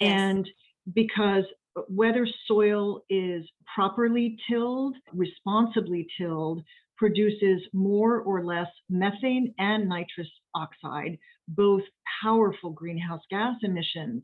Yes. 0.00 0.12
And 0.12 0.48
because 0.94 1.44
whether 1.88 2.26
soil 2.46 3.02
is 3.10 3.44
properly 3.74 4.36
tilled, 4.48 4.96
responsibly 5.12 6.06
tilled, 6.18 6.62
produces 6.96 7.62
more 7.72 8.20
or 8.20 8.44
less 8.44 8.66
methane 8.88 9.54
and 9.58 9.88
nitrous 9.88 10.28
oxide, 10.54 11.18
both 11.48 11.82
powerful 12.22 12.70
greenhouse 12.70 13.22
gas 13.30 13.54
emissions. 13.62 14.22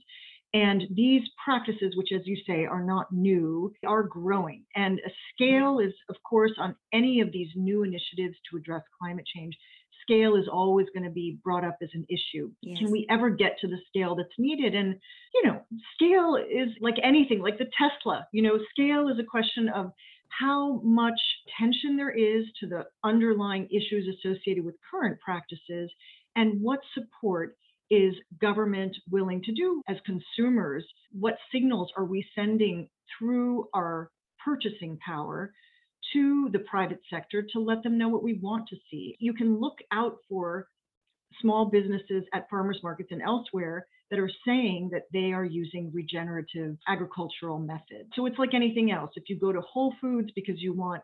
And 0.56 0.84
these 0.90 1.22
practices, 1.44 1.94
which, 1.96 2.12
as 2.14 2.22
you 2.24 2.36
say, 2.46 2.64
are 2.64 2.82
not 2.82 3.12
new, 3.12 3.74
are 3.86 4.02
growing. 4.02 4.64
And 4.74 4.98
a 5.00 5.10
scale 5.34 5.80
is, 5.80 5.92
of 6.08 6.16
course, 6.28 6.52
on 6.58 6.74
any 6.94 7.20
of 7.20 7.30
these 7.30 7.48
new 7.54 7.82
initiatives 7.82 8.36
to 8.50 8.56
address 8.56 8.82
climate 8.98 9.26
change, 9.34 9.54
scale 10.00 10.34
is 10.34 10.48
always 10.50 10.86
going 10.94 11.04
to 11.04 11.10
be 11.10 11.38
brought 11.44 11.62
up 11.64 11.76
as 11.82 11.90
an 11.92 12.06
issue. 12.08 12.50
Yes. 12.62 12.78
Can 12.78 12.90
we 12.90 13.06
ever 13.10 13.28
get 13.28 13.58
to 13.60 13.66
the 13.66 13.76
scale 13.88 14.14
that's 14.14 14.38
needed? 14.38 14.74
And, 14.74 14.98
you 15.34 15.46
know, 15.46 15.60
scale 15.94 16.36
is 16.36 16.68
like 16.80 16.96
anything, 17.02 17.40
like 17.42 17.58
the 17.58 17.68
Tesla, 17.78 18.26
you 18.32 18.40
know, 18.40 18.58
scale 18.70 19.08
is 19.08 19.18
a 19.18 19.24
question 19.24 19.68
of 19.68 19.92
how 20.28 20.80
much 20.82 21.20
tension 21.58 21.96
there 21.98 22.10
is 22.10 22.46
to 22.60 22.66
the 22.66 22.86
underlying 23.04 23.66
issues 23.70 24.08
associated 24.08 24.64
with 24.64 24.74
current 24.90 25.18
practices 25.20 25.90
and 26.34 26.62
what 26.62 26.80
support 26.94 27.56
is 27.90 28.14
government 28.40 28.96
willing 29.10 29.42
to 29.42 29.52
do 29.52 29.82
as 29.88 29.96
consumers? 30.04 30.84
What 31.12 31.38
signals 31.52 31.90
are 31.96 32.04
we 32.04 32.26
sending 32.34 32.88
through 33.18 33.68
our 33.74 34.10
purchasing 34.44 34.98
power 35.04 35.52
to 36.12 36.48
the 36.52 36.60
private 36.60 37.00
sector 37.10 37.44
to 37.52 37.60
let 37.60 37.82
them 37.82 37.98
know 37.98 38.08
what 38.08 38.22
we 38.22 38.34
want 38.34 38.68
to 38.68 38.76
see? 38.90 39.16
You 39.18 39.34
can 39.34 39.60
look 39.60 39.78
out 39.92 40.16
for 40.28 40.68
small 41.40 41.66
businesses 41.66 42.24
at 42.32 42.48
farmers 42.48 42.80
markets 42.82 43.10
and 43.12 43.22
elsewhere 43.22 43.86
that 44.10 44.18
are 44.20 44.30
saying 44.46 44.90
that 44.92 45.06
they 45.12 45.32
are 45.32 45.44
using 45.44 45.90
regenerative 45.92 46.76
agricultural 46.86 47.58
methods. 47.58 48.08
So 48.14 48.26
it's 48.26 48.38
like 48.38 48.54
anything 48.54 48.92
else. 48.92 49.10
If 49.16 49.24
you 49.28 49.38
go 49.38 49.52
to 49.52 49.60
Whole 49.60 49.94
Foods 50.00 50.30
because 50.34 50.60
you 50.60 50.72
want, 50.72 51.02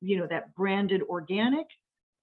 you 0.00 0.18
know, 0.18 0.26
that 0.28 0.54
branded 0.56 1.02
organic, 1.08 1.66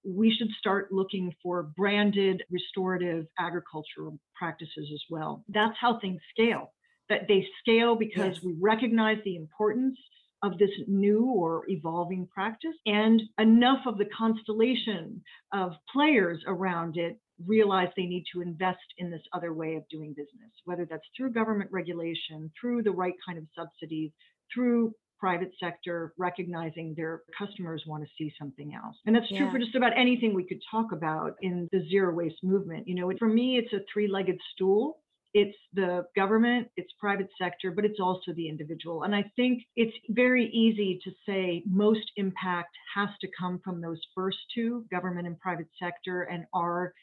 we 0.04 0.34
should 0.34 0.50
start 0.58 0.92
looking 0.92 1.34
for 1.42 1.64
branded 1.76 2.42
restorative 2.50 3.26
agricultural 3.38 4.18
practices 4.34 4.90
as 4.92 5.02
well. 5.10 5.44
That's 5.48 5.76
how 5.80 5.98
things 5.98 6.20
scale. 6.30 6.72
That 7.08 7.26
they 7.26 7.46
scale 7.60 7.96
because 7.96 8.36
yes. 8.36 8.42
we 8.42 8.54
recognize 8.60 9.18
the 9.24 9.36
importance 9.36 9.98
of 10.42 10.58
this 10.58 10.70
new 10.86 11.24
or 11.24 11.64
evolving 11.68 12.28
practice 12.32 12.76
and 12.86 13.22
enough 13.40 13.86
of 13.86 13.98
the 13.98 14.06
constellation 14.16 15.20
of 15.52 15.72
players 15.92 16.42
around 16.46 16.96
it 16.96 17.18
realize 17.46 17.88
they 17.96 18.06
need 18.06 18.24
to 18.32 18.42
invest 18.42 18.78
in 18.98 19.10
this 19.10 19.22
other 19.32 19.52
way 19.52 19.76
of 19.76 19.88
doing 19.88 20.10
business, 20.10 20.50
whether 20.64 20.86
that's 20.88 21.06
through 21.16 21.32
government 21.32 21.70
regulation, 21.72 22.50
through 22.60 22.82
the 22.82 22.90
right 22.90 23.14
kind 23.26 23.38
of 23.38 23.44
subsidies, 23.56 24.10
through 24.52 24.92
private 25.18 25.50
sector 25.60 26.12
recognizing 26.16 26.94
their 26.94 27.22
customers 27.36 27.82
want 27.86 28.02
to 28.04 28.08
see 28.16 28.32
something 28.38 28.74
else. 28.74 28.96
And 29.06 29.14
that's 29.14 29.28
true 29.28 29.38
Yeah. 29.38 29.50
for 29.50 29.58
just 29.58 29.74
about 29.74 29.92
anything 29.96 30.34
we 30.34 30.44
could 30.44 30.62
talk 30.70 30.92
about 30.92 31.36
in 31.42 31.68
the 31.72 31.80
zero 31.88 32.14
waste 32.14 32.42
movement. 32.42 32.86
You 32.86 32.94
know, 32.94 33.12
for 33.18 33.28
me, 33.28 33.58
it's 33.58 33.72
a 33.72 33.80
three 33.92 34.06
legged 34.08 34.38
stool. 34.52 34.98
It's 35.34 35.56
the 35.74 36.06
government, 36.16 36.70
it's 36.76 36.90
private 36.98 37.28
sector, 37.36 37.70
but 37.70 37.84
it's 37.84 38.00
also 38.00 38.32
the 38.32 38.48
individual. 38.48 39.02
And 39.02 39.14
I 39.14 39.24
think 39.36 39.62
it's 39.76 39.94
very 40.08 40.46
easy 40.46 40.98
to 41.04 41.10
say 41.26 41.62
most 41.66 42.10
impact 42.16 42.74
has 42.94 43.10
to 43.20 43.28
come 43.38 43.58
from 43.58 43.80
those 43.82 44.00
first 44.14 44.38
two, 44.54 44.86
government 44.90 45.26
and 45.26 45.38
private 45.38 45.68
sector, 45.78 46.22
and 46.22 46.46
our 46.54 46.94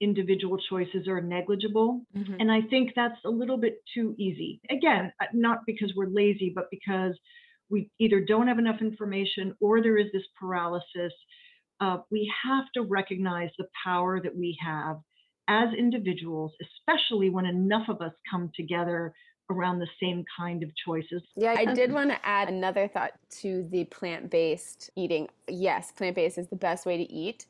individual 0.00 0.58
choices 0.58 1.06
are 1.06 1.20
negligible. 1.20 2.04
Mhm. 2.14 2.36
And 2.40 2.50
I 2.52 2.62
think 2.62 2.94
that's 2.94 3.22
a 3.24 3.30
little 3.30 3.56
bit 3.58 3.82
too 3.94 4.14
easy. 4.18 4.60
Again, 4.70 5.12
not 5.32 5.64
because 5.66 5.94
we're 5.94 6.08
lazy, 6.08 6.50
but 6.50 6.70
because 6.70 7.18
we 7.70 7.90
either 7.98 8.20
don't 8.20 8.48
have 8.48 8.58
enough 8.58 8.80
information 8.80 9.54
or 9.60 9.82
there 9.82 9.98
is 9.98 10.06
this 10.12 10.22
paralysis. 10.38 11.12
Uh, 11.80 11.98
we 12.10 12.30
have 12.44 12.64
to 12.74 12.82
recognize 12.82 13.50
the 13.58 13.66
power 13.84 14.20
that 14.20 14.34
we 14.34 14.56
have 14.64 14.96
as 15.48 15.68
individuals, 15.76 16.52
especially 16.62 17.30
when 17.30 17.46
enough 17.46 17.88
of 17.88 18.00
us 18.00 18.12
come 18.30 18.50
together 18.56 19.12
around 19.50 19.78
the 19.78 19.86
same 20.02 20.24
kind 20.36 20.62
of 20.62 20.70
choices. 20.84 21.22
Yeah, 21.36 21.54
I 21.56 21.72
did 21.72 21.92
want 21.92 22.10
to 22.10 22.26
add 22.26 22.48
another 22.48 22.88
thought 22.88 23.12
to 23.42 23.62
the 23.70 23.84
plant 23.84 24.30
based 24.30 24.90
eating. 24.96 25.28
Yes, 25.48 25.92
plant 25.92 26.16
based 26.16 26.38
is 26.38 26.48
the 26.48 26.56
best 26.56 26.84
way 26.84 26.96
to 26.96 27.12
eat. 27.12 27.46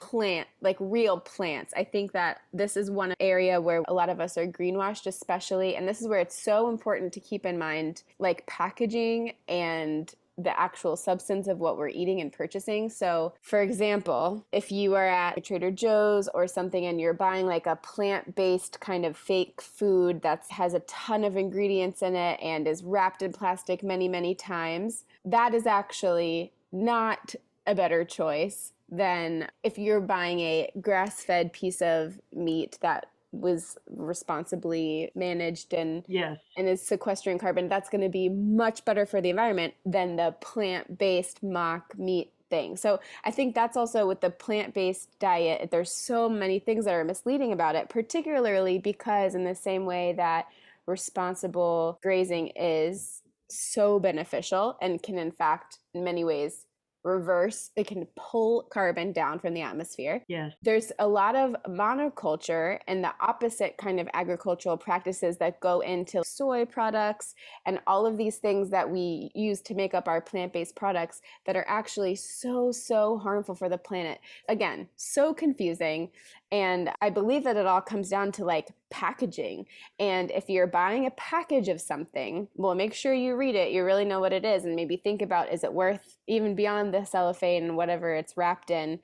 Plant, 0.00 0.48
like 0.60 0.76
real 0.80 1.20
plants. 1.20 1.72
I 1.76 1.84
think 1.84 2.12
that 2.12 2.40
this 2.52 2.76
is 2.76 2.90
one 2.90 3.14
area 3.20 3.60
where 3.60 3.82
a 3.86 3.92
lot 3.92 4.08
of 4.08 4.18
us 4.18 4.36
are 4.36 4.46
greenwashed, 4.46 5.06
especially. 5.06 5.76
And 5.76 5.86
this 5.86 6.00
is 6.00 6.08
where 6.08 6.20
it's 6.20 6.40
so 6.40 6.68
important 6.68 7.12
to 7.12 7.20
keep 7.20 7.46
in 7.46 7.58
mind 7.58 8.02
like 8.18 8.46
packaging 8.46 9.34
and 9.46 10.12
the 10.42 10.58
actual 10.58 10.96
substance 10.96 11.48
of 11.48 11.58
what 11.58 11.76
we're 11.76 11.88
eating 11.88 12.20
and 12.20 12.32
purchasing. 12.32 12.88
So, 12.88 13.34
for 13.42 13.60
example, 13.60 14.46
if 14.52 14.72
you 14.72 14.94
are 14.94 15.06
at 15.06 15.44
Trader 15.44 15.70
Joe's 15.70 16.28
or 16.28 16.46
something 16.46 16.86
and 16.86 17.00
you're 17.00 17.12
buying 17.12 17.46
like 17.46 17.66
a 17.66 17.76
plant-based 17.76 18.80
kind 18.80 19.04
of 19.04 19.16
fake 19.16 19.60
food 19.60 20.22
that 20.22 20.44
has 20.50 20.74
a 20.74 20.80
ton 20.80 21.24
of 21.24 21.36
ingredients 21.36 22.02
in 22.02 22.16
it 22.16 22.40
and 22.42 22.66
is 22.66 22.82
wrapped 22.82 23.22
in 23.22 23.32
plastic 23.32 23.82
many, 23.82 24.08
many 24.08 24.34
times, 24.34 25.04
that 25.24 25.54
is 25.54 25.66
actually 25.66 26.52
not 26.72 27.34
a 27.66 27.74
better 27.74 28.04
choice 28.04 28.72
than 28.90 29.48
if 29.62 29.78
you're 29.78 30.00
buying 30.00 30.40
a 30.40 30.70
grass-fed 30.80 31.52
piece 31.52 31.80
of 31.80 32.20
meat 32.32 32.78
that 32.82 33.06
was 33.32 33.78
responsibly 33.88 35.10
managed 35.14 35.72
and 35.72 36.04
Yes. 36.08 36.38
and 36.56 36.68
is 36.68 36.82
sequestering 36.82 37.38
carbon, 37.38 37.68
that's 37.68 37.88
going 37.88 38.00
to 38.02 38.08
be 38.08 38.28
much 38.28 38.84
better 38.84 39.06
for 39.06 39.20
the 39.20 39.30
environment 39.30 39.74
than 39.86 40.16
the 40.16 40.34
plant 40.40 40.98
based 40.98 41.42
mock 41.42 41.96
meat 41.96 42.32
thing. 42.50 42.76
So 42.76 42.98
I 43.24 43.30
think 43.30 43.54
that's 43.54 43.76
also 43.76 44.08
with 44.08 44.20
the 44.20 44.30
plant 44.30 44.74
based 44.74 45.16
diet, 45.20 45.70
there's 45.70 45.92
so 45.92 46.28
many 46.28 46.58
things 46.58 46.84
that 46.86 46.94
are 46.94 47.04
misleading 47.04 47.52
about 47.52 47.76
it, 47.76 47.88
particularly 47.88 48.78
because, 48.78 49.36
in 49.36 49.44
the 49.44 49.54
same 49.54 49.86
way 49.86 50.14
that 50.16 50.46
responsible 50.86 52.00
grazing 52.02 52.48
is 52.56 53.22
so 53.48 54.00
beneficial 54.00 54.76
and 54.82 55.00
can, 55.00 55.18
in 55.18 55.30
fact, 55.30 55.78
in 55.94 56.02
many 56.02 56.24
ways, 56.24 56.66
reverse, 57.02 57.70
it 57.76 57.86
can 57.86 58.06
pull 58.16 58.64
carbon 58.72 59.12
down 59.12 59.38
from 59.38 59.54
the 59.54 59.62
atmosphere. 59.62 60.24
Yes. 60.28 60.52
there's 60.62 60.92
a 60.98 61.06
lot 61.06 61.34
of 61.34 61.56
monoculture 61.68 62.78
and 62.86 63.02
the 63.02 63.12
opposite 63.20 63.76
kind 63.78 63.98
of 64.00 64.08
agricultural 64.14 64.76
practices 64.76 65.38
that 65.38 65.60
go 65.60 65.80
into 65.80 66.22
soy 66.24 66.64
products 66.64 67.34
and 67.66 67.80
all 67.86 68.06
of 68.06 68.16
these 68.16 68.36
things 68.36 68.70
that 68.70 68.88
we 68.88 69.30
use 69.34 69.60
to 69.62 69.74
make 69.74 69.94
up 69.94 70.08
our 70.08 70.20
plant-based 70.20 70.76
products 70.76 71.20
that 71.46 71.56
are 71.56 71.64
actually 71.68 72.14
so 72.14 72.70
so 72.72 73.18
harmful 73.18 73.54
for 73.54 73.68
the 73.68 73.78
planet. 73.78 74.20
Again 74.48 74.88
so 74.96 75.32
confusing. 75.32 76.10
And 76.52 76.90
i 77.00 77.10
believe 77.10 77.44
that 77.44 77.56
it 77.56 77.66
all 77.66 77.80
comes 77.80 78.08
down 78.08 78.32
to 78.32 78.44
like 78.44 78.68
packaging. 78.90 79.66
And 79.98 80.30
if 80.30 80.48
you're 80.48 80.66
buying 80.66 81.06
a 81.06 81.10
package 81.12 81.68
of 81.68 81.80
something 81.80 82.48
well 82.56 82.74
make 82.74 82.92
sure 82.92 83.14
you 83.14 83.36
read 83.36 83.54
it. 83.54 83.72
You 83.72 83.84
really 83.84 84.04
know 84.04 84.20
what 84.20 84.32
it 84.32 84.44
is 84.44 84.64
and 84.64 84.76
maybe 84.76 84.96
think 84.96 85.22
about 85.22 85.52
is 85.52 85.64
it 85.64 85.72
worth 85.72 86.18
even 86.26 86.54
beyond 86.54 86.89
the 86.90 87.04
cellophane 87.04 87.64
and 87.64 87.76
whatever 87.76 88.14
it's 88.14 88.36
wrapped 88.36 88.70
in 88.70 89.00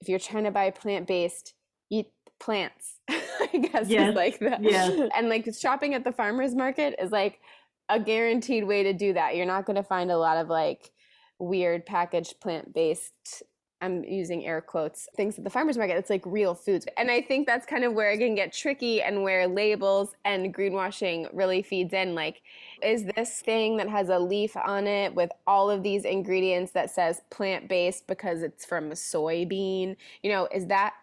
if 0.00 0.08
you're 0.08 0.18
trying 0.18 0.44
to 0.44 0.50
buy 0.50 0.70
plant 0.70 1.06
based, 1.06 1.54
eat 1.90 2.08
plants. 2.38 3.00
I 3.08 3.68
guess 3.72 3.88
Yes, 3.88 4.14
like 4.14 4.38
that. 4.40 4.62
yes. 4.62 5.10
And 5.16 5.28
like 5.28 5.48
shopping 5.58 5.94
at 5.94 6.04
the 6.04 6.12
farmers 6.12 6.54
market 6.54 6.94
is 7.00 7.10
like 7.12 7.40
a 7.88 7.98
guaranteed 8.00 8.66
way 8.66 8.82
to 8.82 8.92
do 8.92 9.12
that. 9.14 9.36
You're 9.36 9.46
not 9.46 9.64
going 9.64 9.76
to 9.76 9.82
find 9.82 10.10
a 10.10 10.18
lot 10.18 10.36
of 10.36 10.48
like 10.48 10.90
weird 11.38 11.86
packaged 11.86 12.40
plant 12.40 12.74
based. 12.74 13.42
I'm 13.80 14.04
using 14.04 14.46
air 14.46 14.60
quotes 14.62 15.08
things 15.16 15.36
at 15.36 15.44
the 15.44 15.50
farmers 15.50 15.76
market. 15.76 15.96
It's 15.96 16.08
like 16.08 16.22
real 16.24 16.54
foods. 16.54 16.86
And 16.96 17.10
I 17.10 17.20
think 17.20 17.46
that's 17.46 17.66
kind 17.66 17.84
of 17.84 17.92
where 17.92 18.10
it 18.10 18.18
can 18.18 18.34
get 18.34 18.52
tricky 18.52 19.02
and 19.02 19.22
where 19.22 19.46
labels 19.46 20.14
and 20.24 20.54
greenwashing 20.54 21.28
really 21.32 21.62
feeds 21.62 21.92
in. 21.92 22.14
Like, 22.14 22.40
is 22.82 23.04
this 23.16 23.40
thing 23.40 23.76
that 23.76 23.88
has 23.90 24.08
a 24.08 24.18
leaf 24.18 24.56
on 24.56 24.86
it 24.86 25.14
with 25.14 25.30
all 25.46 25.70
of 25.70 25.82
these 25.82 26.04
ingredients 26.04 26.72
that 26.72 26.90
says 26.90 27.20
plant 27.30 27.68
based 27.68 28.06
because 28.06 28.42
it's 28.42 28.64
from 28.64 28.90
a 28.92 28.94
soybean? 28.94 29.96
You 30.22 30.32
know, 30.32 30.48
is 30.52 30.66
that 30.68 30.94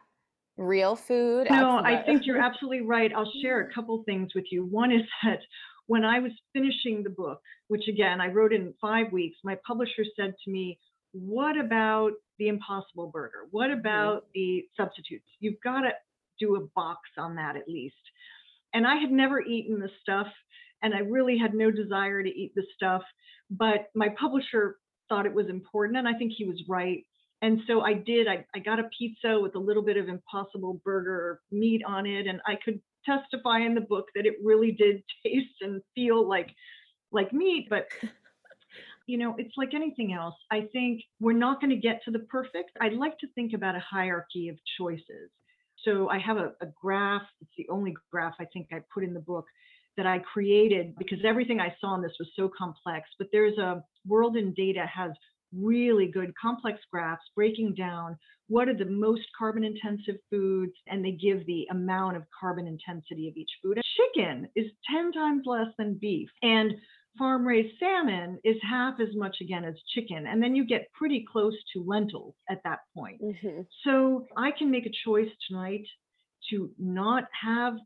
real 0.57 0.95
food? 0.95 1.47
No, 1.49 1.77
I 1.77 2.01
think 2.03 2.25
you're 2.25 2.41
absolutely 2.41 2.81
right. 2.81 3.11
I'll 3.15 3.31
share 3.41 3.61
a 3.61 3.65
mm. 3.69 3.73
couple 3.73 4.01
things 4.03 4.31
with 4.33 4.45
you. 4.51 4.65
One 4.65 4.91
is 4.91 5.03
that 5.23 5.39
when 5.87 6.03
I 6.05 6.19
was 6.19 6.31
finishing 6.53 7.03
the 7.03 7.09
book, 7.09 7.39
which 7.67 7.87
again 7.87 8.21
I 8.21 8.27
wrote 8.27 8.53
in 8.53 8.73
five 8.81 9.11
weeks, 9.11 9.37
my 9.43 9.57
publisher 9.65 10.03
said 10.15 10.33
to 10.43 10.51
me, 10.51 10.79
What 11.13 11.57
about 11.57 12.11
the 12.39 12.47
Impossible 12.47 13.07
Burger? 13.07 13.47
What 13.51 13.69
mm-hmm. 13.69 13.79
about 13.79 14.25
the 14.33 14.65
substitutes? 14.75 15.27
You've 15.39 15.61
got 15.63 15.81
to 15.81 15.91
do 16.39 16.55
a 16.55 16.67
box 16.75 17.01
on 17.17 17.35
that 17.35 17.55
at 17.55 17.69
least. 17.69 17.95
And 18.73 18.87
I 18.87 18.95
had 18.95 19.11
never 19.11 19.39
eaten 19.39 19.79
the 19.79 19.89
stuff, 20.01 20.27
and 20.81 20.93
I 20.95 20.99
really 20.99 21.37
had 21.37 21.53
no 21.53 21.69
desire 21.69 22.23
to 22.23 22.29
eat 22.29 22.53
the 22.55 22.65
stuff. 22.75 23.03
But 23.51 23.89
my 23.93 24.09
publisher 24.19 24.77
thought 25.09 25.27
it 25.27 25.33
was 25.33 25.47
important, 25.47 25.97
and 25.97 26.07
I 26.07 26.13
think 26.13 26.33
he 26.35 26.45
was 26.45 26.63
right. 26.67 27.05
And 27.43 27.59
so 27.67 27.81
I 27.81 27.93
did. 27.93 28.27
I, 28.27 28.45
I 28.55 28.59
got 28.59 28.79
a 28.79 28.89
pizza 28.97 29.39
with 29.39 29.55
a 29.55 29.59
little 29.59 29.83
bit 29.83 29.97
of 29.97 30.07
Impossible 30.07 30.81
Burger 30.83 31.41
meat 31.51 31.83
on 31.85 32.05
it, 32.07 32.25
and 32.25 32.41
I 32.47 32.55
could 32.63 32.79
testify 33.05 33.59
in 33.59 33.75
the 33.75 33.81
book 33.81 34.07
that 34.15 34.25
it 34.25 34.35
really 34.43 34.71
did 34.71 35.03
taste 35.25 35.61
and 35.61 35.81
feel 35.93 36.27
like 36.27 36.49
like 37.11 37.31
meat. 37.31 37.67
But 37.69 37.89
you 39.05 39.17
know, 39.17 39.35
it's 39.37 39.53
like 39.57 39.73
anything 39.73 40.13
else. 40.13 40.35
I 40.51 40.67
think 40.71 41.01
we're 41.19 41.33
not 41.33 41.59
going 41.59 41.71
to 41.71 41.75
get 41.75 42.01
to 42.05 42.11
the 42.11 42.19
perfect. 42.19 42.71
I'd 42.79 42.93
like 42.93 43.17
to 43.19 43.27
think 43.35 43.53
about 43.53 43.75
a 43.75 43.79
hierarchy 43.79 44.49
of 44.49 44.57
choices. 44.77 45.29
So 45.83 46.09
I 46.09 46.19
have 46.19 46.37
a, 46.37 46.53
a 46.61 46.67
graph. 46.81 47.23
It's 47.41 47.51
the 47.57 47.67
only 47.69 47.93
graph 48.11 48.35
I 48.39 48.45
think 48.45 48.67
I 48.71 48.81
put 48.93 49.03
in 49.03 49.13
the 49.13 49.19
book 49.19 49.45
that 49.97 50.07
I 50.07 50.19
created 50.19 50.95
because 50.97 51.19
everything 51.25 51.59
I 51.59 51.75
saw 51.79 51.95
in 51.95 52.01
this 52.01 52.13
was 52.19 52.29
so 52.35 52.49
complex. 52.57 53.09
But 53.19 53.27
there's 53.31 53.59
Our 53.59 53.83
World 54.07 54.37
in 54.37 54.53
Data 54.53 54.85
has 54.93 55.11
really 55.55 56.07
good 56.07 56.33
complex 56.41 56.79
graphs 56.91 57.23
breaking 57.35 57.75
down 57.75 58.17
what 58.47 58.67
are 58.67 58.75
the 58.75 58.85
most 58.85 59.21
carbon 59.37 59.63
intensive 59.63 60.15
foods 60.29 60.73
and 60.87 61.03
they 61.03 61.11
give 61.11 61.45
the 61.45 61.67
amount 61.71 62.17
of 62.17 62.23
carbon 62.39 62.67
intensity 62.67 63.27
of 63.27 63.37
each 63.37 63.51
food. 63.61 63.79
Chicken 63.97 64.47
is 64.55 64.65
10 64.91 65.11
times 65.11 65.43
less 65.45 65.67
than 65.77 65.97
beef 66.01 66.29
and 66.41 66.73
farm 67.17 67.45
raised 67.45 67.77
salmon 67.79 68.39
is 68.43 68.57
half 68.61 68.99
as 68.99 69.15
much 69.15 69.37
again 69.41 69.63
as 69.63 69.75
chicken 69.93 70.27
and 70.27 70.41
then 70.41 70.55
you 70.55 70.65
get 70.65 70.91
pretty 70.93 71.25
close 71.31 71.55
to 71.73 71.83
lentils 71.83 72.35
at 72.49 72.61
that 72.63 72.79
point. 72.95 73.21
Mhm. 73.21 73.67
So 73.83 74.27
I 74.35 74.51
can 74.51 74.71
make 74.71 74.85
a 74.85 74.91
choice 75.05 75.29
tonight 75.47 75.85
to 76.49 76.73
not 76.77 77.27
have 77.39 77.77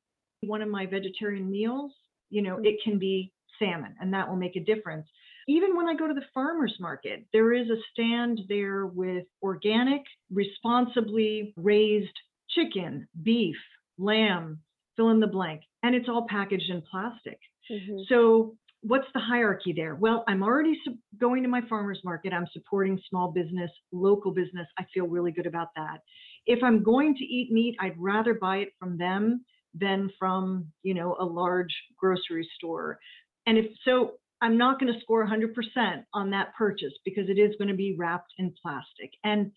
one 0.42 0.62
of 0.62 0.70
my 0.70 0.86
vegetarian 0.86 1.50
meals. 1.50 1.94
You 2.30 2.42
know, 2.42 2.58
it 2.58 2.82
can 2.84 3.00
be 3.00 3.32
salmon, 3.60 3.96
and 4.00 4.14
that 4.14 4.28
will 4.28 4.36
make 4.36 4.56
a 4.56 4.64
difference. 4.64 5.08
Even 5.48 5.76
when 5.76 5.88
I 5.88 5.96
go 5.96 6.08
to 6.08 6.14
the 6.14 6.26
farmer's 6.34 6.78
market, 6.80 7.26
there 7.32 7.54
is 7.54 7.70
a 7.70 7.82
stand 7.92 8.42
there 8.50 8.86
with 8.86 9.26
organic, 9.42 10.04
responsibly 10.30 11.54
raised 11.56 12.20
chicken, 12.50 13.08
beef, 13.24 13.58
lamb, 13.98 14.62
fill 14.96 15.10
in 15.10 15.20
the 15.20 15.28
blank, 15.28 15.62
and 15.84 15.96
it's 15.96 16.10
all 16.10 16.28
packaged 16.28 16.70
in 16.70 16.82
plastic. 16.82 17.40
Mhm. 17.70 18.06
So, 18.08 18.58
what's 18.82 19.08
the 19.14 19.20
hierarchy 19.20 19.74
there? 19.76 19.96
Well, 19.96 20.24
I'm 20.28 20.44
already 20.44 20.80
su- 20.86 20.98
going 21.20 21.44
to 21.44 21.50
my 21.50 21.62
farmer's 21.70 22.00
market. 22.04 22.34
I'm 22.34 22.48
supporting 22.54 23.00
small 23.10 23.32
business, 23.32 23.72
local 23.92 24.32
business. 24.32 24.68
I 24.78 24.86
feel 24.94 25.08
really 25.08 25.32
good 25.32 25.48
about 25.48 25.70
that. 25.76 26.02
If 26.46 26.64
I'm 26.64 26.84
going 26.84 27.16
to 27.16 27.24
eat 27.24 27.52
meat, 27.52 27.76
I'd 27.80 27.98
rather 27.98 28.34
buy 28.34 28.58
it 28.58 28.70
from 28.80 28.98
them 28.98 29.44
than 29.74 30.10
from, 30.18 30.68
you 30.84 30.94
know, 30.94 31.16
a 31.20 31.26
large 31.26 31.74
grocery 32.00 32.48
store. 32.56 33.00
And 33.46 33.58
if 33.58 33.66
so, 33.84 34.14
I'm 34.42 34.58
not 34.58 34.80
going 34.80 34.94
to 34.94 35.00
score 35.02 35.28
100% 35.28 36.04
on 36.14 36.30
that 36.30 36.54
purchase 36.56 36.94
because 37.04 37.30
it 37.30 37.40
is 37.40 37.56
going 37.58 37.70
to 37.70 37.74
be 37.74 37.96
wrapped 37.98 38.34
in 38.38 38.54
plastic. 38.62 39.12
And 39.24 39.52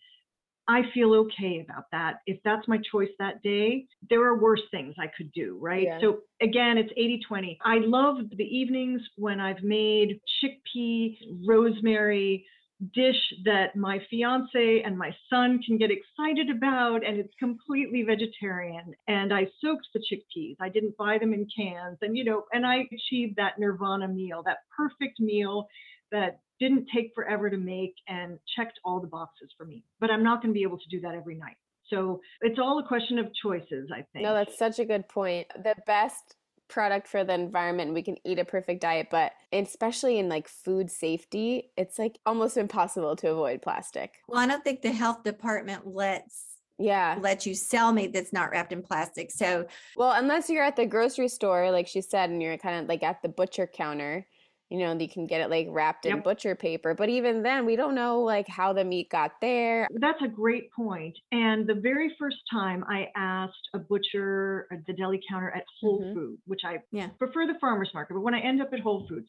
I 0.70 0.82
feel 0.94 1.14
okay 1.14 1.66
about 1.68 1.86
that. 1.90 2.20
If 2.26 2.38
that's 2.44 2.68
my 2.68 2.78
choice 2.92 3.08
that 3.18 3.42
day, 3.42 3.86
there 4.08 4.24
are 4.24 4.38
worse 4.38 4.62
things 4.70 4.94
I 5.00 5.08
could 5.16 5.32
do, 5.32 5.58
right? 5.60 5.82
Yeah. 5.82 5.98
So 6.00 6.18
again, 6.40 6.78
it's 6.78 6.92
80 6.96 7.22
20. 7.26 7.58
I 7.64 7.78
love 7.78 8.18
the 8.36 8.44
evenings 8.44 9.02
when 9.16 9.40
I've 9.40 9.64
made 9.64 10.20
chickpea, 10.40 11.16
rosemary, 11.44 12.46
dish 12.94 13.20
that 13.44 13.74
my 13.74 13.98
fiance 14.08 14.82
and 14.84 14.96
my 14.96 15.14
son 15.28 15.60
can 15.66 15.76
get 15.76 15.90
excited 15.90 16.48
about 16.56 17.04
and 17.06 17.18
it's 17.18 17.34
completely 17.38 18.02
vegetarian 18.02 18.94
and 19.06 19.34
i 19.34 19.46
soaked 19.60 19.86
the 19.92 20.00
chickpeas 20.00 20.56
i 20.62 20.68
didn't 20.70 20.96
buy 20.96 21.18
them 21.18 21.34
in 21.34 21.46
cans 21.54 21.98
and 22.00 22.16
you 22.16 22.24
know 22.24 22.44
and 22.54 22.64
i 22.64 22.76
achieved 22.90 23.36
that 23.36 23.58
nirvana 23.58 24.08
meal 24.08 24.42
that 24.46 24.60
perfect 24.74 25.20
meal 25.20 25.68
that 26.10 26.40
didn't 26.60 26.86
take 26.94 27.10
forever 27.14 27.48
to 27.50 27.56
make 27.56 27.94
and 28.08 28.38
checked 28.56 28.78
all 28.84 29.00
the 29.00 29.06
boxes 29.06 29.50
for 29.56 29.64
me 29.66 29.82
but 29.98 30.10
i'm 30.10 30.22
not 30.22 30.42
going 30.42 30.52
to 30.52 30.58
be 30.58 30.62
able 30.62 30.78
to 30.78 30.88
do 30.90 31.00
that 31.00 31.14
every 31.14 31.34
night 31.34 31.56
so 31.88 32.20
it's 32.42 32.58
all 32.58 32.78
a 32.78 32.86
question 32.86 33.18
of 33.18 33.26
choices 33.42 33.90
i 33.92 34.02
think 34.12 34.22
No, 34.24 34.34
that's 34.34 34.56
such 34.58 34.78
a 34.78 34.84
good 34.84 35.08
point. 35.08 35.48
The 35.64 35.74
best 35.86 36.36
product 36.68 37.08
for 37.08 37.24
the 37.24 37.34
environment, 37.34 37.94
we 37.94 38.02
can 38.02 38.16
eat 38.24 38.38
a 38.38 38.44
perfect 38.44 38.80
diet, 38.80 39.08
but 39.10 39.32
especially 39.52 40.20
in 40.20 40.28
like 40.28 40.46
food 40.46 40.88
safety, 40.88 41.72
it's 41.76 41.98
like 41.98 42.16
almost 42.24 42.56
impossible 42.56 43.16
to 43.16 43.30
avoid 43.30 43.60
plastic. 43.60 44.18
Well, 44.28 44.38
I 44.38 44.46
don't 44.46 44.62
think 44.62 44.82
the 44.82 44.92
health 44.92 45.24
department 45.24 45.84
lets 45.84 46.44
Yeah. 46.78 47.18
let 47.20 47.44
you 47.44 47.56
sell 47.56 47.92
meat 47.92 48.12
that's 48.12 48.32
not 48.32 48.50
wrapped 48.52 48.72
in 48.72 48.82
plastic. 48.82 49.32
So 49.32 49.66
Well, 49.96 50.12
unless 50.12 50.48
you're 50.48 50.62
at 50.62 50.76
the 50.76 50.86
grocery 50.86 51.26
store, 51.28 51.72
like 51.72 51.88
she 51.88 52.02
said, 52.02 52.30
and 52.30 52.40
you're 52.40 52.56
kind 52.56 52.80
of 52.80 52.88
like 52.88 53.02
at 53.02 53.20
the 53.20 53.28
butcher 53.28 53.66
counter, 53.66 54.26
you 54.70 54.78
know, 54.78 54.96
you 54.96 55.08
can 55.08 55.26
get 55.26 55.40
it 55.40 55.50
like 55.50 55.66
wrapped 55.68 56.06
in 56.06 56.16
Yep. 56.16 56.24
butcher 56.24 56.54
paper. 56.54 56.94
But 56.94 57.08
even 57.08 57.42
then, 57.42 57.66
we 57.66 57.74
don't 57.76 57.94
know 57.94 58.20
like 58.20 58.46
how 58.48 58.72
the 58.72 58.84
meat 58.84 59.10
got 59.10 59.32
there. 59.40 59.88
That's 59.98 60.22
a 60.22 60.28
great 60.28 60.70
point. 60.72 61.18
And 61.32 61.66
the 61.68 61.74
very 61.74 62.14
first 62.18 62.36
time 62.50 62.84
I 62.88 63.08
asked 63.16 63.68
a 63.74 63.80
butcher 63.80 64.68
at 64.72 64.86
the 64.86 64.92
deli 64.92 65.20
counter 65.28 65.50
at 65.50 65.64
Whole 65.80 66.04
Mhm. 66.04 66.14
Foods, 66.14 66.42
which 66.46 66.60
I 66.64 66.78
Yeah. 66.92 67.10
prefer 67.18 67.46
the 67.46 67.58
farmer's 67.60 67.90
market, 67.92 68.14
but 68.14 68.20
when 68.20 68.34
I 68.34 68.40
end 68.40 68.62
up 68.62 68.72
at 68.72 68.80
Whole 68.80 69.06
Foods, 69.08 69.28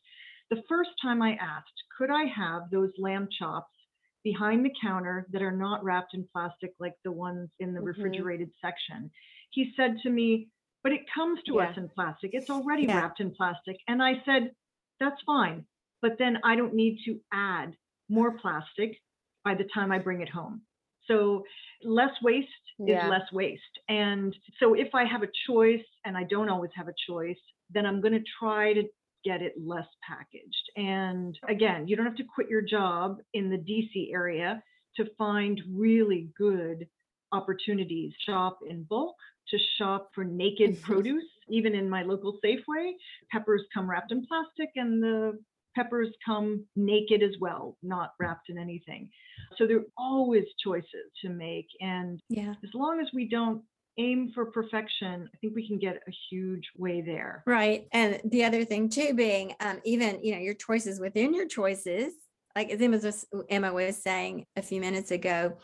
the 0.52 0.62
first 0.70 0.92
time 1.02 1.22
I 1.24 1.36
asked, 1.36 1.74
could 1.98 2.12
I 2.12 2.26
have 2.26 2.70
those 2.70 2.92
lamb 3.00 3.28
chops 3.32 3.74
behind 4.24 4.64
the 4.64 4.74
counter 4.80 5.26
that 5.32 5.42
are 5.42 5.52
not 5.56 5.84
wrapped 5.84 6.14
in 6.14 6.28
plastic 6.32 6.74
like 6.80 6.94
the 7.04 7.12
ones 7.12 7.50
in 7.60 7.74
the 7.74 7.82
Mhm. 7.82 7.82
refrigerated 7.82 8.52
section? 8.62 9.10
He 9.50 9.74
said 9.76 9.98
to 10.04 10.10
me, 10.12 10.50
but 10.84 10.92
it 10.92 11.10
comes 11.14 11.42
to 11.44 11.60
us 11.60 11.76
in 11.78 11.90
plastic. 11.90 12.32
It's 12.34 12.50
already 12.50 12.88
Yeah. 12.88 12.90
wrapped 12.90 13.20
in 13.20 13.32
plastic. 13.34 13.78
And 13.88 14.02
I 14.04 14.22
said, 14.26 14.52
that's 15.02 15.22
fine. 15.26 15.66
But 16.02 16.14
then 16.18 16.38
I 16.46 16.56
don't 16.56 16.74
need 16.74 17.00
to 17.06 17.20
add 17.34 17.76
more 18.10 18.38
plastic 18.38 18.98
by 19.44 19.56
the 19.56 19.68
time 19.74 19.92
I 19.92 20.00
bring 20.00 20.22
it 20.22 20.30
home. 20.30 20.62
So 21.08 21.44
less 21.84 22.12
waste 22.22 22.48
Yeah. 22.80 23.06
is 23.06 23.10
less 23.10 23.32
waste. 23.34 23.80
And 23.90 24.36
so 24.60 24.76
if 24.76 24.96
I 24.96 25.04
have 25.06 25.24
a 25.24 25.30
choice, 25.48 25.86
and 26.06 26.18
I 26.18 26.24
don't 26.24 26.50
always 26.50 26.72
have 26.76 26.88
a 26.88 26.94
choice, 27.08 27.40
then 27.70 27.86
I'm 27.86 28.02
going 28.02 28.14
to 28.14 28.24
try 28.40 28.74
to 28.74 28.84
get 29.24 29.42
it 29.42 29.54
less 29.58 29.88
packaged. 30.08 30.66
And 30.78 31.38
again, 31.48 31.88
you 31.88 31.96
don't 31.96 32.06
have 32.06 32.16
to 32.16 32.24
quit 32.24 32.50
your 32.50 32.62
job 32.62 33.18
in 33.34 33.50
the 33.50 33.58
DC 33.58 34.14
area 34.14 34.64
to 34.96 35.06
find 35.18 35.62
really 35.74 36.30
good 36.38 36.88
opportunities. 37.32 38.14
Shop 38.26 38.60
in 38.68 38.84
bulk, 38.84 39.16
to 39.52 39.58
shop 39.78 40.10
for 40.16 40.24
naked 40.24 40.82
produce, 40.82 41.24
even 41.50 41.76
in 41.76 41.90
my 41.90 42.04
local 42.04 42.40
Safeway. 42.44 42.94
Peppers 43.32 43.64
come 43.74 43.90
wrapped 43.90 44.12
in 44.12 44.26
plastic 44.26 44.70
and 44.76 45.02
the 45.02 45.38
peppers 45.76 46.10
come 46.26 46.66
naked 46.76 47.24
as 47.24 47.32
well, 47.40 47.78
not 47.84 48.12
wrapped 48.20 48.50
in 48.50 48.58
anything. 48.58 49.10
So 49.58 49.68
there 49.68 49.78
are 49.78 49.86
always 49.98 50.44
choices 50.64 51.12
to 51.22 51.30
make. 51.30 51.68
And 51.80 52.20
yeah. 52.30 52.54
as 52.64 52.70
long 52.74 53.00
as 53.00 53.08
we 53.14 53.28
don't 53.28 53.62
aim 53.98 54.32
for 54.34 54.46
perfection, 54.46 55.30
I 55.34 55.38
think 55.38 55.56
we 55.56 55.68
can 55.68 55.78
get 55.78 55.96
a 55.96 56.12
huge 56.30 56.64
way 56.78 57.02
there. 57.02 57.44
Right. 57.46 57.88
And 57.92 58.22
the 58.26 58.44
other 58.44 58.66
thing 58.66 58.90
too 58.90 59.14
being 59.14 59.54
um, 59.60 59.80
even, 59.84 60.24
you 60.24 60.34
know, 60.34 60.42
your 60.42 60.54
choices 60.54 61.00
within 61.00 61.34
your 61.34 61.48
choices, 61.48 62.14
like 62.56 62.70
as 62.70 62.82
Emma 62.82 62.98
was, 62.98 63.26
Emma 63.50 63.74
was 63.74 64.02
saying 64.02 64.46
a 64.56 64.62
few 64.62 64.82
minutes 64.82 65.12
ago, 65.12 65.58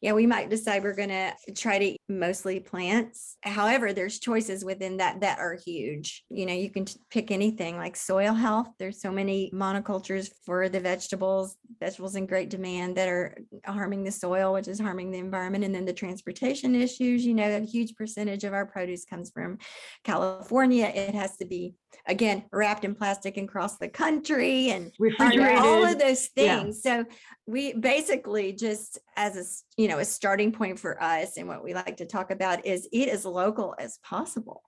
yeah, 0.00 0.12
we 0.12 0.26
might 0.26 0.48
decide 0.48 0.82
we're 0.82 0.94
going 0.94 1.10
to 1.10 1.32
try 1.54 1.78
to 1.78 1.84
eat 1.84 2.00
mostly 2.08 2.58
plants. 2.58 3.36
However, 3.42 3.92
there's 3.92 4.18
choices 4.18 4.64
within 4.64 4.96
that 4.96 5.20
that 5.20 5.38
are 5.38 5.58
huge. 5.62 6.24
You 6.30 6.46
know, 6.46 6.54
you 6.54 6.70
can 6.70 6.86
pick 7.10 7.30
anything 7.30 7.76
like 7.76 7.96
soil 7.96 8.32
health. 8.32 8.68
There's 8.78 9.02
so 9.02 9.12
many 9.12 9.50
monocultures 9.52 10.30
for 10.46 10.70
the 10.70 10.80
vegetables, 10.80 11.56
vegetables 11.80 12.16
in 12.16 12.24
great 12.26 12.48
demand 12.48 12.96
that 12.96 13.08
are 13.08 13.36
harming 13.66 14.04
the 14.04 14.10
soil, 14.10 14.54
which 14.54 14.68
is 14.68 14.80
harming 14.80 15.10
the 15.10 15.18
environment. 15.18 15.64
And 15.64 15.74
then 15.74 15.84
the 15.84 15.92
transportation 15.92 16.74
issues, 16.74 17.24
you 17.26 17.34
know, 17.34 17.56
a 17.56 17.60
huge 17.60 17.94
percentage 17.94 18.44
of 18.44 18.54
our 18.54 18.64
produce 18.64 19.04
comes 19.04 19.30
from 19.30 19.58
California. 20.04 20.86
It 20.94 21.14
has 21.14 21.36
to 21.36 21.44
be, 21.44 21.74
again, 22.06 22.44
wrapped 22.52 22.86
in 22.86 22.94
plastic 22.94 23.36
and 23.36 23.46
cross 23.48 23.76
the 23.76 23.88
country 23.88 24.70
and 24.70 24.92
Refrigerated. 24.98 25.58
all 25.58 25.84
of 25.84 25.98
those 25.98 26.30
Yeah. 26.36 26.60
things. 26.62 26.82
So 26.82 27.04
we 27.46 27.72
basically 27.74 28.52
just 28.52 28.98
as 29.16 29.36
a, 29.36 29.80
you 29.80 29.88
know 29.88 29.89
a 29.98 30.04
starting 30.04 30.52
point 30.52 30.78
for 30.78 31.02
us 31.02 31.36
and 31.36 31.48
what 31.48 31.64
we 31.64 31.74
like 31.74 31.96
to 31.98 32.06
talk 32.06 32.30
about 32.30 32.64
is 32.66 32.88
eat 32.92 33.08
as 33.08 33.24
local 33.24 33.74
as 33.78 33.98
possible. 34.02 34.62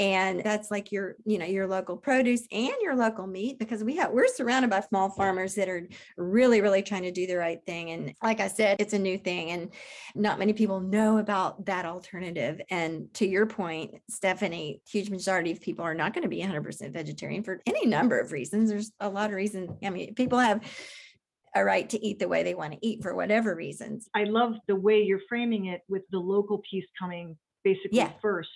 And 0.00 0.42
that's 0.42 0.70
like 0.70 0.92
your 0.92 1.16
you 1.24 1.38
know 1.38 1.46
your 1.46 1.66
local 1.66 1.96
produce 1.96 2.46
and 2.50 2.74
your 2.82 2.96
local 2.96 3.26
meat 3.26 3.58
because 3.58 3.84
we 3.84 3.96
have 3.96 4.12
we're 4.12 4.26
surrounded 4.26 4.70
by 4.70 4.80
small 4.80 5.10
farmers 5.10 5.54
that 5.54 5.68
are 5.68 5.88
really 6.16 6.60
really 6.60 6.82
trying 6.82 7.02
to 7.02 7.12
do 7.12 7.26
the 7.26 7.36
right 7.36 7.60
thing. 7.66 7.90
And 7.90 8.14
like 8.22 8.40
I 8.40 8.48
said 8.48 8.80
it's 8.80 8.92
a 8.92 8.98
new 8.98 9.18
thing 9.18 9.50
and 9.50 9.70
not 10.14 10.38
many 10.38 10.52
people 10.52 10.80
know 10.80 11.18
about 11.18 11.66
that 11.66 11.84
alternative. 11.84 12.60
And 12.70 13.12
to 13.14 13.26
your 13.26 13.46
point 13.46 13.94
Stephanie 14.10 14.80
huge 14.88 15.10
majority 15.10 15.52
of 15.52 15.60
people 15.60 15.84
are 15.84 15.94
not 15.94 16.14
going 16.14 16.22
to 16.22 16.28
be 16.28 16.42
100% 16.42 16.92
vegetarian 16.92 17.42
for 17.42 17.60
any 17.66 17.86
number 17.86 18.18
of 18.18 18.32
reasons. 18.32 18.70
There's 18.70 18.92
a 19.00 19.08
lot 19.08 19.30
of 19.30 19.36
reasons 19.36 19.70
I 19.84 19.90
mean 19.90 20.14
people 20.14 20.38
have 20.38 20.64
a 21.54 21.64
right 21.64 21.88
to 21.90 22.04
eat 22.04 22.18
the 22.18 22.28
way 22.28 22.42
they 22.42 22.54
want 22.54 22.72
to 22.72 22.78
eat 22.86 23.02
for 23.02 23.14
whatever 23.14 23.54
reasons. 23.54 24.08
I 24.14 24.24
love 24.24 24.54
the 24.66 24.76
way 24.76 25.02
you're 25.02 25.20
framing 25.28 25.66
it 25.66 25.82
with 25.88 26.02
the 26.10 26.18
local 26.18 26.62
piece 26.70 26.86
coming 26.98 27.36
basically 27.62 27.98
Yeah. 27.98 28.12
first 28.20 28.50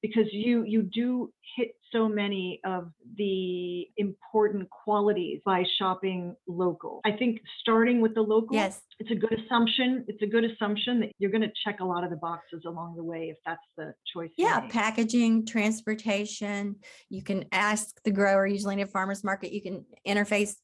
because 0.00 0.26
you 0.32 0.64
you 0.64 0.82
do 0.82 1.32
hit 1.56 1.72
so 1.92 2.08
many 2.08 2.60
of 2.64 2.90
the 3.16 3.86
important 3.96 4.68
qualities 4.70 5.40
by 5.44 5.64
shopping 5.78 6.34
local. 6.48 7.00
I 7.04 7.12
think 7.12 7.40
starting 7.60 8.00
with 8.00 8.14
the 8.14 8.20
local 8.22 8.54
Yes. 8.54 8.82
it's 8.98 9.10
a 9.10 9.14
good 9.14 9.38
assumption. 9.40 10.04
It's 10.08 10.20
a 10.22 10.26
good 10.26 10.44
assumption 10.44 11.00
that 11.00 11.12
you're 11.18 11.30
going 11.30 11.42
to 11.42 11.52
check 11.64 11.80
a 11.80 11.84
lot 11.84 12.04
of 12.04 12.10
the 12.10 12.16
boxes 12.16 12.64
along 12.66 12.96
the 12.96 13.04
way 13.04 13.28
if 13.30 13.36
that's 13.46 13.62
the 13.76 13.94
choice. 14.12 14.30
Yeah, 14.36 14.60
packaging, 14.68 15.46
transportation. 15.46 16.76
You 17.10 17.22
can 17.22 17.44
ask 17.52 18.02
the 18.04 18.10
grower, 18.10 18.46
usually 18.46 18.74
in 18.74 18.80
a 18.80 18.86
farmer's 18.86 19.24
market, 19.24 19.52
you 19.52 19.62
can 19.62 19.84
interface 20.06 20.56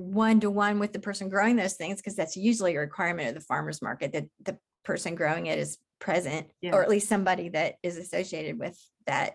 one 0.00 0.40
to 0.40 0.50
one 0.50 0.78
with 0.78 0.92
the 0.92 0.98
person 0.98 1.28
growing 1.28 1.56
those 1.56 1.74
things 1.74 1.96
because 1.98 2.16
that's 2.16 2.36
usually 2.36 2.74
a 2.76 2.80
requirement 2.80 3.28
of 3.28 3.34
the 3.34 3.40
farmer's 3.40 3.82
market 3.82 4.12
that 4.12 4.26
the 4.42 4.58
person 4.84 5.14
growing 5.14 5.46
it 5.46 5.58
is 5.58 5.78
present 6.00 6.50
Yeah. 6.62 6.74
or 6.74 6.82
at 6.82 6.88
least 6.88 7.08
somebody 7.08 7.50
that 7.50 7.74
is 7.82 7.98
associated 7.98 8.58
with 8.58 8.78
that 9.06 9.34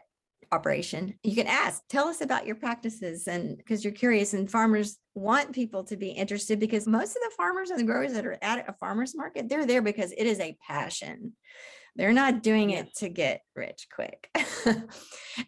operation. 0.52 1.16
You 1.24 1.36
can 1.36 1.48
ask, 1.48 1.82
tell 1.90 2.08
us 2.08 2.22
about 2.22 2.46
your 2.46 2.56
practices 2.56 3.28
and 3.28 3.58
because 3.58 3.84
you're 3.84 3.94
curious 3.94 4.34
and 4.34 4.50
farmers 4.50 4.98
want 5.14 5.54
people 5.54 5.84
to 5.86 5.98
be 5.98 6.10
interested 6.10 6.60
because 6.60 6.88
most 6.88 7.10
of 7.16 7.22
the 7.24 7.34
farmers 7.38 7.70
and 7.70 7.80
the 7.80 7.84
growers 7.84 8.14
that 8.14 8.26
are 8.26 8.38
at 8.42 8.70
a 8.70 8.74
farmer's 8.74 9.16
market, 9.16 9.50
they're 9.50 9.66
there 9.66 9.82
because 9.82 10.12
it 10.12 10.26
is 10.26 10.40
a 10.40 10.58
passion. 10.68 11.34
They're 11.96 12.14
not 12.14 12.44
doing 12.44 12.72
it 12.72 12.94
to 12.98 13.10
get 13.10 13.42
rich 13.56 13.88
quick. 13.94 14.30
and 14.66 14.86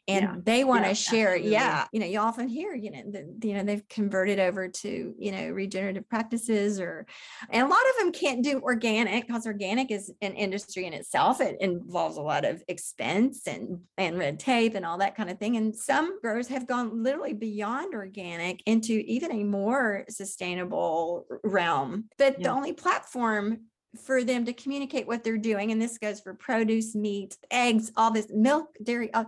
Yeah. 0.07 0.35
they 0.41 0.63
want 0.63 0.83
to 0.83 0.89
Yeah, 0.89 0.93
share. 0.93 1.27
absolutely. 1.33 1.51
Yeah. 1.51 1.85
You 1.91 1.99
know, 1.99 2.05
you 2.05 2.19
often 2.19 2.47
hear, 2.47 2.73
you 2.73 2.91
know, 2.91 3.03
the, 3.11 3.47
you 3.47 3.53
know, 3.53 3.63
they've 3.63 3.87
converted 3.89 4.39
over 4.39 4.69
to, 4.69 5.13
you 5.17 5.31
know, 5.31 5.49
regenerative 5.49 6.07
practices 6.07 6.79
or, 6.79 7.05
and 7.49 7.65
a 7.65 7.69
lot 7.69 7.79
of 7.89 7.97
them 7.99 8.11
can't 8.13 8.43
do 8.43 8.61
organic 8.61 9.27
because 9.27 9.45
organic 9.45 9.91
is 9.91 10.11
an 10.21 10.33
industry 10.33 10.85
in 10.85 10.93
itself. 10.93 11.41
It 11.41 11.57
involves 11.59 12.15
a 12.15 12.21
lot 12.21 12.45
of 12.45 12.63
expense 12.69 13.45
and, 13.47 13.81
and 13.97 14.17
red 14.17 14.39
tape 14.39 14.75
and 14.75 14.85
all 14.85 14.99
that 14.99 15.15
kind 15.17 15.29
of 15.29 15.39
thing. 15.39 15.57
And 15.57 15.75
some 15.75 16.19
growers 16.21 16.47
have 16.47 16.65
gone 16.65 17.03
literally 17.03 17.33
beyond 17.33 17.93
organic 17.93 18.61
into 18.65 18.93
even 19.05 19.31
a 19.33 19.43
more 19.43 20.05
sustainable 20.09 21.25
realm. 21.43 22.05
But 22.17 22.41
the 22.41 22.49
only 22.49 22.71
platform 22.73 23.65
for 24.05 24.23
them 24.23 24.45
to 24.45 24.53
communicate 24.53 25.07
what 25.07 25.23
they're 25.23 25.37
doing, 25.37 25.71
and 25.71 25.81
this 25.81 25.97
goes 25.97 26.19
for 26.19 26.33
produce, 26.33 26.95
meat, 26.95 27.37
eggs, 27.51 27.91
all 27.95 28.11
this 28.11 28.27
milk, 28.29 28.67
dairy, 28.83 29.13
all, 29.13 29.25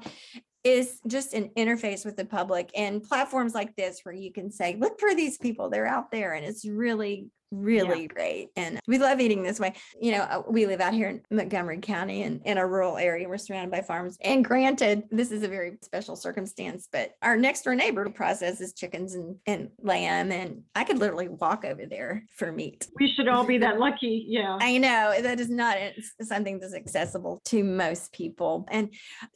is 0.63 0.99
just 1.07 1.33
an 1.33 1.49
interface 1.57 2.05
with 2.05 2.17
the 2.17 2.25
public 2.25 2.69
and 2.75 3.01
platforms 3.03 3.53
like 3.53 3.75
this 3.75 4.01
where 4.03 4.13
you 4.13 4.31
can 4.31 4.51
say, 4.51 4.75
look 4.77 4.99
for 4.99 5.15
these 5.15 5.37
people, 5.37 5.69
they're 5.69 5.87
out 5.87 6.11
there. 6.11 6.33
And 6.33 6.45
it's 6.45 6.67
really 6.67 7.27
really 7.51 8.07
great. 8.07 8.49
And 8.55 8.79
we 8.87 8.97
love 8.97 9.19
eating 9.19 9.43
this 9.43 9.59
way. 9.59 9.73
You 9.99 10.13
know, 10.13 10.21
uh, 10.23 10.43
we 10.47 10.65
live 10.65 10.81
out 10.81 10.93
here 10.93 11.09
in 11.09 11.21
Montgomery 11.31 11.79
County 11.79 12.23
and 12.23 12.41
in 12.45 12.57
a 12.57 12.65
rural 12.65 12.97
area. 12.97 13.27
We're 13.27 13.37
surrounded 13.37 13.71
by 13.71 13.81
farms. 13.81 14.17
And 14.21 14.43
granted, 14.43 15.03
this 15.11 15.31
is 15.31 15.43
a 15.43 15.47
very 15.47 15.77
special 15.81 16.15
circumstance, 16.15 16.87
but 16.91 17.13
our 17.21 17.37
next 17.37 17.63
door 17.63 17.75
neighbor 17.75 18.09
processes 18.09 18.73
chickens 18.73 19.15
and, 19.15 19.35
and 19.45 19.69
lamb. 19.81 20.31
And 20.31 20.63
I 20.75 20.83
could 20.83 20.99
literally 20.99 21.27
walk 21.27 21.65
over 21.65 21.85
there 21.85 22.25
for 22.35 22.51
meat. 22.51 22.87
We 22.99 23.11
should 23.15 23.27
all 23.27 23.45
be 23.45 23.57
that 23.59 23.79
lucky. 23.79 24.25
Yeah. 24.27 24.57
I 24.61 24.77
know 24.77 25.15
that 25.21 25.39
is 25.39 25.49
not 25.49 25.77
something 26.21 26.59
that's 26.59 26.73
accessible 26.73 27.41
to 27.45 27.63
most 27.63 28.13
people. 28.13 28.67
And 28.69 28.93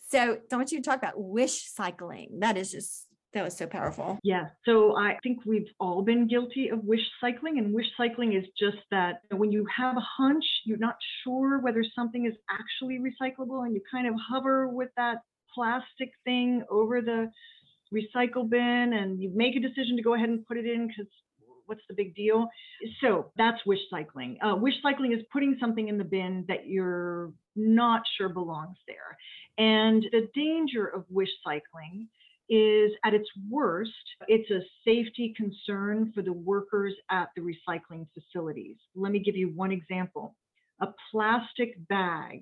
so 0.10 0.38
I 0.52 0.56
want 0.56 0.72
you 0.72 0.80
to 0.80 0.84
talk 0.84 0.98
about 0.98 1.14
wish 1.20 1.72
cycling. 1.72 2.40
That 2.40 2.58
is 2.58 2.72
just 2.72 3.08
that 3.34 3.44
was 3.44 3.58
so 3.58 3.68
powerful. 3.68 4.20
Yeah. 4.24 4.50
So 4.66 4.96
I 4.96 5.18
think 5.24 5.40
we've 5.46 5.68
all 5.80 6.02
been 6.04 6.28
guilty 6.28 6.70
of 6.70 6.84
wish 6.84 7.02
cycling. 7.20 7.58
And 7.58 7.74
wish 7.74 7.88
cycling 7.98 8.34
is 8.34 8.46
just 8.58 8.78
that 8.92 9.22
when 9.32 9.52
you 9.52 9.66
have 9.76 9.98
a 9.98 10.06
hunch, 10.18 10.46
you're 10.66 10.78
not 10.78 10.96
sure 11.24 11.60
whether 11.60 11.84
something 11.96 12.26
is 12.26 12.34
actually 12.50 13.00
recyclable, 13.00 13.66
and 13.66 13.74
you 13.74 13.82
kind 13.90 14.08
of 14.08 14.14
hover 14.30 14.68
with 14.68 14.90
that 14.98 15.18
plastic 15.54 16.12
thing 16.26 16.64
over 16.70 17.02
the 17.02 17.30
recycle 17.94 18.50
bin 18.50 18.94
and 18.94 19.22
you 19.22 19.32
make 19.36 19.56
a 19.56 19.60
decision 19.60 19.96
to 19.96 20.02
go 20.02 20.16
ahead 20.16 20.30
and 20.30 20.46
put 20.48 20.58
it 20.58 20.66
in 20.66 20.88
because 20.88 21.06
what's 21.68 21.82
the 21.88 21.94
big 21.94 22.16
deal? 22.16 22.48
So 23.02 23.32
that's 23.38 23.64
wish 23.66 23.80
cycling. 23.90 24.38
Uh, 24.42 24.56
wish 24.56 24.74
cycling 24.82 25.14
is 25.14 25.20
putting 25.32 25.58
something 25.60 25.88
in 25.88 25.98
the 25.98 26.04
bin 26.04 26.46
that 26.48 26.68
you're 26.68 27.32
not 27.56 28.02
sure 28.18 28.30
belongs 28.30 28.78
there. 28.88 29.18
And 29.58 30.04
the 30.12 30.28
danger 30.34 30.88
of 30.88 31.06
wish 31.10 31.30
cycling 31.44 32.08
is 32.54 32.92
at 33.04 33.16
its 33.16 33.28
worst, 33.50 33.92
it's 34.28 34.50
a 34.52 34.62
safety 34.86 35.34
concern 35.36 36.12
for 36.14 36.22
the 36.22 36.34
workers 36.34 36.94
at 37.10 37.30
the 37.36 37.42
recycling 37.42 38.06
facilities. 38.14 38.78
Let 38.96 39.12
me 39.12 39.20
give 39.20 39.36
you 39.36 39.50
one 39.50 39.72
example 39.72 40.36
a 40.80 40.88
plastic 41.12 41.76
bag. 41.88 42.42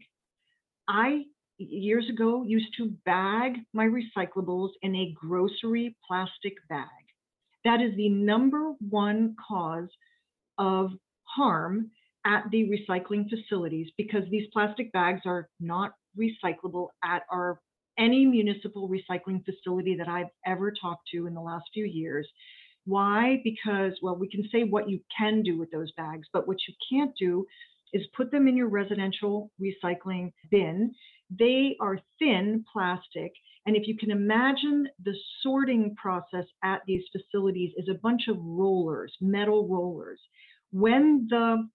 I 0.87 1.23
years 1.57 2.09
ago 2.09 2.43
used 2.43 2.75
to 2.77 2.93
bag 3.05 3.57
my 3.73 3.85
recyclables 3.85 4.71
in 4.81 4.95
a 4.95 5.13
grocery 5.15 5.95
plastic 6.07 6.55
bag. 6.67 6.87
That 7.63 7.81
is 7.81 7.95
the 7.95 8.09
number 8.09 8.73
one 8.89 9.35
cause 9.47 9.89
of 10.57 10.91
harm 11.23 11.91
at 12.25 12.43
the 12.51 12.69
recycling 12.69 13.29
facilities 13.29 13.87
because 13.97 14.23
these 14.29 14.47
plastic 14.51 14.91
bags 14.91 15.21
are 15.25 15.49
not 15.59 15.93
recyclable 16.19 16.87
at 17.03 17.23
our 17.31 17.59
any 18.01 18.25
municipal 18.25 18.89
recycling 18.89 19.45
facility 19.45 19.95
that 19.95 20.07
I've 20.07 20.31
ever 20.45 20.71
talked 20.71 21.07
to 21.13 21.27
in 21.27 21.33
the 21.33 21.41
last 21.41 21.65
few 21.73 21.85
years. 21.85 22.27
Why? 22.85 23.41
Because, 23.43 23.93
well, 24.01 24.15
we 24.15 24.27
can 24.27 24.43
say 24.51 24.63
what 24.63 24.89
you 24.89 24.99
can 25.15 25.43
do 25.43 25.57
with 25.57 25.69
those 25.71 25.91
bags, 25.91 26.27
but 26.33 26.47
what 26.47 26.57
you 26.67 26.73
can't 26.91 27.13
do 27.19 27.45
is 27.93 28.01
put 28.17 28.31
them 28.31 28.47
in 28.47 28.57
your 28.57 28.69
residential 28.69 29.51
recycling 29.61 30.33
bin. 30.49 30.93
They 31.37 31.75
are 31.79 31.99
thin 32.17 32.65
plastic. 32.71 33.31
And 33.67 33.75
if 33.75 33.87
you 33.87 33.95
can 33.95 34.09
imagine 34.09 34.87
the 35.03 35.13
sorting 35.43 35.95
process 35.95 36.45
at 36.63 36.81
these 36.87 37.03
facilities 37.11 37.71
is 37.77 37.87
a 37.87 37.99
bunch 37.99 38.23
of 38.27 38.37
rollers, 38.39 39.13
metal 39.21 39.67
rollers. 39.67 40.19
When 40.71 41.27
the 41.29 41.67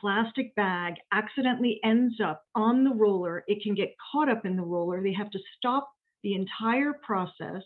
plastic 0.00 0.54
bag 0.54 0.94
accidentally 1.12 1.80
ends 1.84 2.16
up 2.24 2.42
on 2.54 2.84
the 2.84 2.94
roller, 2.94 3.44
it 3.46 3.62
can 3.62 3.74
get 3.74 3.94
caught 4.12 4.28
up 4.28 4.44
in 4.44 4.56
the 4.56 4.62
roller. 4.62 5.02
They 5.02 5.12
have 5.12 5.30
to 5.30 5.38
stop 5.56 5.88
the 6.22 6.34
entire 6.34 6.94
process. 7.04 7.62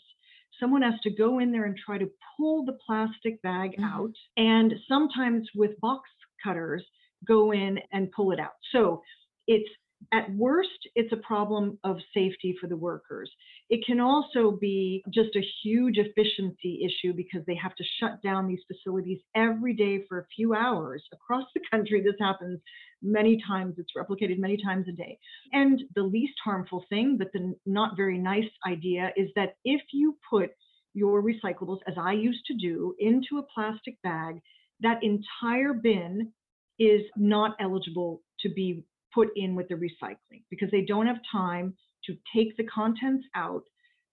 Someone 0.61 0.83
has 0.83 1.01
to 1.03 1.11
go 1.11 1.39
in 1.39 1.53
there 1.53 1.65
and 1.65 1.77
try 1.77 1.99
to 1.99 2.11
pull 2.37 2.65
the 2.65 2.79
plastic 2.87 3.41
bag 3.43 3.73
mm-hmm. 3.73 3.85
out, 3.85 4.13
and 4.37 4.75
sometimes 4.89 5.49
with 5.55 5.81
box 5.81 6.09
cutters, 6.43 6.85
go 7.27 7.53
in 7.53 7.79
and 7.93 8.11
pull 8.13 8.33
it 8.33 8.41
out. 8.41 8.53
So 8.73 9.03
it's 9.47 9.69
at 10.13 10.33
worst, 10.35 10.71
it's 10.95 11.13
a 11.13 11.17
problem 11.17 11.79
of 11.85 11.97
safety 12.13 12.57
for 12.61 12.67
the 12.67 12.77
workers. 12.77 13.31
It 13.71 13.85
can 13.87 14.01
also 14.01 14.51
be 14.51 15.03
just 15.13 15.35
a 15.35 15.45
huge 15.63 15.97
efficiency 15.97 16.85
issue 16.85 17.15
because 17.15 17.41
they 17.47 17.55
have 17.55 17.75
to 17.77 17.85
shut 17.99 18.23
down 18.23 18.47
these 18.47 18.61
facilities 18.67 19.21
every 19.35 19.73
day 19.73 20.05
for 20.09 20.19
a 20.19 20.27
few 20.35 20.55
hours 20.55 21.03
across 21.13 21.45
the 21.55 21.63
country. 21.71 22.03
This 22.03 22.17
happens 22.21 22.61
many 23.03 23.43
times, 23.47 23.77
it's 23.79 23.93
replicated 23.97 24.39
many 24.39 24.59
times 24.63 24.87
a 24.89 24.93
day. 24.93 25.19
And 25.53 25.83
the 25.95 26.03
least 26.03 26.35
harmful 26.45 26.85
thing, 26.89 27.17
but 27.19 27.33
the 27.33 27.55
not 27.65 27.97
very 27.97 28.19
nice 28.19 28.51
idea, 28.67 29.11
is 29.17 29.31
that 29.37 29.57
if 29.65 29.81
you 29.93 30.19
put 30.29 30.51
your 30.95 31.23
recyclables, 31.23 31.79
as 31.87 31.95
I 31.99 32.13
used 32.13 32.45
to 32.47 32.55
do, 32.55 32.95
into 32.99 33.39
a 33.39 33.47
plastic 33.55 34.01
bag, 34.03 34.41
that 34.81 35.03
entire 35.03 35.73
bin 35.73 36.33
is 36.79 37.03
not 37.17 37.57
eligible 37.61 38.23
to 38.41 38.49
be 38.51 38.85
put 39.15 39.29
in 39.37 39.55
with 39.55 39.69
the 39.69 39.75
recycling 39.75 40.43
because 40.51 40.71
they 40.71 40.83
don't 40.83 41.07
have 41.07 41.19
time 41.31 41.75
to 42.07 42.17
take 42.35 42.57
the 42.57 42.65
contents 42.65 43.27
out. 43.35 43.63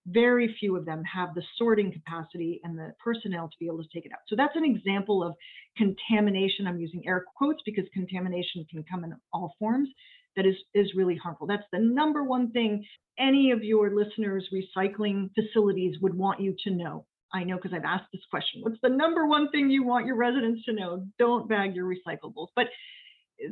Very 0.06 0.54
few 0.58 0.76
of 0.76 0.86
them 0.86 1.02
have 1.04 1.34
the 1.34 1.42
sorting 1.58 1.92
capacity 1.92 2.60
and 2.64 2.78
the 2.78 2.94
personnel 3.02 3.48
to 3.48 3.56
be 3.60 3.66
able 3.66 3.82
to 3.82 3.88
take 3.92 4.06
it 4.06 4.12
out. 4.12 4.20
So 4.28 4.36
that's 4.36 4.56
an 4.56 4.64
example 4.64 5.22
of 5.22 5.34
contamination. 5.76 6.66
I'm 6.66 6.80
using 6.80 7.06
air 7.06 7.24
quotes 7.36 7.62
because 7.64 7.84
contamination 7.92 8.64
can 8.70 8.82
come 8.90 9.04
in 9.04 9.14
all 9.32 9.54
forms. 9.58 9.88
That 10.36 10.46
is, 10.46 10.56
is 10.74 10.94
really 10.94 11.16
harmful. 11.16 11.46
That's 11.46 11.66
the 11.72 11.80
number 11.80 12.22
one 12.24 12.50
thing 12.52 12.84
any 13.18 13.50
of 13.50 13.62
your 13.62 13.94
listeners' 13.94 14.48
recycling 14.52 15.30
facilities 15.34 15.96
would 16.00 16.16
want 16.16 16.40
you 16.40 16.54
to 16.64 16.70
know. 16.70 17.04
I 17.32 17.44
know 17.44 17.56
because 17.56 17.72
I've 17.72 17.84
asked 17.84 18.10
this 18.12 18.22
question. 18.30 18.62
What's 18.62 18.80
the 18.82 18.88
number 18.88 19.26
one 19.26 19.50
thing 19.50 19.70
you 19.70 19.84
want 19.84 20.06
your 20.06 20.16
residents 20.16 20.64
to 20.64 20.72
know? 20.72 21.06
Don't 21.18 21.48
bag 21.48 21.76
your 21.76 21.86
recyclables. 21.86 22.48
But 22.56 22.66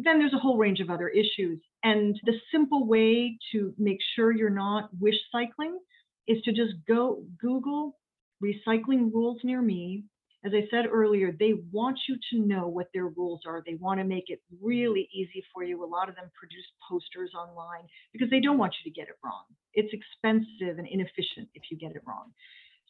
then 0.03 0.19
there's 0.19 0.35
a 0.35 0.39
whole 0.39 0.57
range 0.57 0.81
of 0.81 0.91
other 0.91 1.09
issues. 1.09 1.61
And 1.85 2.19
the 2.25 2.35
simple 2.53 2.87
way 2.87 3.39
to 3.53 3.75
make 3.79 3.99
sure 4.15 4.33
you're 4.33 4.51
not 4.51 4.91
wish 5.01 5.17
cycling 5.33 5.79
is 6.27 6.43
to 6.43 6.53
just 6.53 6.75
go 6.87 7.25
Google 7.41 7.97
recycling 8.43 9.13
rules 9.13 9.41
near 9.45 9.63
me. 9.63 10.05
As 10.45 10.53
I 10.55 10.69
said 10.71 10.87
earlier, 10.87 11.33
they 11.33 11.55
want 11.73 11.99
you 12.09 12.17
to 12.31 12.47
know 12.47 12.69
what 12.69 12.87
their 12.95 13.09
rules 13.09 13.41
are. 13.45 13.63
They 13.67 13.75
want 13.75 13.99
to 13.99 14.05
make 14.05 14.27
it 14.29 14.41
really 14.63 15.09
easy 15.13 15.43
for 15.53 15.65
you. 15.65 15.85
A 15.85 15.87
lot 15.87 16.09
of 16.09 16.15
them 16.15 16.31
produce 16.39 16.65
posters 16.89 17.33
online 17.35 17.87
because 18.13 18.31
they 18.31 18.39
don't 18.39 18.59
want 18.59 18.75
you 18.79 18.91
to 18.91 18.95
get 18.95 19.09
it 19.09 19.17
wrong. 19.25 19.45
It's 19.75 19.93
expensive 19.93 20.79
and 20.79 20.87
inefficient 20.87 21.49
if 21.55 21.65
you 21.71 21.77
get 21.77 21.97
it 21.97 22.03
wrong. 22.07 22.33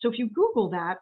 So 0.01 0.11
if 0.11 0.19
you 0.19 0.29
Google 0.29 0.69
that, 0.71 0.99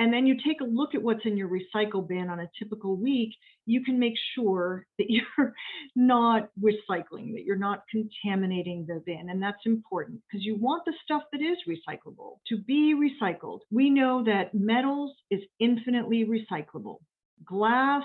and 0.00 0.10
then 0.10 0.26
you 0.26 0.34
take 0.34 0.62
a 0.62 0.64
look 0.64 0.94
at 0.94 1.02
what's 1.02 1.26
in 1.26 1.36
your 1.36 1.50
recycle 1.50 2.08
bin 2.08 2.30
on 2.30 2.40
a 2.40 2.50
typical 2.58 2.96
week, 2.96 3.34
you 3.66 3.84
can 3.84 3.98
make 3.98 4.14
sure 4.34 4.86
that 4.98 5.06
you're 5.10 5.52
not 5.94 6.48
recycling, 6.58 7.34
that 7.34 7.44
you're 7.44 7.56
not 7.56 7.82
contaminating 7.90 8.86
the 8.88 9.02
bin. 9.04 9.28
And 9.28 9.42
that's 9.42 9.66
important 9.66 10.22
because 10.22 10.42
you 10.42 10.56
want 10.56 10.86
the 10.86 10.94
stuff 11.04 11.24
that 11.32 11.42
is 11.42 11.58
recyclable 11.68 12.38
to 12.48 12.56
be 12.56 12.94
recycled. 12.94 13.60
We 13.70 13.90
know 13.90 14.24
that 14.24 14.54
metals 14.54 15.12
is 15.30 15.42
infinitely 15.60 16.24
recyclable. 16.24 16.96
Glass 17.44 18.04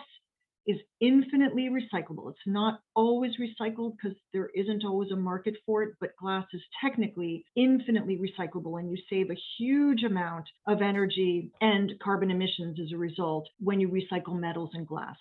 is 0.67 0.77
infinitely 0.99 1.69
recyclable. 1.69 2.29
It's 2.29 2.39
not 2.45 2.79
always 2.95 3.33
recycled 3.37 3.93
because 3.97 4.17
there 4.33 4.49
isn't 4.55 4.83
always 4.83 5.11
a 5.11 5.15
market 5.15 5.55
for 5.65 5.83
it, 5.83 5.93
but 5.99 6.15
glass 6.17 6.45
is 6.53 6.61
technically 6.81 7.45
infinitely 7.55 8.17
recyclable 8.17 8.79
and 8.79 8.89
you 8.89 8.97
save 9.09 9.29
a 9.29 9.39
huge 9.57 10.03
amount 10.03 10.45
of 10.67 10.81
energy 10.81 11.51
and 11.61 11.93
carbon 12.03 12.31
emissions 12.31 12.79
as 12.79 12.91
a 12.91 12.97
result 12.97 13.47
when 13.59 13.79
you 13.79 13.89
recycle 13.89 14.37
metals 14.37 14.71
and 14.73 14.87
glass. 14.87 15.15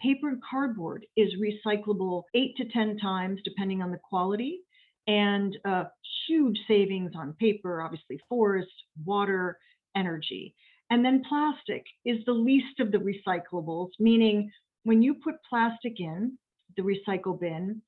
Paper 0.00 0.28
and 0.28 0.42
cardboard 0.48 1.06
is 1.16 1.32
recyclable 1.40 2.22
eight 2.34 2.56
to 2.56 2.64
10 2.68 2.98
times 2.98 3.40
depending 3.44 3.82
on 3.82 3.90
the 3.90 3.98
quality 3.98 4.60
and 5.06 5.56
uh, 5.64 5.84
huge 6.28 6.58
savings 6.68 7.12
on 7.16 7.32
paper, 7.34 7.82
obviously 7.82 8.20
forest, 8.28 8.70
water, 9.04 9.58
energy. 9.96 10.54
And 10.90 11.04
then 11.04 11.22
plastic 11.28 11.84
is 12.04 12.18
the 12.24 12.32
least 12.32 12.80
of 12.80 12.92
the 12.92 12.98
recyclables, 12.98 13.90
meaning 13.98 14.50
when 14.88 15.02
you 15.02 15.12
put 15.12 15.34
plastic 15.46 16.00
in 16.00 16.38
the 16.78 16.82
recycle 16.82 17.38
bin, 17.38 17.82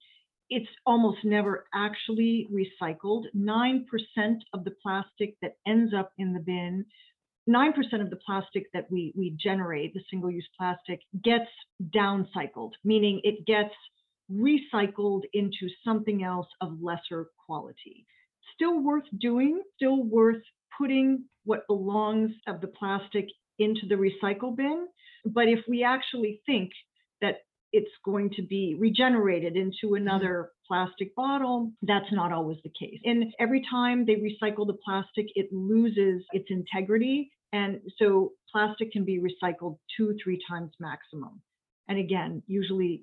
it's 0.51 0.69
almost 0.85 1.25
never 1.25 1.65
actually 1.75 2.47
recycled. 2.53 3.23
9% 3.35 3.85
of 4.53 4.65
the 4.65 4.75
plastic 4.83 5.35
that 5.41 5.57
ends 5.67 5.95
up 5.95 6.13
in 6.19 6.35
the 6.35 6.41
bin, 6.41 6.85
9% 7.49 7.71
of 8.03 8.11
the 8.11 8.19
plastic 8.27 8.65
that 8.75 8.87
we, 8.91 9.15
we 9.17 9.35
generate, 9.43 9.95
the 9.95 10.03
single 10.11 10.31
use 10.31 10.47
plastic, 10.59 11.01
gets 11.25 11.49
downcycled, 11.97 12.73
meaning 12.85 13.23
it 13.25 13.47
gets 13.47 13.75
recycled 14.31 15.23
into 15.33 15.71
something 15.83 16.23
else 16.23 16.49
of 16.61 16.83
lesser 16.83 17.31
quality. 17.47 18.05
Still 18.55 18.79
worth 18.79 19.09
doing, 19.19 19.63
still 19.75 20.05
worth 20.05 20.43
putting 20.77 21.25
what 21.45 21.67
belongs 21.67 22.33
of 22.47 22.61
the 22.61 22.69
plastic 22.69 23.25
into 23.59 23.87
the 23.89 23.95
recycle 23.95 24.55
bin, 24.55 24.87
but 25.25 25.49
if 25.49 25.61
we 25.67 25.83
actually 25.83 26.43
think 26.45 26.71
that 27.21 27.39
it's 27.73 27.91
going 28.05 28.31
to 28.31 28.43
be 28.43 28.77
regenerated 28.79 29.57
into 29.57 29.87
mm-hmm. 29.87 29.97
another 29.97 30.51
plastic 30.67 31.15
bottle, 31.15 31.73
that's 31.83 32.13
not 32.13 32.33
always 32.33 32.59
the 32.63 32.73
case. 32.79 33.01
And 33.05 33.33
every 33.39 33.65
time 33.71 34.07
they 34.07 34.17
recycle 34.17 34.67
the 34.67 34.77
plastic, 34.85 35.27
it 35.35 35.53
loses 35.53 36.25
its 36.33 36.47
integrity. 36.51 37.31
And 37.53 37.81
so 37.99 38.33
plastic 38.51 38.93
can 38.93 39.05
be 39.05 39.19
recycled 39.21 39.79
two, 39.97 40.17
three 40.23 40.39
times 40.49 40.71
maximum. 40.79 41.41
And 41.89 41.99
again, 41.99 42.43
usually 42.47 43.03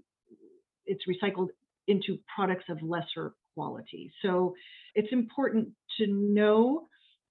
it's 0.86 1.04
recycled 1.08 1.50
into 1.88 2.18
products 2.34 2.66
of 2.70 2.82
lesser 2.82 3.34
quality. 3.54 4.12
So 4.22 4.54
it's 4.96 5.12
important 5.12 5.70
to 5.98 6.08
know 6.08 6.88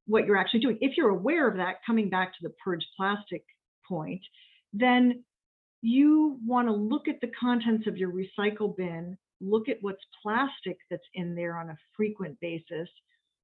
what 0.07 0.27
you're 0.27 0.37
actually 0.37 0.61
doing. 0.61 0.79
If 0.81 0.97
you're 0.97 1.11
aware 1.11 1.49
of 1.49 1.57
that, 1.57 1.77
coming 1.87 2.09
back 2.11 2.33
to 2.33 2.39
the 2.43 2.55
purge 2.63 2.85
plastic 2.97 3.45
point, 3.89 4.21
then 4.73 5.25
you 5.87 6.39
want 6.45 6.69
to 6.69 6.73
look 6.73 7.07
at 7.09 7.21
the 7.21 7.31
contents 7.39 7.87
of 7.87 7.97
your 7.97 8.11
recycle 8.11 8.77
bin, 8.77 9.17
look 9.41 9.69
at 9.69 9.79
what's 9.83 10.03
plastic 10.23 10.79
that's 10.91 11.07
in 11.15 11.35
there 11.35 11.57
on 11.57 11.71
a 11.71 11.79
frequent 11.97 12.39
basis, 12.41 12.89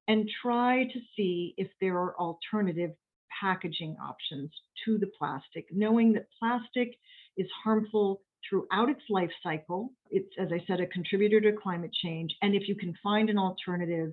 and 0.08 0.28
try 0.42 0.84
to 0.92 1.00
see 1.16 1.54
if 1.56 1.68
there 1.80 1.96
are 1.96 2.18
alternative 2.18 2.90
packaging 3.40 3.96
options 4.02 4.50
to 4.84 4.98
the 4.98 5.10
plastic, 5.18 5.66
knowing 5.70 6.12
that 6.12 6.26
plastic 6.38 6.96
is 7.36 7.46
harmful 7.62 8.20
throughout 8.48 8.90
its 8.90 9.02
life 9.08 9.30
cycle. 9.42 9.90
It's, 10.10 10.34
as 10.38 10.48
I 10.52 10.64
said, 10.66 10.80
a 10.80 10.86
contributor 10.86 11.40
to 11.40 11.52
climate 11.52 11.92
change. 12.02 12.34
And 12.42 12.54
if 12.54 12.66
you 12.66 12.74
can 12.74 12.94
find 13.02 13.30
an 13.30 13.38
alternative, 13.38 14.12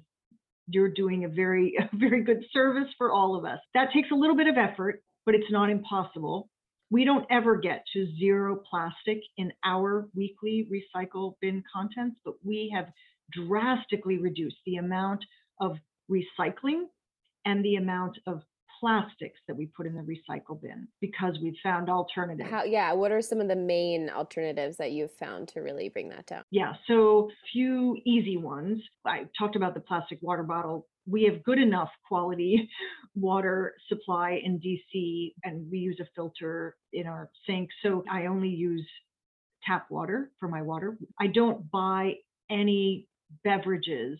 you're 0.67 0.93
doing 0.93 1.25
a 1.25 1.29
very, 1.29 1.75
a 1.79 1.89
very 1.97 2.23
good 2.23 2.43
service 2.53 2.89
for 2.97 3.11
all 3.11 3.35
of 3.35 3.45
us. 3.45 3.59
That 3.73 3.91
takes 3.91 4.11
a 4.11 4.15
little 4.15 4.37
bit 4.37 4.47
of 4.47 4.57
effort, 4.57 5.01
but 5.25 5.33
it's 5.33 5.51
not 5.51 5.71
impossible. 5.71 6.49
We 6.91 7.05
don't 7.05 7.25
ever 7.29 7.55
get 7.55 7.85
to 7.93 8.07
zero 8.17 8.61
plastic 8.69 9.19
in 9.37 9.53
our 9.63 10.07
weekly 10.15 10.67
recycle 10.71 11.35
bin 11.39 11.63
contents, 11.71 12.17
but 12.25 12.33
we 12.43 12.71
have 12.75 12.87
drastically 13.31 14.17
reduced 14.17 14.57
the 14.65 14.77
amount 14.77 15.23
of 15.61 15.77
recycling 16.09 16.85
and 17.45 17.63
the 17.63 17.75
amount 17.75 18.17
of 18.25 18.41
plastics 18.79 19.39
that 19.47 19.55
we 19.55 19.65
put 19.65 19.85
in 19.85 19.93
the 19.93 20.01
recycle 20.01 20.59
bin 20.59 20.87
because 21.01 21.37
we've 21.43 21.57
found 21.61 21.89
alternatives. 21.89 22.49
How, 22.49 22.63
yeah, 22.63 22.93
what 22.93 23.11
are 23.11 23.21
some 23.21 23.41
of 23.41 23.47
the 23.47 23.55
main 23.55 24.09
alternatives 24.09 24.77
that 24.77 24.91
you've 24.91 25.11
found 25.11 25.49
to 25.49 25.61
really 25.61 25.89
bring 25.89 26.09
that 26.09 26.25
down? 26.25 26.43
Yeah, 26.49 26.73
so 26.87 27.29
a 27.29 27.33
few 27.51 27.97
easy 28.05 28.37
ones. 28.37 28.81
I 29.05 29.25
talked 29.37 29.55
about 29.55 29.73
the 29.73 29.81
plastic 29.81 30.19
water 30.21 30.43
bottle. 30.43 30.87
We 31.09 31.23
have 31.23 31.43
good 31.43 31.59
enough 31.59 31.89
quality 32.07 32.69
water 33.15 33.75
supply 33.87 34.41
in 34.43 34.59
DC, 34.59 35.33
and 35.43 35.69
we 35.71 35.79
use 35.79 35.99
a 35.99 36.07
filter 36.15 36.75
in 36.93 37.07
our 37.07 37.29
sink. 37.45 37.69
So 37.83 38.03
I 38.11 38.27
only 38.27 38.49
use 38.49 38.87
tap 39.63 39.87
water 39.89 40.31
for 40.39 40.47
my 40.47 40.61
water. 40.61 40.97
I 41.19 41.27
don't 41.27 41.69
buy 41.71 42.13
any 42.49 43.07
beverages 43.43 44.19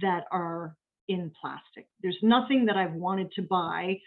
that 0.00 0.24
are 0.30 0.76
in 1.08 1.32
plastic. 1.40 1.88
There's 2.02 2.18
nothing 2.22 2.66
that 2.66 2.76
I've 2.76 2.92
wanted 2.92 3.32
to 3.32 3.42
buy 3.42 3.98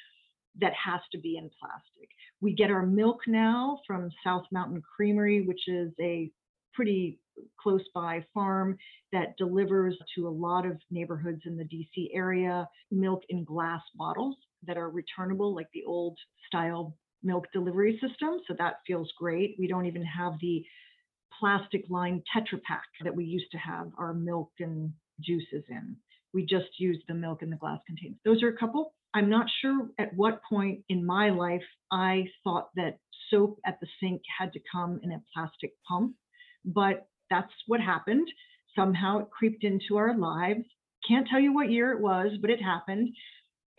that 0.60 0.74
has 0.74 1.00
to 1.12 1.18
be 1.18 1.38
in 1.38 1.50
plastic. 1.60 2.10
We 2.42 2.54
get 2.54 2.72
our 2.72 2.86
milk 2.86 3.22
now 3.28 3.80
from 3.88 4.10
South 4.24 4.44
Mountain 4.52 4.82
Creamery, 4.96 5.44
which 5.44 5.68
is 5.68 5.92
a 6.00 6.32
pretty 6.74 7.20
close 7.62 7.84
by 7.94 8.26
farm 8.34 8.78
that 9.12 9.38
delivers 9.38 9.98
to 10.16 10.28
a 10.28 10.30
lot 10.30 10.66
of 10.66 10.78
neighborhoods 10.90 11.42
in 11.46 11.58
the 11.58 11.64
DC 11.64 12.10
area 12.14 12.68
milk 12.92 13.24
in 13.30 13.44
glass 13.44 13.82
bottles 13.96 14.36
that 14.68 14.78
are 14.78 14.90
returnable, 14.90 15.56
like 15.56 15.68
the 15.74 15.84
old 15.86 16.18
style 16.48 16.96
milk 17.24 17.46
delivery 17.54 18.00
system. 18.02 18.40
So 18.48 18.56
that 18.58 18.76
feels 18.86 19.12
great. 19.18 19.56
We 19.60 19.68
don't 19.68 19.86
even 19.86 20.04
have 20.06 20.34
the 20.42 20.64
plastic 21.40 21.86
lined 21.90 22.24
Tetra 22.36 22.62
Pak 22.62 22.84
that 23.04 23.16
we 23.16 23.26
used 23.26 23.52
to 23.52 23.58
have 23.58 23.88
our 23.98 24.14
milk 24.14 24.52
and 24.60 24.92
juices 25.20 25.64
in. 25.70 25.96
We 26.34 26.46
just 26.46 26.80
use 26.80 27.02
the 27.08 27.14
milk 27.14 27.42
in 27.42 27.50
the 27.50 27.58
glass 27.58 27.80
containers. 27.86 28.20
Those 28.24 28.44
are 28.44 28.50
a 28.50 28.58
couple. 28.58 28.94
I'm 29.14 29.30
not 29.30 29.48
sure 29.62 29.90
at 30.00 30.14
what 30.16 30.42
point 30.48 30.84
in 30.88 31.06
my 31.06 31.30
life 31.30 31.64
I 31.92 32.26
thought 32.44 32.70
that 32.76 33.00
soap 33.30 33.60
at 33.66 33.80
the 33.82 33.88
sink 34.00 34.22
had 34.40 34.54
to 34.54 34.60
come 34.72 35.00
in 35.04 35.12
a 35.12 35.22
plastic 35.34 35.72
pump, 35.88 36.16
but 36.64 37.08
that's 37.32 37.52
what 37.66 37.82
happened. 37.82 38.28
Somehow 38.76 39.20
it 39.20 39.32
creeped 39.32 39.64
into 39.64 39.98
our 39.98 40.16
lives. 40.16 40.66
Can't 41.08 41.28
tell 41.28 41.40
you 41.40 41.54
what 41.54 41.72
year 41.72 41.92
it 41.94 42.00
was, 42.00 42.38
but 42.40 42.52
it 42.52 42.62
happened. 42.62 43.10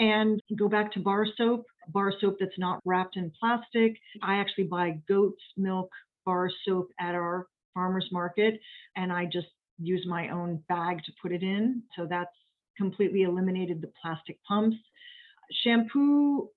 And 0.00 0.40
go 0.58 0.68
back 0.68 0.92
to 0.94 1.00
bar 1.00 1.24
soap, 1.36 1.66
bar 1.88 2.12
soap 2.20 2.38
that's 2.40 2.58
not 2.58 2.80
wrapped 2.84 3.16
in 3.16 3.30
plastic. 3.38 3.96
I 4.22 4.36
actually 4.36 4.64
buy 4.64 4.98
goat's 5.08 5.42
milk 5.56 5.90
bar 6.26 6.50
soap 6.64 6.88
at 6.98 7.14
our 7.14 7.46
farmer's 7.74 8.08
market, 8.10 8.58
and 8.96 9.12
I 9.12 9.26
just 9.26 9.48
use 9.78 10.04
my 10.08 10.30
own 10.30 10.62
bag 10.68 10.98
to 11.04 11.12
put 11.20 11.32
it 11.32 11.42
in. 11.42 11.82
So 11.96 12.06
that's 12.08 12.34
completely 12.76 13.22
eliminated 13.22 13.80
the 13.80 13.92
plastic 14.00 14.38
pumps. 14.44 14.76
Shampoo, 15.62 16.48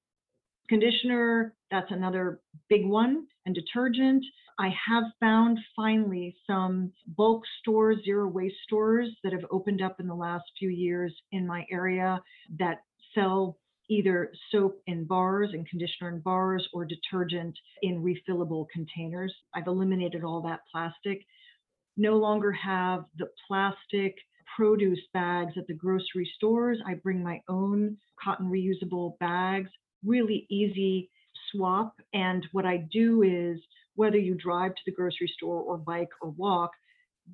conditioner, 0.70 1.54
that's 1.70 1.92
another 1.92 2.40
big 2.70 2.86
one, 2.86 3.28
and 3.46 3.54
detergent. 3.54 4.24
I 4.58 4.70
have 4.88 5.04
found 5.20 5.60
finally 5.76 6.36
some 6.48 6.92
bulk 7.08 7.44
stores, 7.60 7.98
zero 8.06 8.28
waste 8.28 8.56
stores 8.64 9.10
that 9.24 9.34
have 9.34 9.46
opened 9.52 9.82
up 9.82 10.00
in 10.00 10.08
the 10.08 10.16
last 10.16 10.46
few 10.58 10.70
years 10.70 11.14
in 11.32 11.46
my 11.46 11.66
area 11.70 12.22
that 12.58 12.84
sell 13.14 13.58
either 13.90 14.32
soap 14.52 14.82
in 14.88 15.06
bars 15.06 15.50
and 15.54 15.68
conditioner 15.68 16.10
in 16.10 16.20
bars 16.22 16.68
or 16.74 16.86
detergent 16.86 17.56
in 17.82 18.02
refillable 18.02 18.66
containers. 18.70 19.34
I've 19.54 19.68
eliminated 19.68 20.24
all 20.24 20.42
that 20.44 20.62
plastic. 20.72 21.26
No 21.98 22.18
longer 22.18 22.52
have 22.52 23.06
the 23.18 23.30
plastic 23.48 24.16
produce 24.56 25.02
bags 25.14 25.54
at 25.58 25.68
the 25.68 25.74
grocery 25.74 26.30
stores. 26.36 26.80
I 26.86 26.96
bring 26.96 27.22
my 27.22 27.42
own 27.50 27.98
cotton 28.24 28.50
reusable 28.50 29.18
bags, 29.20 29.70
really 30.04 30.48
easy 30.50 31.10
swap. 31.52 31.96
And 32.14 32.46
what 32.54 32.66
I 32.66 32.88
do 32.92 33.24
is, 33.24 33.60
whether 33.96 34.18
you 34.18 34.36
drive 34.36 34.76
to 34.76 34.82
the 34.86 34.92
grocery 34.92 35.32
store 35.36 35.62
or 35.62 35.78
bike 35.78 36.10
or 36.22 36.30
walk, 36.32 36.72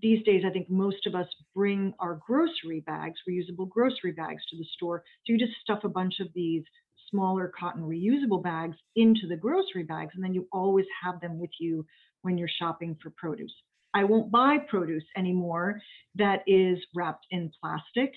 these 0.01 0.23
days, 0.23 0.43
I 0.47 0.51
think 0.51 0.69
most 0.69 1.05
of 1.05 1.15
us 1.15 1.27
bring 1.53 1.93
our 1.99 2.19
grocery 2.25 2.81
bags, 2.85 3.19
reusable 3.29 3.67
grocery 3.67 4.13
bags 4.13 4.41
to 4.49 4.57
the 4.57 4.65
store. 4.75 5.03
So 5.25 5.33
you 5.33 5.37
just 5.37 5.59
stuff 5.61 5.83
a 5.83 5.89
bunch 5.89 6.19
of 6.21 6.27
these 6.33 6.63
smaller 7.09 7.51
cotton 7.59 7.83
reusable 7.83 8.41
bags 8.41 8.77
into 8.95 9.27
the 9.27 9.35
grocery 9.35 9.83
bags, 9.83 10.11
and 10.15 10.23
then 10.23 10.33
you 10.33 10.47
always 10.53 10.85
have 11.03 11.19
them 11.19 11.39
with 11.39 11.49
you 11.59 11.85
when 12.21 12.37
you're 12.37 12.49
shopping 12.59 12.95
for 13.01 13.11
produce. 13.17 13.53
I 13.93 14.05
won't 14.05 14.31
buy 14.31 14.57
produce 14.69 15.03
anymore 15.17 15.81
that 16.15 16.43
is 16.47 16.79
wrapped 16.95 17.25
in 17.31 17.51
plastic. 17.61 18.13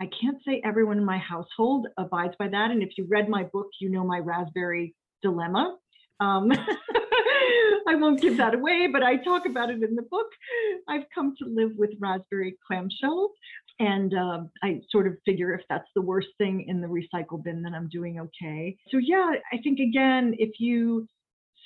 I 0.00 0.08
can't 0.20 0.38
say 0.44 0.60
everyone 0.64 0.98
in 0.98 1.04
my 1.04 1.18
household 1.18 1.86
abides 1.96 2.34
by 2.38 2.48
that. 2.48 2.70
And 2.70 2.82
if 2.82 2.90
you 2.98 3.06
read 3.08 3.28
my 3.28 3.44
book, 3.44 3.68
you 3.80 3.88
know 3.88 4.04
my 4.04 4.18
raspberry 4.18 4.94
dilemma. 5.22 5.76
Um, 6.18 6.50
I 7.88 7.94
won't 7.94 8.20
give 8.20 8.36
that 8.36 8.54
away, 8.54 8.88
but 8.92 9.02
I 9.02 9.16
talk 9.16 9.46
about 9.46 9.70
it 9.70 9.82
in 9.82 9.94
the 9.94 10.02
book. 10.02 10.28
I've 10.88 11.04
come 11.14 11.34
to 11.38 11.48
live 11.48 11.72
with 11.76 11.90
raspberry 12.00 12.56
clamshells, 12.70 13.30
and 13.78 14.14
um, 14.14 14.50
I 14.62 14.80
sort 14.90 15.06
of 15.06 15.14
figure 15.24 15.52
if 15.54 15.62
that's 15.68 15.88
the 15.94 16.02
worst 16.02 16.28
thing 16.38 16.66
in 16.68 16.80
the 16.80 16.88
recycle 16.88 17.42
bin, 17.42 17.62
then 17.62 17.74
I'm 17.74 17.88
doing 17.88 18.20
okay. 18.20 18.76
So, 18.90 18.98
yeah, 18.98 19.32
I 19.52 19.58
think 19.58 19.80
again, 19.80 20.34
if 20.38 20.58
you 20.58 21.06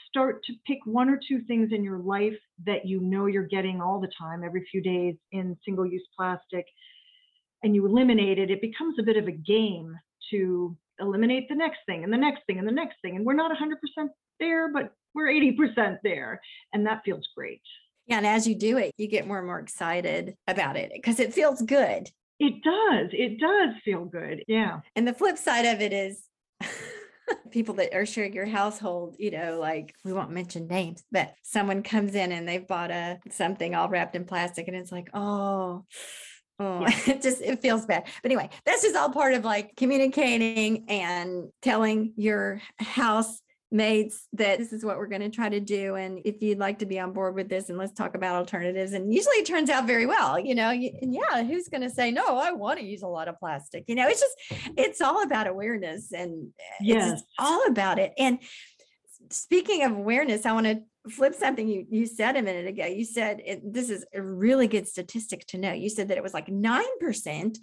start 0.09 0.43
to 0.45 0.55
pick 0.67 0.79
one 0.85 1.09
or 1.09 1.19
two 1.29 1.43
things 1.47 1.71
in 1.73 1.85
your 1.85 1.99
life 1.99 2.39
that 2.65 2.87
you 2.87 3.01
know 3.01 3.27
you're 3.27 3.47
getting 3.47 3.81
all 3.81 4.01
the 4.01 4.11
time, 4.19 4.45
every 4.45 4.67
few 4.71 4.81
days 4.81 5.15
in 5.33 5.57
single 5.65 5.87
use 5.87 6.07
plastic, 6.17 6.65
and 7.63 7.75
you 7.75 7.87
eliminate 7.87 8.39
it, 8.39 8.51
it 8.51 8.61
becomes 8.61 8.97
a 8.99 9.03
bit 9.03 9.17
of 9.17 9.27
a 9.27 9.33
game 9.33 9.95
to 10.31 10.77
eliminate 11.01 11.49
the 11.49 11.55
next 11.55 11.79
thing 11.87 12.05
and 12.05 12.13
the 12.13 12.17
next 12.17 12.43
thing 12.47 12.59
and 12.59 12.67
the 12.67 12.73
next 12.73 12.97
thing. 13.03 13.17
And 13.17 13.25
we're 13.25 13.35
not 13.35 13.51
100% 13.51 14.09
there, 14.41 14.73
but 14.73 14.93
we're 15.17 15.29
80% 15.29 15.99
there. 16.05 16.41
And 16.73 16.87
that 16.87 17.03
feels 17.05 17.29
great. 17.35 17.63
Yeah. 18.07 18.19
And 18.19 18.27
as 18.27 18.47
you 18.47 18.55
do 18.55 18.77
it, 18.77 18.93
you 18.99 19.09
get 19.09 19.27
more 19.27 19.39
and 19.39 19.47
more 19.47 19.59
excited 19.59 20.37
about 20.47 20.77
it 20.77 20.93
because 20.95 21.19
it 21.19 21.35
feels 21.35 21.61
good. 21.63 22.09
It 22.39 22.63
does. 22.63 23.09
It 23.13 23.41
does 23.41 23.75
feel 23.85 24.05
good. 24.05 24.45
Yeah. 24.47 24.81
And 24.95 25.09
the 25.09 25.15
flip 25.15 25.39
side 25.39 25.65
of 25.65 25.81
it 25.81 25.93
is 25.93 26.23
people 27.51 27.75
that 27.77 27.95
are 27.95 28.07
sharing 28.07 28.35
your 28.35 28.47
household, 28.47 29.17
you 29.19 29.31
know, 29.31 29.59
like 29.59 29.95
we 30.05 30.13
won't 30.13 30.31
mention 30.31 30.69
names, 30.69 31.03
but 31.11 31.33
someone 31.43 31.83
comes 31.83 32.15
in 32.15 32.31
and 32.31 32.47
they've 32.47 32.67
bought 32.67 32.91
a 32.91 33.19
something 33.31 33.75
all 33.75 33.89
wrapped 33.89 34.15
in 34.15 34.25
plastic 34.25 34.69
and 34.69 34.77
it's 34.77 34.93
like, 34.93 35.09
oh, 35.15 35.85
oh, 36.61 36.85
it 37.07 37.23
just 37.23 37.41
it 37.41 37.61
feels 37.63 37.87
bad. 37.87 38.05
But 38.23 38.31
anyway, 38.31 38.51
this 38.67 38.85
is 38.85 38.95
all 38.95 39.11
part 39.11 39.35
of 39.35 39.45
like 39.45 39.75
communicating 39.77 40.85
and 40.89 41.49
telling 41.63 42.13
your 42.17 42.61
house 42.79 43.41
mates 43.73 44.29
that 44.33 44.59
this 44.59 44.73
is 44.73 44.85
what 44.85 44.97
we're 44.97 45.09
going 45.09 45.23
to 45.23 45.29
try 45.29 45.49
to 45.49 45.59
do 45.59 45.97
and 45.97 46.21
if 46.25 46.41
you'd 46.41 46.59
like 46.59 46.79
to 46.79 46.87
be 46.87 47.01
on 47.01 47.13
board 47.13 47.35
with 47.35 47.49
this 47.49 47.69
and 47.69 47.77
let's 47.77 47.93
talk 47.93 48.15
about 48.15 48.37
alternatives 48.37 48.93
and 48.93 49.13
usually 49.13 49.37
it 49.37 49.47
turns 49.47 49.69
out 49.69 49.87
very 49.87 50.07
well 50.07 50.39
you 50.39 50.55
know 50.55 50.71
and 50.71 51.13
yeah 51.13 51.43
who's 51.43 51.69
going 51.69 51.81
to 51.81 51.91
say 51.91 52.13
no 52.13 52.39
i 52.39 52.53
want 52.53 52.79
to 52.79 52.85
use 52.85 53.03
a 53.03 53.09
lot 53.09 53.27
of 53.27 53.37
plastic 53.41 53.85
you 53.89 53.97
know 53.97 54.07
it's 54.07 54.21
just 54.21 54.37
it's 54.77 55.01
all 55.01 55.23
about 55.25 55.49
awareness 55.49 56.13
and 56.13 56.49
eh, 56.61 56.75
yes. 56.81 57.13
it's 57.13 57.23
all 57.41 57.67
about 57.67 57.99
it 57.99 58.13
and 58.19 58.39
speaking 59.31 59.83
of 59.83 59.91
awareness 59.91 60.47
i 60.47 60.53
want 60.53 60.67
to 60.67 60.81
flip 61.11 61.35
something 61.35 61.69
you 61.69 61.87
you 61.91 62.07
said 62.07 62.37
a 62.37 62.43
minute 62.43 62.69
ago 62.69 62.85
you 62.85 63.05
said 63.05 63.41
it, 63.45 63.73
this 63.73 63.91
is 63.91 64.05
a 64.15 64.23
really 64.23 64.69
good 64.69 64.87
statistic 64.87 65.45
to 65.47 65.59
know 65.59 65.73
you 65.73 65.89
said 65.89 66.09
that 66.09 66.17
it 66.17 66.23
was 66.23 66.35
like 66.35 66.47
9% 66.47 67.59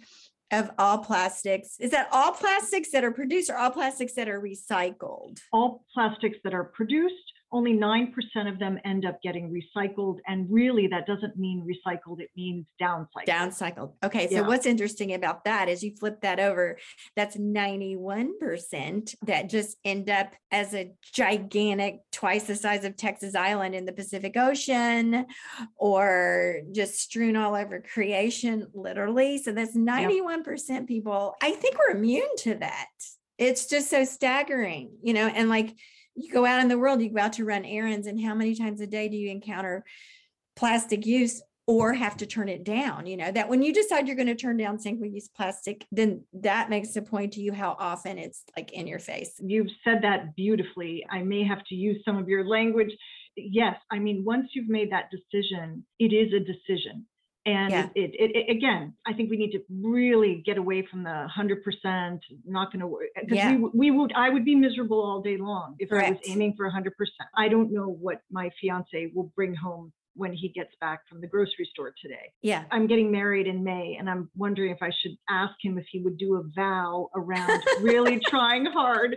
of 0.58 0.70
all 0.78 0.98
plastics. 0.98 1.76
Is 1.80 1.90
that 1.90 2.08
all 2.12 2.32
plastics 2.32 2.90
that 2.92 3.04
are 3.04 3.10
produced 3.10 3.50
or 3.50 3.56
all 3.56 3.70
plastics 3.70 4.14
that 4.14 4.28
are 4.28 4.40
recycled? 4.40 5.40
All 5.52 5.84
plastics 5.92 6.38
that 6.44 6.54
are 6.54 6.64
produced 6.64 7.33
only 7.54 7.72
9% 7.72 8.12
of 8.48 8.58
them 8.58 8.80
end 8.84 9.06
up 9.06 9.22
getting 9.22 9.48
recycled. 9.48 10.18
And 10.26 10.46
really, 10.50 10.88
that 10.88 11.06
doesn't 11.06 11.36
mean 11.36 11.64
recycled, 11.64 12.20
it 12.20 12.30
means 12.36 12.66
downcycled. 12.82 13.26
Downcycled. 13.26 13.92
Okay. 14.04 14.26
So, 14.26 14.34
Yeah. 14.34 14.40
what's 14.48 14.66
interesting 14.66 15.14
about 15.14 15.44
that 15.44 15.68
is 15.68 15.84
you 15.84 15.94
flip 15.96 16.20
that 16.22 16.40
over, 16.40 16.76
that's 17.14 17.36
91% 17.36 19.14
that 19.22 19.48
just 19.48 19.78
end 19.84 20.10
up 20.10 20.34
as 20.50 20.74
a 20.74 20.92
gigantic, 21.12 22.00
twice 22.10 22.48
the 22.48 22.56
size 22.56 22.84
of 22.84 22.96
Texas 22.96 23.36
Island 23.36 23.76
in 23.76 23.84
the 23.84 23.92
Pacific 23.92 24.36
Ocean 24.36 25.24
or 25.76 26.60
just 26.72 26.98
strewn 26.98 27.36
all 27.36 27.54
over 27.54 27.80
creation, 27.80 28.66
literally. 28.74 29.38
So, 29.38 29.52
that's 29.52 29.76
91% 29.76 30.88
people. 30.88 31.36
I 31.40 31.52
think 31.52 31.78
we're 31.78 31.96
immune 31.96 32.34
to 32.38 32.56
that. 32.56 32.88
It's 33.38 33.66
just 33.66 33.90
so 33.90 34.04
staggering, 34.04 34.90
you 35.02 35.12
know, 35.12 35.28
and 35.28 35.48
like, 35.48 35.74
you 36.14 36.32
go 36.32 36.44
out 36.46 36.60
in 36.60 36.68
the 36.68 36.78
world, 36.78 37.02
you 37.02 37.10
go 37.10 37.20
out 37.20 37.34
to 37.34 37.44
run 37.44 37.64
errands, 37.64 38.06
and 38.06 38.20
how 38.20 38.34
many 38.34 38.54
times 38.54 38.80
a 38.80 38.86
day 38.86 39.08
do 39.08 39.16
you 39.16 39.30
encounter 39.30 39.84
plastic 40.56 41.06
use 41.06 41.42
or 41.66 41.94
have 41.94 42.16
to 42.18 42.26
turn 42.26 42.48
it 42.48 42.64
down? 42.64 43.06
You 43.06 43.16
know, 43.16 43.32
that 43.32 43.48
when 43.48 43.62
you 43.62 43.72
decide 43.72 44.06
you're 44.06 44.16
going 44.16 44.28
to 44.28 44.34
turn 44.34 44.56
down 44.56 44.78
single 44.78 45.06
use 45.06 45.28
plastic, 45.28 45.86
then 45.90 46.24
that 46.34 46.70
makes 46.70 46.94
a 46.96 47.02
point 47.02 47.32
to 47.34 47.40
you 47.40 47.52
how 47.52 47.76
often 47.78 48.18
it's 48.18 48.44
like 48.56 48.72
in 48.72 48.86
your 48.86 48.98
face. 48.98 49.32
You've 49.40 49.70
said 49.82 50.00
that 50.02 50.36
beautifully. 50.36 51.04
I 51.10 51.22
may 51.22 51.44
have 51.44 51.64
to 51.68 51.74
use 51.74 52.02
some 52.04 52.16
of 52.16 52.28
your 52.28 52.46
language. 52.46 52.92
Yes, 53.36 53.76
I 53.90 53.98
mean, 53.98 54.24
once 54.24 54.48
you've 54.54 54.68
made 54.68 54.92
that 54.92 55.10
decision, 55.10 55.84
it 55.98 56.12
is 56.12 56.32
a 56.32 56.38
decision. 56.38 57.06
And 57.46 57.70
Yeah. 57.70 57.88
it, 57.94 58.10
it, 58.14 58.36
it, 58.36 58.50
again, 58.50 58.94
I 59.06 59.12
think 59.12 59.30
we 59.30 59.36
need 59.36 59.52
to 59.52 59.60
really 59.70 60.42
get 60.46 60.56
away 60.56 60.86
from 60.90 61.02
the 61.02 61.28
hundred 61.28 61.62
percent, 61.62 62.20
not 62.46 62.72
going 62.72 62.80
to 62.80 62.86
work. 62.86 63.04
Because 63.14 63.36
Yeah. 63.36 63.56
we, 63.56 63.70
we 63.74 63.90
would, 63.90 64.12
I 64.14 64.30
would 64.30 64.44
be 64.44 64.54
miserable 64.54 65.00
all 65.02 65.20
day 65.20 65.36
long 65.36 65.76
if 65.78 65.92
I 65.92 66.10
was 66.10 66.18
aiming 66.26 66.54
for 66.56 66.68
hundred 66.70 66.96
percent. 66.96 67.28
I 67.36 67.48
don't 67.48 67.72
know 67.72 67.88
what 67.88 68.20
my 68.30 68.50
fiance 68.60 69.10
will 69.14 69.30
bring 69.36 69.54
home 69.54 69.92
when 70.16 70.32
he 70.32 70.48
gets 70.48 70.70
back 70.80 71.00
from 71.08 71.20
the 71.20 71.26
grocery 71.26 71.68
store 71.72 71.92
today. 72.00 72.30
Yeah. 72.40 72.64
I'm 72.70 72.86
getting 72.86 73.10
married 73.10 73.46
in 73.48 73.64
May, 73.64 73.96
and 73.98 74.08
I'm 74.08 74.30
wondering 74.36 74.70
if 74.70 74.78
I 74.80 74.90
should 75.02 75.16
ask 75.28 75.54
him 75.60 75.76
if 75.76 75.86
he 75.90 76.00
would 76.00 76.18
do 76.18 76.36
a 76.36 76.42
vow 76.54 77.08
around 77.16 77.60
really 77.80 78.20
trying 78.24 78.64
hard 78.64 79.16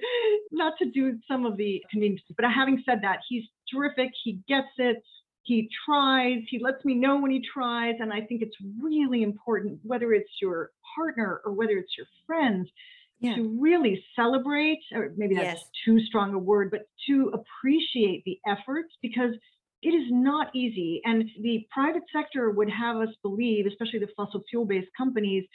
not 0.51 0.73
to 0.79 0.89
do 0.89 1.19
some 1.27 1.45
of 1.45 1.55
the 1.55 1.83
conveniences. 1.91 2.27
But 2.35 2.45
having 2.51 2.81
said 2.83 2.99
that, 3.03 3.19
he's 3.29 3.43
terrific. 3.71 4.09
He 4.23 4.39
gets 4.47 4.67
it. 4.77 5.03
He 5.47 5.69
tries. 5.85 6.43
He 6.49 6.59
lets 6.59 6.83
me 6.83 6.93
know 6.93 7.19
when 7.21 7.31
he 7.31 7.41
tries. 7.41 7.95
And 8.01 8.11
I 8.11 8.19
think 8.19 8.41
it's 8.41 8.55
really 8.81 9.23
important, 9.23 9.79
whether 9.83 10.11
it's 10.13 10.29
your 10.41 10.71
partner 10.93 11.41
or 11.45 11.53
whether 11.53 11.77
it's 11.77 11.97
your 11.97 12.07
friends, 12.25 12.69
Yeah. 13.21 13.35
to 13.35 13.47
really 13.59 14.03
celebrate, 14.15 14.79
or 14.91 15.13
maybe 15.17 15.35
that's 15.35 15.61
Yes. 15.61 15.71
too 15.85 15.99
strong 16.01 16.33
a 16.33 16.37
word, 16.37 16.69
but 16.69 16.87
to 17.07 17.29
appreciate 17.29 18.23
the 18.25 18.39
efforts 18.45 18.95
because 19.01 19.35
it 19.81 19.93
is 19.93 20.11
not 20.11 20.53
easy. 20.53 21.01
And 21.05 21.29
the 21.39 21.65
private 21.71 22.03
sector 22.11 22.51
would 22.51 22.69
have 22.69 22.97
us 22.97 23.15
believe, 23.23 23.65
especially 23.65 23.99
the 23.99 24.11
fossil 24.17 24.43
fuel 24.49 24.65
based 24.65 24.91
companies, 24.97 25.47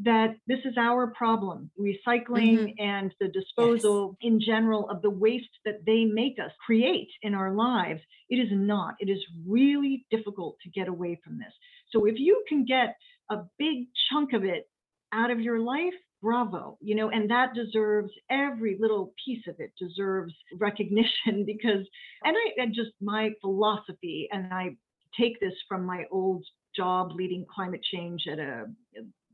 that 0.00 0.34
this 0.46 0.58
is 0.64 0.76
our 0.76 1.06
problem 1.08 1.70
recycling 1.78 2.58
mm-hmm. 2.58 2.84
and 2.84 3.14
the 3.20 3.28
disposal 3.28 4.16
in 4.20 4.40
general 4.40 4.88
of 4.90 5.02
the 5.02 5.10
waste 5.10 5.44
that 5.64 5.84
they 5.86 6.04
make 6.04 6.38
us 6.44 6.50
create 6.66 7.10
in 7.22 7.34
our 7.34 7.54
lives. 7.54 8.00
It 8.28 8.36
is 8.36 8.48
not. 8.50 8.94
It 8.98 9.08
is 9.08 9.24
really 9.46 10.04
difficult 10.10 10.56
to 10.64 10.70
get 10.70 10.88
away 10.88 11.20
from 11.22 11.38
this. 11.38 11.52
So 11.92 12.06
if 12.06 12.16
you 12.18 12.42
can 12.48 12.64
get 12.64 12.96
a 13.30 13.42
big 13.58 13.86
chunk 14.10 14.32
of 14.32 14.44
it 14.44 14.68
out 15.12 15.30
of 15.30 15.40
your 15.40 15.60
life, 15.60 15.94
bravo, 16.20 16.76
you 16.80 16.96
know, 16.96 17.10
and 17.10 17.30
that 17.30 17.54
deserves 17.54 18.10
every 18.30 18.76
little 18.80 19.12
piece 19.24 19.46
of 19.46 19.56
it 19.58 19.72
deserves 19.78 20.34
recognition 20.58 21.44
because, 21.46 21.86
and 22.24 22.34
I, 22.36 22.62
and 22.62 22.74
just 22.74 22.90
my 23.00 23.30
philosophy, 23.40 24.28
and 24.32 24.52
I 24.52 24.76
take 25.18 25.38
this 25.38 25.54
from 25.68 25.86
my 25.86 26.04
old 26.10 26.44
job 26.74 27.12
leading 27.14 27.46
climate 27.54 27.82
change 27.92 28.24
at 28.26 28.40
a 28.40 28.64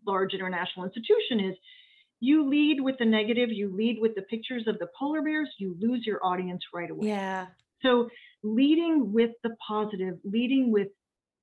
large 0.07 0.35
international 0.35 0.87
institution 0.87 1.41
is 1.41 1.57
you 2.21 2.49
lead 2.49 2.81
with 2.81 2.97
the 2.99 3.05
negative, 3.05 3.51
you 3.51 3.75
lead 3.75 3.99
with 4.01 4.15
the 4.15 4.23
pictures 4.23 4.65
of 4.67 4.79
the 4.79 4.89
polar 4.99 5.23
bears, 5.23 5.49
you 5.59 5.77
lose 5.81 6.05
your 6.07 6.25
audience 6.25 6.63
right 6.75 6.91
away. 6.91 7.09
Yeah. 7.09 7.47
So 7.83 8.09
leading 8.43 9.13
with 9.13 9.31
the 9.43 9.51
positive, 9.67 10.19
leading 10.25 10.71
with 10.71 10.89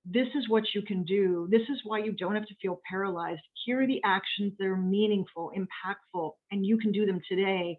this 0.05 0.27
is 0.35 0.47
what 0.47 0.63
you 0.73 0.81
can 0.81 1.03
do. 1.03 1.47
This 1.51 1.63
is 1.63 1.81
why 1.83 1.99
you 1.99 2.13
don't 2.13 2.35
have 2.35 2.45
to 2.45 2.55
feel 2.61 2.79
paralyzed. 2.89 3.41
Here 3.65 3.81
are 3.81 3.87
the 3.87 4.01
actions 4.05 4.53
that 4.57 4.65
are 4.65 4.77
meaningful, 4.77 5.51
impactful, 5.57 6.31
and 6.51 6.65
you 6.65 6.77
can 6.77 6.91
do 6.91 7.05
them 7.05 7.19
today. 7.27 7.77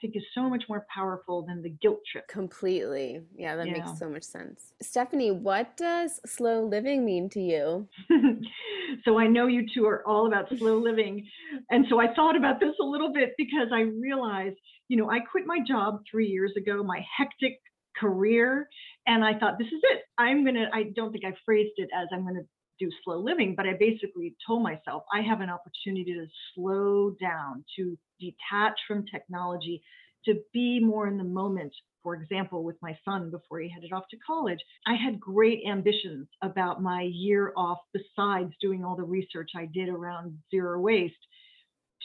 Think 0.00 0.16
is 0.16 0.22
so 0.34 0.48
much 0.48 0.64
more 0.68 0.86
powerful 0.94 1.44
than 1.46 1.60
the 1.62 1.68
guilt 1.68 2.00
trip. 2.10 2.26
Completely. 2.28 3.20
Yeah, 3.36 3.56
that 3.56 3.66
Yeah. 3.66 3.72
makes 3.74 3.98
so 3.98 4.08
much 4.08 4.22
sense. 4.22 4.72
Stephanie, 4.80 5.30
what 5.30 5.76
does 5.76 6.20
slow 6.24 6.62
living 6.64 7.04
mean 7.04 7.28
to 7.30 7.40
you? 7.40 7.86
so 9.04 9.18
I 9.18 9.26
know 9.26 9.46
you 9.46 9.66
two 9.74 9.86
are 9.86 10.06
all 10.06 10.26
about 10.26 10.48
slow 10.58 10.78
living. 10.78 11.28
And 11.70 11.84
so 11.90 12.00
I 12.00 12.14
thought 12.14 12.34
about 12.36 12.60
this 12.60 12.74
a 12.80 12.84
little 12.84 13.12
bit 13.12 13.34
because 13.36 13.68
I 13.72 13.80
realized, 13.80 14.56
you 14.88 14.96
know, 14.96 15.10
I 15.10 15.20
quit 15.20 15.44
my 15.46 15.58
job 15.66 16.00
three 16.10 16.28
years 16.28 16.52
ago, 16.56 16.82
my 16.82 17.04
hectic 17.18 17.58
career. 17.96 18.68
And 19.06 19.22
I 19.22 19.38
thought, 19.38 19.58
this 19.58 19.68
is 19.68 19.80
it. 19.82 20.02
I'm 20.16 20.44
going 20.44 20.54
to, 20.54 20.66
I 20.72 20.84
don't 20.96 21.12
think 21.12 21.24
I 21.26 21.34
phrased 21.44 21.74
it 21.76 21.90
as 21.94 22.08
I'm 22.12 22.22
going 22.22 22.36
to 22.36 22.46
do 22.80 22.90
slow 23.04 23.18
living, 23.18 23.54
but 23.56 23.66
I 23.66 23.74
basically 23.78 24.34
told 24.46 24.62
myself 24.62 25.04
I 25.12 25.20
have 25.20 25.40
an 25.40 25.50
opportunity 25.50 26.14
to 26.14 26.26
slow 26.54 27.14
down, 27.20 27.64
to 27.76 27.96
detach 28.18 28.78
from 28.88 29.04
technology, 29.06 29.82
to 30.24 30.34
be 30.52 30.80
more 30.80 31.06
in 31.06 31.16
the 31.16 31.24
moment. 31.24 31.72
For 32.02 32.14
example, 32.14 32.64
with 32.64 32.76
my 32.80 32.96
son 33.04 33.30
before 33.30 33.60
he 33.60 33.68
headed 33.68 33.92
off 33.92 34.04
to 34.10 34.16
college, 34.26 34.58
I 34.86 34.94
had 34.94 35.20
great 35.20 35.60
ambitions 35.68 36.28
about 36.42 36.82
my 36.82 37.02
year 37.02 37.52
off, 37.56 37.78
besides 37.92 38.52
doing 38.60 38.84
all 38.84 38.96
the 38.96 39.02
research 39.02 39.50
I 39.54 39.66
did 39.66 39.90
around 39.90 40.38
zero 40.50 40.80
waste, 40.80 41.14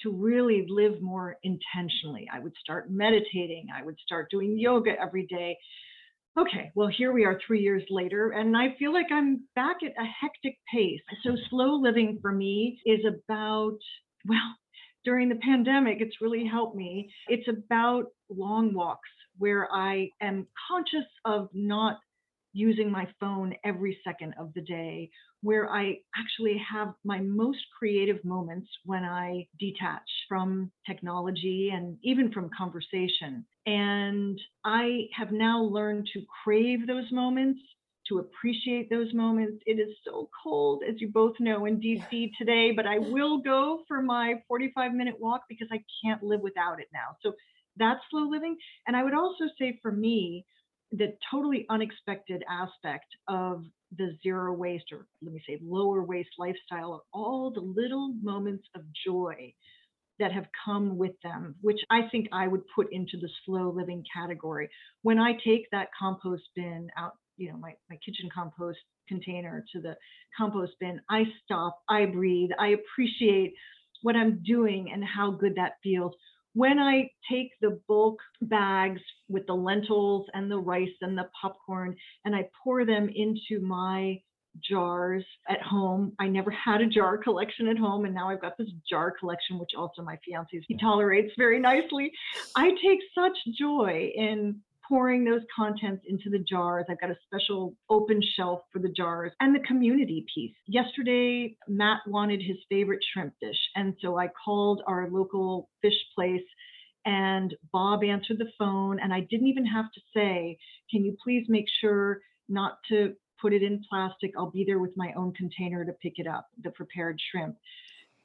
to 0.04 0.12
really 0.12 0.66
live 0.68 1.02
more 1.02 1.38
intentionally. 1.44 2.28
I 2.32 2.40
would 2.40 2.54
start 2.62 2.92
meditating, 2.92 3.68
I 3.74 3.84
would 3.84 3.98
start 4.06 4.30
doing 4.30 4.60
yoga 4.60 4.92
every 5.00 5.26
day. 5.28 5.58
Okay, 6.38 6.70
well, 6.76 6.90
here 6.90 7.14
we 7.14 7.24
are 7.24 7.40
three 7.48 7.62
years 7.62 7.84
later, 7.90 8.32
and 8.32 8.58
I 8.58 8.76
feel 8.78 8.92
like 8.92 9.06
I'm 9.10 9.48
back 9.56 9.78
at 9.84 9.92
a 9.92 10.06
hectic 10.06 10.58
pace. 10.74 11.00
So, 11.24 11.38
slow 11.50 11.76
living 11.76 12.20
for 12.22 12.34
me 12.34 12.82
is 12.86 13.00
about, 13.06 13.78
well, 14.26 14.56
during 15.06 15.30
the 15.30 15.36
pandemic, 15.36 16.00
it's 16.02 16.20
really 16.20 16.46
helped 16.46 16.76
me. 16.76 17.10
It's 17.30 17.48
about 17.48 18.08
long 18.30 18.74
walks 18.74 19.08
where 19.38 19.70
I 19.74 20.10
am 20.22 20.46
conscious 20.70 21.08
of 21.24 21.48
not 21.54 22.00
using 22.56 22.90
my 22.90 23.06
phone 23.20 23.54
every 23.66 24.00
second 24.04 24.34
of 24.40 24.54
the 24.54 24.62
day, 24.62 25.10
where 25.42 25.70
I 25.70 25.98
actually 26.18 26.60
have 26.72 26.94
my 27.04 27.20
most 27.20 27.60
creative 27.78 28.24
moments 28.24 28.68
when 28.86 29.04
I 29.04 29.46
detach 29.60 30.10
from 30.30 30.72
technology 30.88 31.72
and 31.74 31.98
even 32.02 32.32
from 32.32 32.50
conversation. 32.58 33.46
And 33.66 34.40
I 34.64 35.10
have 35.14 35.32
now 35.34 35.62
learned 35.64 36.08
to 36.14 36.22
crave 36.44 36.88
those 36.88 37.12
moments. 37.12 37.60
To 38.10 38.20
appreciate 38.20 38.92
those 38.92 39.12
moments. 39.16 39.64
It 39.66 39.80
is 39.80 39.90
so 40.06 40.30
cold, 40.44 40.84
as 40.88 41.02
you 41.02 41.08
both 41.08 41.34
know, 41.40 41.66
in 41.66 41.80
DC 41.80 42.30
today, 42.38 42.72
but 42.72 42.86
I 42.86 43.00
will 43.00 43.40
go 43.40 43.82
for 43.88 44.00
my 44.00 44.36
45 44.48 44.94
minute 44.94 45.16
walk 45.20 45.42
because 45.50 45.70
I 45.72 45.84
can't 46.04 46.22
live 46.22 46.42
without 46.42 46.80
it 46.80 46.88
now. 46.94 47.18
So 47.24 47.34
that's 47.78 48.02
slow 48.12 48.30
living. 48.30 48.58
And 48.86 48.96
I 48.96 49.04
would 49.04 49.16
also 49.16 49.46
say 49.58 49.80
for 49.82 49.92
me, 49.92 50.46
the 50.98 51.16
totally 51.32 51.66
unexpected 51.70 52.44
aspect 52.50 53.08
of 53.28 53.64
the 53.98 54.18
zero 54.24 54.54
waste, 54.54 54.86
or 54.92 55.08
let 55.22 55.34
me 55.34 55.42
say 55.48 55.60
lower 55.62 56.04
waste 56.04 56.30
lifestyle, 56.38 56.94
are 56.94 57.02
all 57.14 57.52
the 57.52 57.62
little 57.62 58.14
moments 58.22 58.68
of 58.76 58.82
joy 59.06 59.54
that 60.20 60.32
have 60.32 60.46
come 60.64 60.98
with 60.98 61.12
them, 61.24 61.56
which 61.62 61.80
I 61.90 62.08
think 62.10 62.28
I 62.32 62.48
would 62.48 62.64
put 62.74 62.88
into 62.92 63.18
the 63.18 63.30
slow 63.46 63.70
living 63.70 64.04
category. 64.14 64.70
When 65.02 65.20
I 65.20 65.34
take 65.46 65.70
that 65.72 65.90
compost 65.98 66.44
bin 66.56 66.90
out, 66.98 67.14
you 67.38 67.52
know, 67.52 67.58
my, 67.58 67.74
my 67.90 67.98
kitchen 67.98 68.30
compost 68.34 68.80
container 69.10 69.66
to 69.74 69.82
the 69.82 69.96
compost 70.38 70.74
bin, 70.80 71.02
I 71.10 71.24
stop, 71.44 71.82
I 71.90 72.06
breathe, 72.06 72.52
I 72.58 72.70
appreciate 72.70 73.54
what 74.04 74.16
I'm 74.16 74.42
doing 74.44 74.92
and 74.94 75.04
how 75.04 75.32
good 75.32 75.56
that 75.56 75.74
feels 75.84 76.14
when 76.56 76.80
I 76.80 77.10
take 77.30 77.52
the 77.62 77.80
bulk 77.88 78.18
bags 78.42 79.02
with 79.30 79.46
the 79.46 79.54
lentils 79.54 80.26
and 80.34 80.50
the 80.50 80.58
rice 80.58 80.90
and 81.02 81.18
the 81.18 81.30
popcorn 81.40 81.96
and 82.24 82.36
I 82.36 82.48
pour 82.64 82.86
them 82.86 83.10
into 83.14 83.62
my 83.62 84.20
jars 84.64 85.26
at 85.50 85.62
home. 85.62 86.14
I 86.18 86.28
never 86.28 86.52
had 86.52 86.80
a 86.80 86.88
jar 86.88 87.18
collection 87.18 87.68
at 87.68 87.78
home, 87.78 88.06
and 88.06 88.16
now 88.16 88.30
I've 88.30 88.42
got 88.42 88.58
this 88.58 88.70
jar 88.90 89.12
collection, 89.12 89.60
which 89.60 89.72
also 89.78 90.02
my 90.02 90.18
fiance 90.26 90.62
he 90.68 90.78
tolerates 90.78 91.34
very 91.38 91.60
nicely. 91.60 92.12
I 92.56 92.70
take 92.82 93.00
such 93.14 93.38
joy 93.60 94.14
in 94.16 94.62
pouring 94.88 95.24
those 95.24 95.42
contents 95.56 96.04
into 96.08 96.30
the 96.30 96.40
jars. 96.40 96.86
I've 96.90 97.02
got 97.02 97.10
a 97.10 97.18
special 97.26 97.76
open 97.90 98.22
shelf 98.36 98.62
for 98.72 98.80
the 98.80 98.90
jars 98.90 99.32
and 99.40 99.56
the 99.56 99.66
community 99.68 100.26
piece. 100.34 100.56
Yesterday, 100.68 101.58
Matt 101.68 102.02
wanted 102.08 102.42
his 102.42 102.58
favorite 102.70 103.04
shrimp 103.14 103.34
dish. 103.42 103.58
And 103.76 103.96
so 104.02 104.18
I 104.18 104.30
called 104.44 104.82
our 104.88 105.10
local 105.10 105.70
fish 105.82 105.98
place 106.16 106.42
And 107.06 107.54
Bob 107.72 108.04
answered 108.04 108.40
the 108.40 108.52
phone, 108.58 109.00
and 109.00 109.14
I 109.14 109.22
didn't 109.22 109.48
even 109.48 109.66
have 109.66 109.92
to 109.94 110.02
say, 110.14 110.58
Can 110.90 111.06
you 111.06 111.16
please 111.24 111.46
make 111.48 111.68
sure 111.82 112.22
not 112.50 112.80
to 112.90 113.14
put 113.42 113.54
it 113.54 113.64
in 113.64 113.84
plastic? 113.90 114.32
I'll 114.38 114.52
be 114.52 114.66
there 114.66 114.80
with 114.80 114.94
my 114.96 115.14
own 115.16 115.34
container 115.34 115.86
to 115.86 115.94
pick 115.94 116.14
it 116.18 116.28
up, 116.28 116.48
the 116.64 116.72
prepared 116.72 117.20
shrimp. 117.32 117.58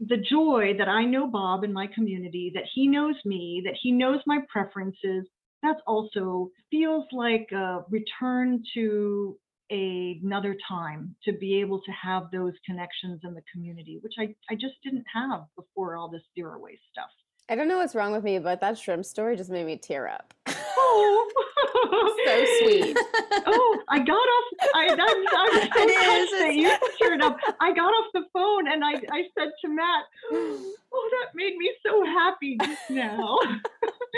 The 0.00 0.16
joy 0.16 0.72
that 0.78 0.88
I 0.88 1.04
know 1.04 1.26
Bob 1.26 1.62
in 1.62 1.74
my 1.74 1.86
community, 1.86 2.52
that 2.54 2.64
he 2.74 2.86
knows 2.86 3.16
me, 3.26 3.62
that 3.66 3.76
he 3.82 3.92
knows 3.92 4.20
my 4.26 4.38
preferences, 4.50 5.26
that's 5.62 5.80
also 5.86 6.50
feels 6.70 7.04
like 7.12 7.48
a 7.52 7.84
return 7.90 8.62
to 8.74 9.36
a, 9.70 10.20
another 10.22 10.56
time 10.68 11.14
to 11.24 11.32
be 11.32 11.60
able 11.60 11.80
to 11.82 11.92
have 11.92 12.30
those 12.32 12.54
connections 12.66 13.20
in 13.24 13.34
the 13.34 13.42
community, 13.52 13.98
which 14.02 14.14
I, 14.18 14.34
I 14.50 14.54
just 14.54 14.74
didn't 14.82 15.04
have 15.14 15.42
before 15.56 15.96
all 15.96 16.08
this 16.08 16.22
zero 16.34 16.58
waste 16.58 16.82
stuff. 16.90 17.10
I 17.48 17.54
don't 17.56 17.68
know 17.68 17.78
what's 17.78 17.94
wrong 17.94 18.12
with 18.12 18.24
me, 18.24 18.38
but 18.38 18.60
that 18.60 18.78
shrimp 18.78 19.04
story 19.04 19.36
just 19.36 19.50
made 19.50 19.66
me 19.66 19.76
tear 19.76 20.08
up. 20.08 20.34
Oh, 20.82 22.16
so 22.26 22.44
sweet. 22.60 22.96
oh, 23.46 23.82
I 23.88 23.98
got 23.98 24.12
off. 24.12 24.44
I, 24.74 24.88
I'm, 24.88 24.98
I'm 24.98 25.68
so 25.70 25.82
It 25.82 25.94
touched 25.94 26.32
is, 26.32 26.40
that 26.40 26.54
you 26.54 26.70
teared 27.00 27.22
up. 27.22 27.36
I 27.60 27.72
got 27.72 27.90
off 27.90 28.06
the 28.14 28.24
phone 28.32 28.70
and 28.70 28.84
I, 28.84 28.92
I 29.12 29.22
said 29.38 29.50
to 29.64 29.68
Matt, 29.68 30.04
"Oh, 30.32 31.10
that 31.10 31.34
made 31.34 31.56
me 31.56 31.70
so 31.84 32.04
happy 32.04 32.56
just 32.62 32.82
now." 32.90 33.38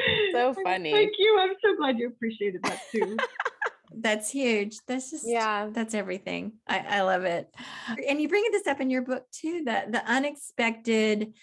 So 0.32 0.54
funny. 0.54 0.92
Thank 0.92 1.12
you. 1.18 1.38
I'm 1.40 1.52
so 1.62 1.76
glad 1.76 1.98
you 1.98 2.08
appreciated 2.08 2.62
that 2.64 2.80
too. 2.90 3.16
That's 3.94 4.30
huge. 4.30 4.78
That's 4.86 5.10
just 5.10 5.24
Yeah. 5.26 5.68
That's 5.70 5.94
everything. 5.94 6.54
I, 6.66 6.78
I 6.78 7.00
love 7.02 7.24
it. 7.24 7.54
And 8.08 8.20
you 8.20 8.28
bring 8.28 8.44
this 8.50 8.66
up 8.66 8.80
in 8.80 8.88
your 8.88 9.02
book 9.02 9.26
too, 9.30 9.62
that 9.66 9.92
the 9.92 10.04
unexpected 10.10 11.34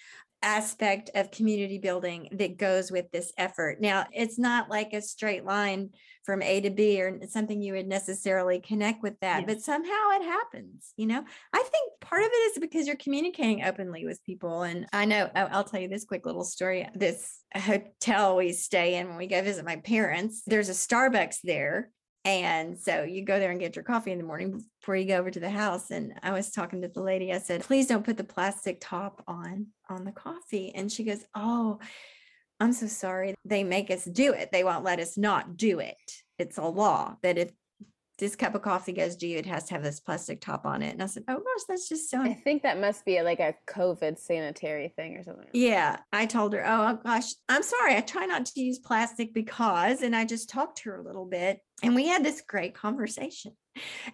aspect 0.42 1.10
of 1.16 1.32
community 1.32 1.78
building 1.78 2.30
that 2.32 2.58
goes 2.58 2.92
with 2.92 3.12
this 3.12 3.32
effort. 3.38 3.82
Now, 3.82 4.06
it's 4.12 4.40
not 4.40 4.70
like 4.70 4.94
a 4.94 5.02
straight 5.02 5.46
line 5.46 5.90
from 6.24 6.42
A 6.44 6.62
to 6.62 6.70
B 6.70 7.02
or 7.02 7.20
something 7.28 7.62
you 7.62 7.74
would 7.74 7.88
necessarily 7.88 8.60
connect 8.60 9.02
with 9.02 9.20
that, 9.22 9.40
Yes. 9.42 9.46
but 9.48 9.62
somehow 9.62 10.10
it 10.12 10.24
happens. 10.24 10.94
You 10.96 11.08
know, 11.08 11.24
I 11.54 11.58
think 11.72 12.00
part 12.02 12.22
of 12.22 12.30
it 12.32 12.52
is 12.52 12.60
because 12.60 12.88
you're 12.88 12.96
communicating 12.98 13.64
openly 13.64 14.06
with 14.06 14.24
people. 14.24 14.62
And 14.62 14.86
I 14.94 15.06
know 15.06 15.30
I'll 15.36 15.64
tell 15.64 15.80
you 15.80 15.88
this 15.88 16.06
quick 16.06 16.26
little 16.26 16.44
story. 16.44 16.88
This 16.94 17.40
hotel 17.56 18.36
we 18.36 18.54
stay 18.54 18.96
in 18.96 19.08
when 19.08 19.18
we 19.18 19.28
go 19.28 19.42
visit 19.42 19.66
my 19.66 19.78
parents, 19.78 20.44
there's 20.46 20.70
a 20.70 20.74
Starbucks 20.74 21.38
there. 21.44 21.90
And 22.26 22.78
so 22.78 23.04
you 23.04 23.24
go 23.24 23.40
there 23.40 23.52
and 23.52 23.60
get 23.60 23.76
your 23.76 23.84
coffee 23.84 24.12
in 24.12 24.18
the 24.18 24.26
morning 24.26 24.62
before 24.80 24.96
you 24.96 25.08
go 25.08 25.18
over 25.18 25.32
to 25.32 25.40
the 25.40 25.50
house. 25.50 25.90
And 25.90 26.14
I 26.22 26.32
was 26.32 26.52
talking 26.52 26.82
to 26.82 26.90
the 26.90 27.02
lady. 27.02 27.32
I 27.34 27.38
said, 27.38 27.64
please 27.64 27.88
don't 27.88 28.06
put 28.06 28.18
the 28.18 28.24
plastic 28.24 28.80
top 28.82 29.24
on 29.28 29.68
on 29.90 30.04
the 30.04 30.12
coffee. 30.12 30.74
And 30.76 30.92
she 30.92 31.04
goes, 31.04 31.24
Oh, 31.34 31.80
I'm 32.60 32.74
so 32.74 32.88
sorry. 32.88 33.36
They 33.46 33.64
make 33.64 33.90
us 33.90 34.04
do 34.04 34.34
it. 34.34 34.52
They 34.52 34.64
won't 34.64 34.84
let 34.84 35.00
us 35.00 35.18
not 35.18 35.56
do 35.56 35.80
it. 35.80 35.96
It's 36.38 36.58
a 36.58 36.64
law 36.64 37.16
that 37.24 37.38
if 37.38 37.52
this 38.20 38.36
cup 38.36 38.56
of 38.56 38.62
coffee 38.62 38.94
goes 38.94 39.16
to 39.18 39.28
you, 39.28 39.38
it 39.38 39.46
has 39.46 39.66
to 39.66 39.74
have 39.74 39.84
this 39.84 40.00
plastic 40.00 40.42
top 40.42 40.66
on 40.66 40.82
it. 40.82 40.92
And 40.92 41.02
I 41.02 41.08
said, 41.08 41.24
Oh 41.28 41.36
gosh, 41.36 41.64
that's 41.68 41.90
just 41.90 42.10
so 42.10 42.22
I 42.22 42.34
think 42.34 42.64
that 42.64 42.80
must 42.80 43.06
be 43.06 43.22
like 43.22 43.40
a 43.40 43.56
COVID 43.68 44.20
sanitary 44.20 44.94
thing 44.96 45.18
or 45.18 45.24
something. 45.24 45.48
yeah, 45.54 45.98
I 46.12 46.26
told 46.26 46.54
her, 46.54 46.64
oh 46.66 47.00
gosh, 47.04 47.34
I'm 47.48 47.64
sorry. 47.64 47.96
I 47.96 48.02
try 48.02 48.26
not 48.26 48.46
to 48.46 48.62
use 48.62 48.80
plastic 48.80 49.34
because, 49.34 50.02
and 50.02 50.16
I 50.16 50.26
just 50.26 50.50
talked 50.50 50.80
to 50.80 50.92
her 50.92 50.98
a 50.98 51.04
little 51.04 51.26
bit 51.26 51.60
and 51.82 51.96
we 51.96 52.08
had 52.08 52.24
this 52.24 52.42
great 52.42 52.76
conversation. 52.76 53.54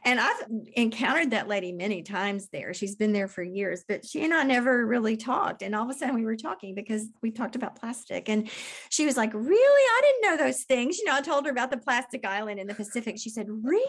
And 0.04 0.20
I've 0.20 0.44
encountered 0.74 1.32
that 1.32 1.48
lady 1.48 1.72
many 1.72 2.04
times 2.04 2.50
there. 2.52 2.74
She's 2.74 2.96
been 2.96 3.14
there 3.14 3.28
for 3.28 3.44
years, 3.44 3.84
but 3.88 4.06
she 4.06 4.24
and 4.24 4.34
I 4.34 4.44
never 4.44 4.86
really 4.86 5.18
talked. 5.18 5.62
And 5.62 5.76
all 5.76 5.84
of 5.84 5.90
a 5.90 5.94
sudden 5.94 6.16
we 6.16 6.26
were 6.26 6.36
talking 6.36 6.76
because 6.76 7.08
we 7.22 7.32
talked 7.32 7.56
about 7.56 7.76
plastic. 7.80 8.30
And 8.30 8.50
she 8.90 9.06
was 9.06 9.18
like, 9.18 9.34
Really? 9.34 9.58
I 9.58 10.02
didn't 10.02 10.22
know 10.22 10.46
those 10.46 10.64
things. 10.64 10.98
You 11.00 11.06
know, 11.06 11.16
I 11.16 11.22
told 11.22 11.46
her 11.46 11.52
about 11.52 11.72
the 11.72 11.78
plastic 11.78 12.26
island 12.26 12.60
in 12.60 12.68
the 12.68 12.76
Pacific. 12.76 13.18
She 13.18 13.30
said, 13.30 13.48
Really? 13.50 13.86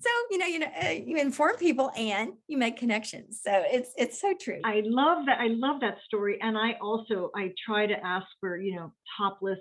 So, 0.00 0.10
you 0.30 0.38
know, 0.38 0.46
you 0.46 0.58
know, 0.60 0.70
uh, 0.82 0.90
you 0.90 1.16
inform 1.16 1.56
people 1.56 1.90
and 1.96 2.32
you 2.46 2.56
make 2.58 2.76
connections. 2.76 3.40
So 3.42 3.50
it's 3.66 3.90
it's 3.96 4.20
so 4.20 4.34
true. 4.40 4.60
I 4.64 4.82
love 4.84 5.26
that. 5.26 5.40
I 5.40 5.48
love 5.48 5.80
that 5.80 5.98
story. 6.06 6.38
And 6.40 6.56
I 6.56 6.76
also 6.80 7.30
I 7.34 7.52
try 7.66 7.86
to 7.86 8.06
ask 8.06 8.26
for 8.40 8.58
you 8.58 8.76
know 8.76 8.92
topless 9.18 9.58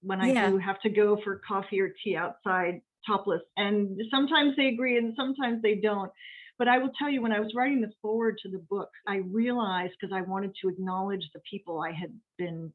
when 0.00 0.20
I 0.20 0.32
Yeah. 0.32 0.50
do 0.50 0.58
have 0.58 0.80
to 0.82 0.90
go 0.90 1.18
for 1.24 1.40
coffee 1.46 1.80
or 1.80 1.92
tea 2.04 2.16
outside 2.16 2.80
topless. 3.08 3.42
And 3.56 4.00
sometimes 4.10 4.54
they 4.56 4.66
agree 4.66 4.98
and 4.98 5.14
sometimes 5.16 5.62
they 5.62 5.76
don't. 5.76 6.12
But 6.58 6.68
I 6.68 6.78
will 6.78 6.90
tell 6.98 7.08
you, 7.08 7.22
when 7.22 7.32
I 7.32 7.40
was 7.40 7.52
writing 7.54 7.80
the 7.80 7.92
foreword 8.02 8.36
to 8.42 8.50
the 8.50 8.58
book, 8.58 8.90
I 9.06 9.16
realized 9.30 9.94
because 10.00 10.12
I 10.14 10.22
wanted 10.22 10.52
to 10.60 10.68
acknowledge 10.68 11.22
the 11.32 11.40
people 11.48 11.80
I 11.80 11.92
had 11.92 12.12
been 12.36 12.72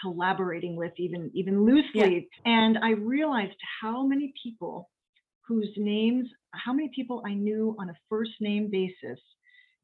collaborating 0.00 0.76
with, 0.76 0.92
even 0.98 1.30
even 1.34 1.64
loosely, 1.64 2.28
and 2.44 2.76
I 2.78 2.90
realized 2.90 3.56
how 3.80 4.06
many 4.06 4.34
people 4.42 4.90
whose 5.48 5.70
names, 5.76 6.28
how 6.52 6.72
many 6.72 6.90
people 6.94 7.22
I 7.26 7.34
knew 7.34 7.74
on 7.78 7.88
a 7.88 7.94
first 8.10 8.32
name 8.40 8.70
basis 8.70 9.20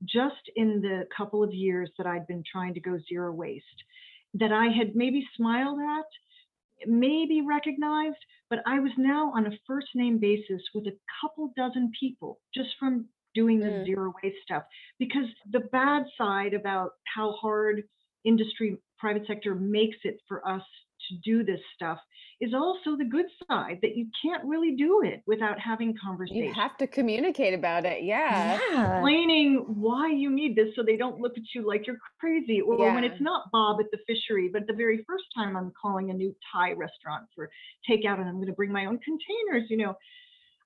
just 0.04 0.50
in 0.56 0.80
the 0.80 1.06
couple 1.14 1.42
of 1.44 1.52
years 1.52 1.90
that 1.98 2.06
I'd 2.06 2.26
been 2.26 2.42
trying 2.50 2.74
to 2.74 2.80
go 2.80 2.98
zero 3.08 3.32
waste, 3.32 3.64
that 4.34 4.52
I 4.52 4.66
had 4.66 4.94
maybe 4.94 5.26
smiled 5.36 5.78
at, 5.78 6.88
maybe 6.88 7.42
recognized, 7.42 8.16
but 8.50 8.60
I 8.66 8.80
was 8.80 8.92
now 8.98 9.32
on 9.34 9.46
a 9.46 9.58
first 9.66 9.88
name 9.94 10.18
basis 10.18 10.60
with 10.74 10.86
a 10.86 10.96
couple 11.20 11.52
dozen 11.56 11.92
people 11.98 12.40
just 12.54 12.70
from 12.78 13.08
doing 13.34 13.62
the 13.62 13.70
Mm. 13.70 13.84
zero 13.84 14.12
waste 14.22 14.42
stuff. 14.42 14.64
Because 14.98 15.26
the 15.50 15.60
bad 15.60 16.04
side 16.18 16.52
about 16.52 16.90
how 17.14 17.32
hard 17.32 17.84
industry, 18.24 18.76
private 18.98 19.26
sector 19.26 19.54
makes 19.54 19.98
it 20.04 20.20
for 20.28 20.46
us 20.46 20.62
to 21.10 21.16
do 21.24 21.44
this 21.44 21.60
stuff 21.74 21.98
is 22.40 22.54
also 22.54 22.96
the 22.96 23.04
good 23.04 23.26
side 23.46 23.78
that 23.82 23.96
you 23.96 24.06
can't 24.22 24.42
really 24.44 24.74
do 24.76 25.02
it 25.04 25.22
without 25.26 25.58
having 25.60 25.94
conversation 26.02 26.44
You 26.46 26.54
have 26.54 26.76
to 26.78 26.86
communicate 26.86 27.52
about 27.52 27.84
it. 27.84 28.02
Yeah. 28.02 28.58
explaining 28.96 29.64
why 29.66 30.10
you 30.10 30.30
need 30.30 30.56
this 30.56 30.68
so 30.74 30.82
they 30.82 30.96
don't 30.96 31.20
look 31.20 31.36
at 31.36 31.42
you 31.54 31.66
like 31.66 31.86
you're 31.86 31.98
crazy 32.18 32.60
or 32.62 32.92
when 32.94 33.04
it's 33.04 33.20
not 33.20 33.50
bob 33.52 33.80
at 33.80 33.86
the 33.92 33.98
fishery 34.06 34.48
but 34.52 34.66
the 34.66 34.72
very 34.72 35.04
first 35.06 35.24
time 35.36 35.56
i'm 35.56 35.72
calling 35.80 36.10
a 36.10 36.14
new 36.14 36.34
thai 36.52 36.72
restaurant 36.72 37.24
for 37.34 37.50
takeout 37.88 38.18
and 38.20 38.28
i'm 38.28 38.36
going 38.36 38.46
to 38.46 38.52
bring 38.52 38.72
my 38.72 38.86
own 38.86 38.98
containers 38.98 39.68
you 39.68 39.76
know 39.76 39.94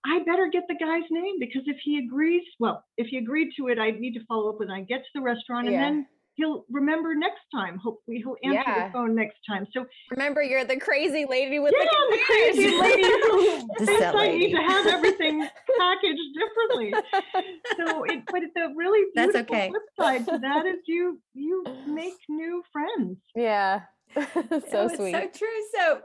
i 0.04 0.18
better 0.24 0.48
get 0.52 0.64
the 0.68 0.74
guy's 0.74 1.08
name 1.10 1.36
because 1.40 1.62
if 1.66 1.76
he 1.84 1.98
agrees 1.98 2.42
well 2.60 2.84
if 2.98 3.06
he 3.08 3.18
agreed 3.18 3.50
to 3.56 3.68
it 3.68 3.78
i 3.78 3.90
need 3.90 4.14
to 4.14 4.24
follow 4.26 4.50
up 4.50 4.58
when 4.60 4.70
i 4.70 4.82
get 4.82 4.98
to 5.00 5.10
the 5.14 5.20
restaurant 5.20 5.66
and 5.68 5.74
Yeah. 5.74 5.80
then 5.90 6.06
he'll 6.36 6.64
remember 6.70 7.14
next 7.14 7.40
time 7.54 7.78
hopefully 7.78 8.18
he'll 8.18 8.36
answer 8.44 8.62
Yeah. 8.70 8.86
the 8.88 8.92
phone 8.92 9.14
next 9.14 9.36
time 9.48 9.66
so 9.72 9.84
Remember, 10.10 10.42
you're 10.42 10.64
the 10.64 10.76
crazy 10.78 11.24
lady 11.28 11.58
with 11.58 11.72
yeah, 11.76 11.84
the 11.84 12.16
the 12.16 12.22
crazy 12.26 12.80
lady 12.80 13.02
who 13.22 13.68
The 13.78 13.86
thinks 13.86 14.02
I 14.16 14.28
need 14.32 14.52
to 14.54 14.62
have 14.62 14.86
everything 14.86 15.40
packaged 15.78 16.20
differently. 16.38 16.94
So, 17.76 18.04
it, 18.04 18.22
but 18.30 18.42
the 18.54 18.72
really 18.76 19.04
That's 19.14 19.32
beautiful 19.32 19.56
okay. 19.56 19.68
flip 19.70 19.82
side 20.00 20.26
to 20.28 20.38
that 20.38 20.66
is 20.66 20.76
you 20.86 21.20
you 21.34 21.64
make 21.86 22.14
new 22.28 22.62
friends. 22.72 23.18
yeah. 23.34 23.80
so 24.14 24.22
Oh, 24.44 24.86
it's 24.86 24.96
sweet. 24.96 25.12
So 25.12 25.28
true. 25.36 25.60
So, 25.76 26.00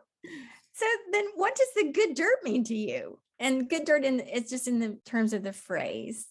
so 0.73 0.85
then, 1.11 1.25
what 1.35 1.55
does 1.55 1.67
the 1.75 1.91
good 1.91 2.15
dirt 2.15 2.43
mean 2.43 2.63
to 2.65 2.75
you? 2.75 3.19
And 3.39 3.69
good 3.69 3.85
dirt, 3.85 4.03
in 4.03 4.19
it's 4.21 4.49
just 4.49 4.67
in 4.67 4.79
the 4.79 4.97
terms 5.05 5.33
of 5.33 5.43
the 5.43 5.53
phrase. 5.53 6.27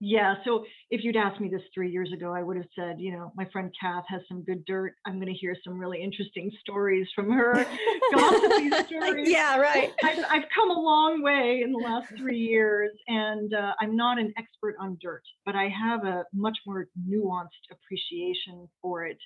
Yeah. 0.00 0.34
So 0.44 0.64
if 0.90 1.02
you'd 1.04 1.16
asked 1.16 1.40
me 1.40 1.48
this 1.48 1.62
three 1.72 1.90
years 1.90 2.12
ago, 2.12 2.32
I 2.32 2.42
would 2.42 2.56
have 2.56 2.66
said, 2.76 2.96
you 2.98 3.12
know, 3.12 3.32
my 3.36 3.46
friend 3.52 3.72
Kath 3.80 4.04
has 4.08 4.22
some 4.28 4.42
good 4.42 4.64
dirt. 4.64 4.94
I'm 5.06 5.14
going 5.14 5.32
to 5.32 5.38
hear 5.38 5.56
some 5.64 5.78
really 5.78 6.02
interesting 6.02 6.50
stories 6.60 7.06
from 7.14 7.30
her. 7.30 7.54
Gossipy 8.14 8.70
stories. 8.86 9.28
yeah, 9.30 9.56
right. 9.56 9.92
I've, 10.02 10.24
I've 10.28 10.44
come 10.54 10.70
a 10.70 10.80
long 10.80 11.22
way 11.22 11.62
in 11.64 11.72
the 11.72 11.78
last 11.78 12.08
three 12.18 12.38
years, 12.38 12.90
and 13.06 13.54
uh, 13.54 13.72
I'm 13.80 13.96
not 13.96 14.18
an 14.18 14.34
expert 14.36 14.74
on 14.80 14.98
dirt, 15.00 15.22
but 15.46 15.54
I 15.54 15.68
have 15.68 16.04
a 16.04 16.24
much 16.34 16.58
more 16.66 16.86
nuanced 17.08 17.48
appreciation 17.70 18.68
for 18.82 19.06
it. 19.06 19.18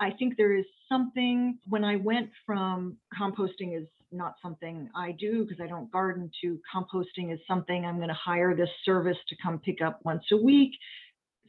I 0.00 0.10
think 0.18 0.36
there 0.36 0.56
is 0.56 0.64
something 0.88 1.58
when 1.68 1.84
I 1.84 1.96
went 1.96 2.30
from 2.46 2.96
composting 3.20 3.78
is 3.80 3.86
not 4.12 4.34
something 4.42 4.88
I 4.94 5.12
do 5.12 5.44
because 5.44 5.60
I 5.62 5.66
don't 5.66 5.90
garden 5.90 6.30
to 6.42 6.58
composting 6.74 7.32
is 7.32 7.40
something 7.46 7.84
I'm 7.84 7.96
going 7.96 8.08
to 8.08 8.14
hire 8.14 8.54
this 8.54 8.68
service 8.84 9.16
to 9.28 9.36
come 9.42 9.58
pick 9.58 9.80
up 9.80 10.00
once 10.04 10.24
a 10.32 10.36
week. 10.36 10.72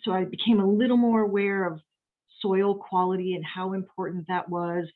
So 0.04 0.12
I 0.12 0.26
became 0.26 0.60
a 0.60 0.66
little 0.68 0.98
more 0.98 1.22
aware 1.22 1.66
of 1.66 1.80
soil 2.42 2.76
quality 2.76 3.36
and 3.36 3.46
how 3.46 3.74
important 3.74 4.26
that 4.28 4.50
was. 4.50 4.88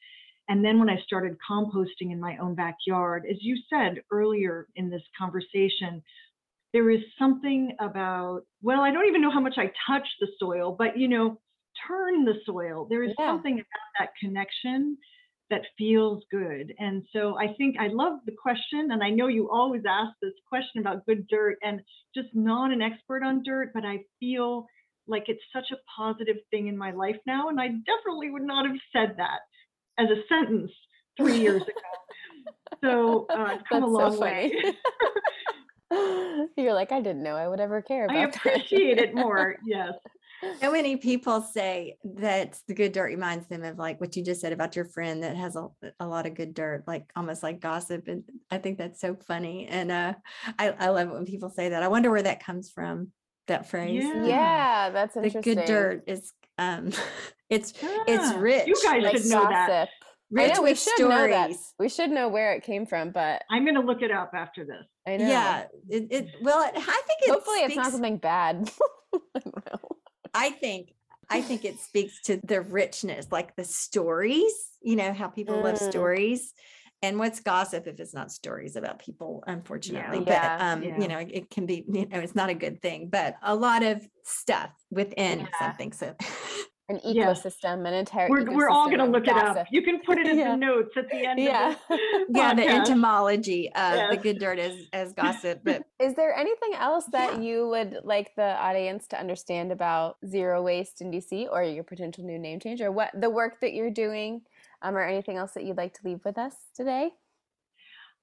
And 0.49 0.63
then 0.63 0.79
when 0.79 0.89
I 0.89 0.97
started 1.05 1.37
composting 1.49 2.11
in 2.11 2.19
my 2.19 2.37
own 2.37 2.55
backyard, 2.55 3.25
as 3.29 3.37
you 3.41 3.57
said 3.69 4.01
earlier 4.11 4.67
in 4.75 4.89
this 4.89 5.01
conversation, 5.17 6.01
there 6.73 6.89
is 6.89 7.01
something 7.17 7.75
about, 7.79 8.41
well, 8.61 8.81
I 8.81 8.91
don't 8.91 9.07
even 9.07 9.21
know 9.21 9.31
how 9.31 9.39
much 9.39 9.57
I 9.57 9.71
touch 9.87 10.07
the 10.19 10.27
soil, 10.39 10.75
but 10.77 10.97
you 10.97 11.07
know, 11.07 11.39
turn 11.87 12.25
the 12.25 12.35
soil. 12.45 12.85
There 12.89 13.03
is 13.03 13.13
Yeah. 13.19 13.31
something 13.31 13.53
about 13.53 13.89
that 13.99 14.09
connection 14.19 14.97
that 15.49 15.61
feels 15.77 16.23
good. 16.29 16.73
And 16.79 17.03
so 17.13 17.37
I 17.37 17.53
think 17.57 17.77
I 17.79 17.87
love 17.87 18.19
the 18.25 18.33
question. 18.33 18.91
And 18.91 19.03
I 19.03 19.09
know 19.09 19.27
you 19.27 19.49
always 19.49 19.83
ask 19.87 20.11
this 20.21 20.33
question 20.47 20.81
about 20.81 21.05
good 21.05 21.27
dirt 21.27 21.57
and 21.61 21.81
just 22.13 22.29
not 22.33 22.71
an 22.71 22.81
expert 22.81 23.23
on 23.23 23.43
dirt, 23.43 23.71
but 23.73 23.85
I 23.85 23.99
feel 24.19 24.67
like 25.07 25.23
it's 25.27 25.43
such 25.53 25.71
a 25.71 25.77
positive 25.95 26.37
thing 26.51 26.67
in 26.67 26.77
my 26.77 26.91
life 26.91 27.15
now. 27.25 27.49
And 27.49 27.59
I 27.59 27.67
definitely 27.67 28.29
would 28.31 28.43
not 28.43 28.65
have 28.65 28.75
said 28.91 29.15
that 29.17 29.39
as 29.97 30.09
a 30.09 30.21
sentence 30.27 30.71
three 31.15 31.39
years 31.39 31.61
ago. 31.61 31.71
So 32.83 33.25
uh, 33.29 33.53
it's 33.53 33.63
come 33.69 33.83
a 33.83 33.87
That's 33.87 34.15
so 34.15 34.19
long 34.19 34.19
way. 34.19 34.53
You're 36.57 36.73
like, 36.73 36.91
I 36.91 37.01
didn't 37.01 37.23
know 37.23 37.35
I 37.35 37.47
would 37.47 37.59
ever 37.59 37.81
care 37.81 38.05
about 38.05 38.17
it. 38.17 38.19
I 38.45 38.49
appreciate 38.49 38.97
it 38.97 39.15
more. 39.15 39.55
Yes. 39.65 39.93
So 40.61 40.71
many 40.71 40.97
people 40.97 41.41
say 41.41 41.97
that 42.15 42.59
the 42.67 42.73
good 42.73 42.91
dirt 42.91 43.07
reminds 43.07 43.47
them 43.47 43.63
of 43.63 43.77
like 43.77 43.99
what 43.99 44.15
you 44.15 44.23
just 44.23 44.41
said 44.41 44.53
about 44.53 44.75
your 44.75 44.85
friend 44.85 45.23
that 45.23 45.35
has 45.35 45.55
a, 45.55 45.67
a 45.99 46.07
lot 46.07 46.25
of 46.27 46.35
good 46.35 46.53
dirt, 46.53 46.83
like 46.87 47.09
almost 47.15 47.41
like 47.43 47.59
gossip. 47.59 48.07
And 48.07 48.23
I 48.51 48.57
think 48.59 48.77
that's 48.77 49.01
so 49.01 49.15
funny. 49.27 49.65
And 49.67 49.91
uh, 49.91 50.13
I, 50.59 50.69
I 50.69 50.89
love 50.89 51.09
it 51.09 51.13
when 51.13 51.25
people 51.25 51.49
say 51.49 51.69
that. 51.69 51.81
I 51.83 51.87
wonder 51.87 52.11
where 52.11 52.21
that 52.23 52.43
comes 52.43 52.69
from, 52.69 53.11
that 53.47 53.69
phrase. 53.69 54.03
Yeah. 54.03 54.25
Yeah, 54.25 54.89
that's 54.91 55.15
The 55.15 55.41
good 55.41 55.65
dirt 55.65 56.03
is 56.07 56.31
um 56.57 56.91
it's 57.49 57.73
it's 58.07 58.33
Ah, 58.35 58.37
rich. 58.39 58.67
You 58.67 58.75
guys 58.83 59.03
Like 59.03 59.17
should 59.17 59.25
know 59.27 59.47
that. 59.47 59.67
gossip. 59.69 59.89
I 60.37 60.41
rich 60.43 60.55
know, 60.55 60.61
we 60.61 60.69
with 60.71 60.79
should 60.79 60.99
know 60.99 61.07
that. 61.09 61.51
stories. 61.51 61.73
We 61.79 61.89
should 61.89 62.11
know 62.11 62.27
where 62.27 62.53
it 62.53 62.63
came 62.63 62.85
from, 62.85 63.11
but 63.11 63.43
I'm 63.49 63.63
going 63.63 63.75
to 63.75 63.81
look 63.81 64.01
it 64.01 64.11
up 64.11 64.31
after 64.35 64.65
this. 64.65 64.85
I 65.07 65.15
know. 65.17 65.25
Yeah. 65.27 65.65
It, 65.89 66.07
it 66.11 66.27
well 66.41 66.61
it, 66.67 66.73
I 66.75 67.01
think 67.07 67.21
it 67.21 67.29
Hopefully, 67.29 67.59
it's 67.59 67.75
not 67.77 67.91
something 67.91 68.17
bad. 68.17 68.69
I 69.15 69.39
don't 69.39 69.65
know. 69.65 69.79
I 70.37 70.51
think 70.51 70.93
I 71.29 71.41
think 71.41 71.65
it 71.65 71.79
speaks 71.79 72.21
to 72.21 72.39
the 72.45 72.61
richness, 72.61 73.27
like 73.31 73.55
the 73.55 73.65
stories, 73.65 74.53
you 74.81 74.95
know, 74.95 75.11
how 75.11 75.27
people 75.27 75.59
love 75.61 75.75
Mm. 75.75 75.89
stories. 75.89 76.53
And 77.03 77.19
what's 77.19 77.41
gossip 77.41 77.85
if 77.85 77.99
it's 77.99 78.13
not 78.13 78.31
stories 78.31 78.75
about 78.75 78.99
people, 78.99 79.43
unfortunately. 79.45 80.19
But 80.21 80.31
Yeah, 80.41 80.71
um, 80.73 80.83
yeah. 80.83 80.99
you 80.99 81.07
know, 81.07 81.19
it, 81.19 81.29
it 81.31 81.49
can 81.49 81.65
be, 81.65 81.85
you 81.87 82.07
know, 82.07 82.19
it's 82.19 82.33
not 82.33 82.49
a 82.49 82.55
good 82.55 82.81
thing, 82.81 83.09
but 83.09 83.35
a 83.43 83.53
lot 83.55 83.83
of 83.83 84.07
stuff 84.23 84.71
within 84.89 85.39
Yeah. 85.39 85.59
something. 85.59 85.91
So 85.91 86.15
An 86.89 87.01
Yes. 87.03 87.43
ecosystem, 87.43 87.85
an 87.85 87.93
entire. 87.93 88.29
We're, 88.29 88.49
we're 88.49 88.69
all 88.69 88.85
going 88.85 88.99
to 88.99 89.03
of 89.05 89.09
look 89.11 89.27
it 89.27 89.35
up. 89.35 89.67
You 89.71 89.81
can 89.81 89.99
put 90.05 90.17
it 90.19 90.25
in 90.31 90.37
Yeah. 90.37 90.51
the 90.51 90.57
notes 90.57 90.91
at 90.95 91.09
the 91.09 91.25
end 91.25 91.37
Yeah. 91.37 91.71
of 91.71 91.77
this 91.89 91.99
yeah, 92.29 92.53
the 92.53 92.61
podcast. 92.61 92.81
etymology 92.81 93.69
of 93.73 94.09
the 94.09 94.15
good 94.15 94.39
dirt 94.39 94.57
as 94.57 94.87
as 94.93 95.11
gossip. 95.11 95.61
But 95.65 95.83
Is 95.99 96.13
there 96.15 96.33
anything 96.33 96.75
else 96.75 97.03
that 97.11 97.33
Yeah. 97.33 97.39
you 97.41 97.67
would 97.67 97.97
like 98.05 98.35
the 98.35 98.55
audience 98.57 99.05
to 99.07 99.19
understand 99.19 99.73
about 99.73 100.15
zero 100.25 100.63
waste 100.63 101.01
in 101.01 101.11
DC 101.11 101.47
or 101.51 101.61
your 101.61 101.83
potential 101.83 102.23
new 102.23 102.39
name 102.39 102.61
change 102.61 102.79
or 102.81 102.89
what 102.89 103.11
the 103.19 103.29
work 103.29 103.59
that 103.59 103.73
you're 103.73 103.91
doing 103.91 104.43
um, 104.81 104.95
or 104.95 105.01
anything 105.03 105.35
else 105.35 105.51
that 105.55 105.65
you'd 105.65 105.75
like 105.77 105.93
to 105.95 106.01
leave 106.05 106.21
with 106.23 106.37
us 106.37 106.55
today? 106.73 107.09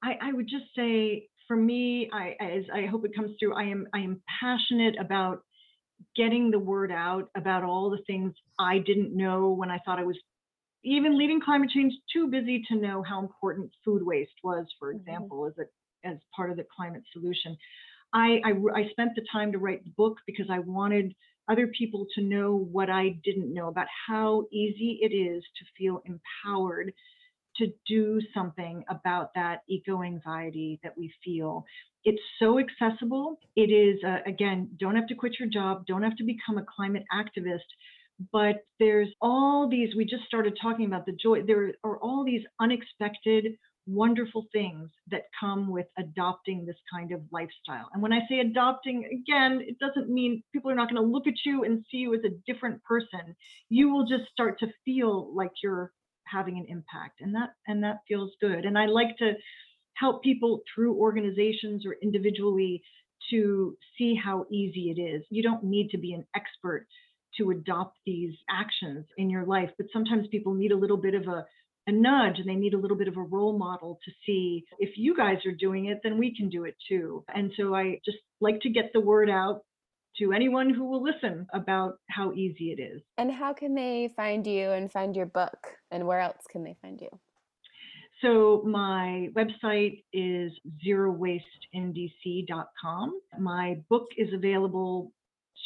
I, 0.02 0.16
I 0.22 0.32
would 0.32 0.48
just 0.48 0.74
say 0.74 1.28
for 1.46 1.56
me, 1.56 2.08
I 2.14 2.34
as 2.40 2.64
I 2.72 2.86
hope 2.86 3.04
it 3.04 3.14
comes 3.14 3.32
through, 3.38 3.54
I 3.56 3.64
am 3.64 3.86
I 3.92 3.98
am 3.98 4.22
passionate 4.40 4.94
about 4.98 5.42
getting 6.16 6.50
the 6.50 6.58
word 6.58 6.92
out 6.92 7.30
about 7.36 7.64
all 7.64 7.90
the 7.90 8.02
things 8.06 8.34
I 8.58 8.78
didn't 8.78 9.16
know 9.16 9.50
when 9.50 9.70
I 9.70 9.78
thought 9.78 9.98
I 9.98 10.04
was 10.04 10.18
even 10.84 11.18
leading 11.18 11.40
climate 11.40 11.70
change 11.70 11.94
too 12.12 12.28
busy 12.28 12.62
to 12.68 12.76
know 12.76 13.02
how 13.02 13.20
important 13.20 13.72
food 13.84 14.04
waste 14.04 14.34
was, 14.42 14.66
for 14.78 14.92
Mhm. 14.92 14.92
example, 14.92 15.46
as 15.46 15.54
a 15.58 15.64
as 16.08 16.18
part 16.36 16.50
of 16.50 16.56
the 16.56 16.66
climate 16.76 17.04
solution. 17.12 17.56
I 18.12 18.40
I 18.44 18.88
spent 18.90 19.12
the 19.16 19.26
time 19.32 19.52
to 19.52 19.58
write 19.58 19.84
the 19.84 19.90
book 19.96 20.18
because 20.26 20.46
I 20.50 20.60
wanted 20.60 21.14
other 21.48 21.68
people 21.68 22.06
to 22.14 22.22
know 22.22 22.56
what 22.56 22.90
I 22.90 23.10
didn't 23.24 23.52
know 23.52 23.68
about 23.68 23.88
how 24.06 24.46
easy 24.52 24.98
it 25.02 25.12
is 25.14 25.44
to 25.58 25.64
feel 25.76 26.02
empowered 26.06 26.92
to 27.56 27.68
do 27.86 28.20
something 28.34 28.84
about 28.88 29.34
that 29.34 29.60
eco 29.68 30.02
anxiety 30.02 30.80
that 30.82 30.96
we 30.96 31.12
feel. 31.24 31.64
It's 32.04 32.22
so 32.38 32.58
accessible. 32.58 33.38
It 33.56 33.70
is, 33.70 34.02
uh, 34.04 34.18
again, 34.26 34.70
don't 34.78 34.96
have 34.96 35.06
to 35.08 35.14
quit 35.14 35.36
your 35.38 35.48
job, 35.48 35.86
don't 35.86 36.02
have 36.02 36.16
to 36.16 36.24
become 36.24 36.58
a 36.58 36.64
climate 36.76 37.04
activist. 37.12 37.60
But 38.32 38.64
there's 38.78 39.08
all 39.20 39.68
these, 39.68 39.94
we 39.96 40.04
just 40.04 40.24
started 40.24 40.56
talking 40.60 40.86
about 40.86 41.06
the 41.06 41.16
joy. 41.20 41.42
There 41.42 41.72
are 41.82 41.98
all 41.98 42.24
these 42.24 42.42
unexpected, 42.60 43.56
wonderful 43.86 44.46
things 44.52 44.88
that 45.10 45.22
come 45.38 45.68
with 45.68 45.86
adopting 45.98 46.64
this 46.64 46.76
kind 46.92 47.12
of 47.12 47.20
lifestyle. 47.32 47.88
And 47.92 48.02
when 48.02 48.12
I 48.12 48.20
say 48.28 48.38
adopting, 48.38 49.04
again, 49.04 49.60
it 49.66 49.78
doesn't 49.78 50.08
mean 50.08 50.42
people 50.52 50.70
are 50.70 50.76
not 50.76 50.90
going 50.90 51.02
to 51.02 51.12
look 51.12 51.26
at 51.26 51.34
you 51.44 51.64
and 51.64 51.84
see 51.90 51.98
you 51.98 52.14
as 52.14 52.20
a 52.24 52.52
different 52.52 52.82
person. 52.84 53.34
You 53.68 53.92
will 53.92 54.06
just 54.06 54.30
start 54.30 54.58
to 54.60 54.68
feel 54.84 55.34
like 55.34 55.50
you're 55.62 55.92
having 56.26 56.58
an 56.58 56.66
impact 56.68 57.20
and 57.20 57.34
that 57.34 57.50
and 57.66 57.82
that 57.82 58.00
feels 58.08 58.32
good. 58.40 58.64
And 58.64 58.78
i 58.78 58.86
like 58.86 59.16
to 59.18 59.32
help 59.94 60.22
people 60.22 60.62
through 60.74 60.94
organizations 60.96 61.86
or 61.86 61.96
individually 62.02 62.82
to 63.30 63.76
see 63.96 64.14
how 64.22 64.46
easy 64.50 64.90
it 64.90 65.00
is. 65.00 65.22
You 65.30 65.42
don't 65.42 65.64
need 65.64 65.90
to 65.90 65.98
be 65.98 66.12
an 66.12 66.26
expert 66.34 66.86
to 67.38 67.50
adopt 67.50 67.96
these 68.06 68.34
actions 68.48 69.06
in 69.16 69.28
your 69.28 69.44
life 69.44 69.70
but 69.76 69.86
sometimes 69.92 70.28
people 70.28 70.54
need 70.54 70.72
a 70.72 70.76
little 70.76 70.96
bit 70.96 71.14
of 71.14 71.26
a 71.26 71.44
a 71.86 71.92
nudge 71.92 72.38
and 72.38 72.48
they 72.48 72.54
need 72.54 72.72
a 72.72 72.78
little 72.78 72.96
bit 72.96 73.08
of 73.08 73.16
a 73.16 73.22
role 73.22 73.58
model 73.58 73.98
to 74.04 74.10
see 74.24 74.64
if 74.78 74.96
you 74.96 75.14
guys 75.16 75.38
are 75.44 75.52
doing 75.52 75.86
it 75.86 76.00
then 76.02 76.16
we 76.18 76.34
can 76.34 76.48
do 76.48 76.64
it 76.64 76.76
too. 76.88 77.24
And 77.34 77.52
so 77.56 77.74
i 77.74 78.00
just 78.04 78.18
like 78.40 78.60
to 78.60 78.70
get 78.70 78.92
the 78.92 79.00
word 79.00 79.28
out 79.28 79.62
to 80.18 80.32
anyone 80.32 80.70
who 80.70 80.84
will 80.84 81.02
listen 81.02 81.46
about 81.52 81.98
how 82.08 82.32
easy 82.32 82.70
it 82.70 82.80
is 82.80 83.02
And 83.18 83.30
how 83.30 83.52
can 83.52 83.74
they 83.74 84.08
find 84.16 84.46
you 84.46 84.70
and 84.70 84.90
find 84.90 85.14
your 85.16 85.26
book? 85.26 85.58
And 85.90 86.06
where 86.06 86.20
else 86.20 86.46
can 86.50 86.64
they 86.64 86.76
find 86.80 86.98
you? 87.00 87.08
So 88.22 88.62
my 88.64 89.28
website 89.34 90.04
is 90.12 90.52
zerowasteindc.com. 90.86 93.20
My 93.38 93.80
book 93.90 94.06
is 94.16 94.32
available, 94.32 95.12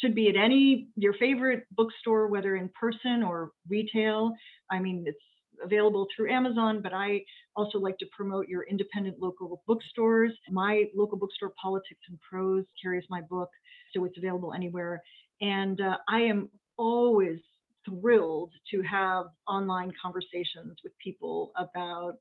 should 0.01 0.15
be 0.15 0.29
at 0.29 0.35
any 0.35 0.87
your 0.95 1.13
favorite 1.13 1.65
bookstore, 1.71 2.27
whether 2.27 2.55
in 2.55 2.69
person 2.79 3.23
or 3.23 3.51
retail. 3.67 4.33
I 4.69 4.79
mean, 4.79 5.03
it's 5.07 5.17
available 5.63 6.07
through 6.15 6.31
Amazon, 6.31 6.81
but 6.81 6.93
I 6.93 7.23
also 7.59 7.77
like 7.77 7.97
to 7.97 8.05
promote 8.15 8.47
your 8.47 8.63
independent 8.63 9.17
local 9.19 9.61
bookstores. 9.67 10.31
My 10.49 10.85
local 10.95 11.17
bookstore, 11.17 11.51
Politics 11.61 11.99
and 12.07 12.17
Prose, 12.21 12.65
carries 12.81 13.03
my 13.09 13.21
book, 13.29 13.49
so 13.93 14.05
it's 14.05 14.17
available 14.17 14.53
anywhere. 14.53 15.01
And 15.41 15.79
uh, 15.81 15.97
I 16.07 16.21
am 16.21 16.49
always 16.77 17.39
thrilled 17.85 18.51
to 18.71 18.81
have 18.83 19.25
online 19.47 19.91
conversations 20.01 20.77
with 20.83 20.93
people 21.03 21.51
about 21.57 22.13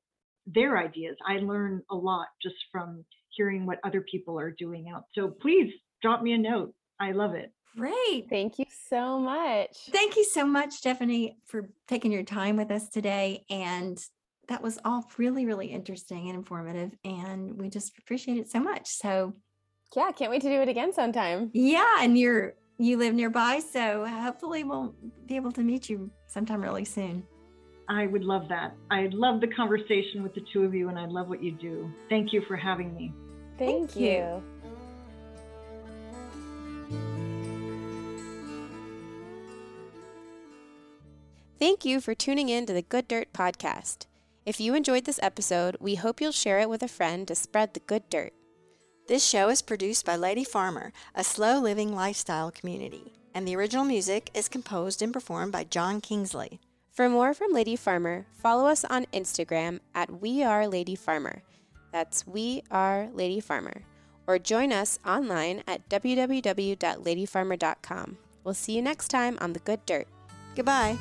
their 0.46 0.76
ideas. 0.78 1.16
I 1.26 1.34
learn 1.38 1.82
a 1.90 1.94
lot 1.94 2.26
just 2.42 2.56
from 2.72 3.04
hearing 3.30 3.64
what 3.64 3.78
other 3.84 4.04
people 4.10 4.38
are 4.38 4.50
doing 4.58 4.88
out. 4.92 5.04
So 5.14 5.36
please 5.40 5.72
drop 6.02 6.22
me 6.22 6.32
a 6.32 6.38
note. 6.38 6.74
I 7.00 7.12
love 7.12 7.34
it. 7.34 7.52
great. 7.76 8.26
Thank 8.28 8.58
you 8.58 8.64
so 8.88 9.20
much. 9.20 9.76
Thank 9.92 10.16
you 10.16 10.24
so 10.24 10.44
much, 10.44 10.72
Stephanie, 10.72 11.36
for 11.44 11.68
taking 11.86 12.10
your 12.10 12.24
time 12.24 12.56
with 12.56 12.70
us 12.72 12.88
today. 12.88 13.44
And 13.50 13.96
that 14.48 14.62
was 14.62 14.78
all 14.84 15.04
really, 15.18 15.44
really 15.46 15.66
interesting 15.66 16.28
and 16.28 16.36
informative. 16.38 16.92
And 17.04 17.60
we 17.60 17.68
just 17.68 17.92
appreciate 17.98 18.38
it 18.38 18.50
so 18.50 18.60
much. 18.60 18.88
So, 18.88 19.34
Yeah, 19.96 20.10
can't 20.12 20.30
wait 20.30 20.42
to 20.42 20.48
do 20.48 20.60
it 20.62 20.68
again 20.68 20.92
sometime. 20.92 21.50
yeah, 21.54 21.96
and 22.00 22.18
you're 22.18 22.54
you 22.80 22.96
live 22.96 23.12
nearby, 23.14 23.58
so 23.58 24.06
hopefully 24.06 24.62
we'll 24.62 24.94
be 25.26 25.34
able 25.34 25.50
to 25.52 25.62
meet 25.62 25.88
you 25.90 26.10
sometime 26.28 26.62
really 26.62 26.84
soon. 26.84 27.24
I 27.88 28.06
would 28.06 28.22
love 28.22 28.48
that. 28.50 28.74
I 28.90 29.08
love 29.12 29.40
the 29.40 29.48
conversation 29.48 30.22
with 30.22 30.32
the 30.34 30.42
two 30.52 30.62
of 30.62 30.74
you, 30.74 30.88
and 30.88 30.96
I 30.98 31.06
love 31.06 31.28
what 31.28 31.42
you 31.42 31.52
do. 31.52 31.90
Thank 32.08 32.32
you 32.32 32.42
for 32.46 32.54
having 32.56 32.94
me. 32.94 33.12
Thank, 33.58 33.90
Thank 33.90 33.96
you. 33.96 34.10
you. 34.10 34.42
Thank 41.58 41.84
you 41.84 42.00
for 42.00 42.14
tuning 42.14 42.48
in 42.48 42.66
to 42.66 42.72
the 42.72 42.82
Good 42.82 43.08
Dirt 43.08 43.32
Podcast. 43.32 44.06
If 44.48 44.58
you 44.58 44.74
enjoyed 44.74 45.04
this 45.04 45.20
episode, 45.22 45.76
we 45.78 45.94
hope 45.96 46.22
you'll 46.22 46.32
share 46.32 46.60
it 46.60 46.70
with 46.70 46.82
a 46.82 46.88
friend 46.88 47.28
to 47.28 47.34
spread 47.34 47.74
the 47.74 47.80
good 47.80 48.08
dirt. 48.08 48.32
This 49.06 49.22
show 49.22 49.50
is 49.50 49.60
produced 49.60 50.06
by 50.06 50.16
Lady 50.16 50.42
Farmer, 50.42 50.94
a 51.14 51.22
slow 51.22 51.60
living 51.60 51.94
lifestyle 51.94 52.50
community, 52.50 53.12
and 53.34 53.46
the 53.46 53.54
original 53.54 53.84
music 53.84 54.30
is 54.32 54.48
composed 54.48 55.02
and 55.02 55.12
performed 55.12 55.52
by 55.52 55.64
John 55.64 56.00
Kingsley. 56.00 56.60
For 56.90 57.10
more 57.10 57.34
from 57.34 57.52
Lady 57.52 57.76
Farmer, 57.76 58.24
follow 58.32 58.66
us 58.66 58.86
on 58.86 59.04
Instagram 59.12 59.80
at 59.94 60.22
We 60.22 60.42
Are 60.42 60.66
Lady 60.66 60.94
Farmer. 60.94 61.42
That's 61.92 62.26
We 62.26 62.62
Are 62.70 63.10
Lady 63.12 63.40
Farmer. 63.40 63.82
Or 64.26 64.38
join 64.38 64.72
us 64.72 64.98
online 65.06 65.62
at 65.66 65.86
www.ladyfarmer.com. 65.90 68.18
We'll 68.44 68.54
see 68.54 68.76
you 68.76 68.80
next 68.80 69.08
time 69.08 69.36
on 69.42 69.52
The 69.52 69.60
Good 69.60 69.84
Dirt. 69.84 70.08
Goodbye. 70.56 70.96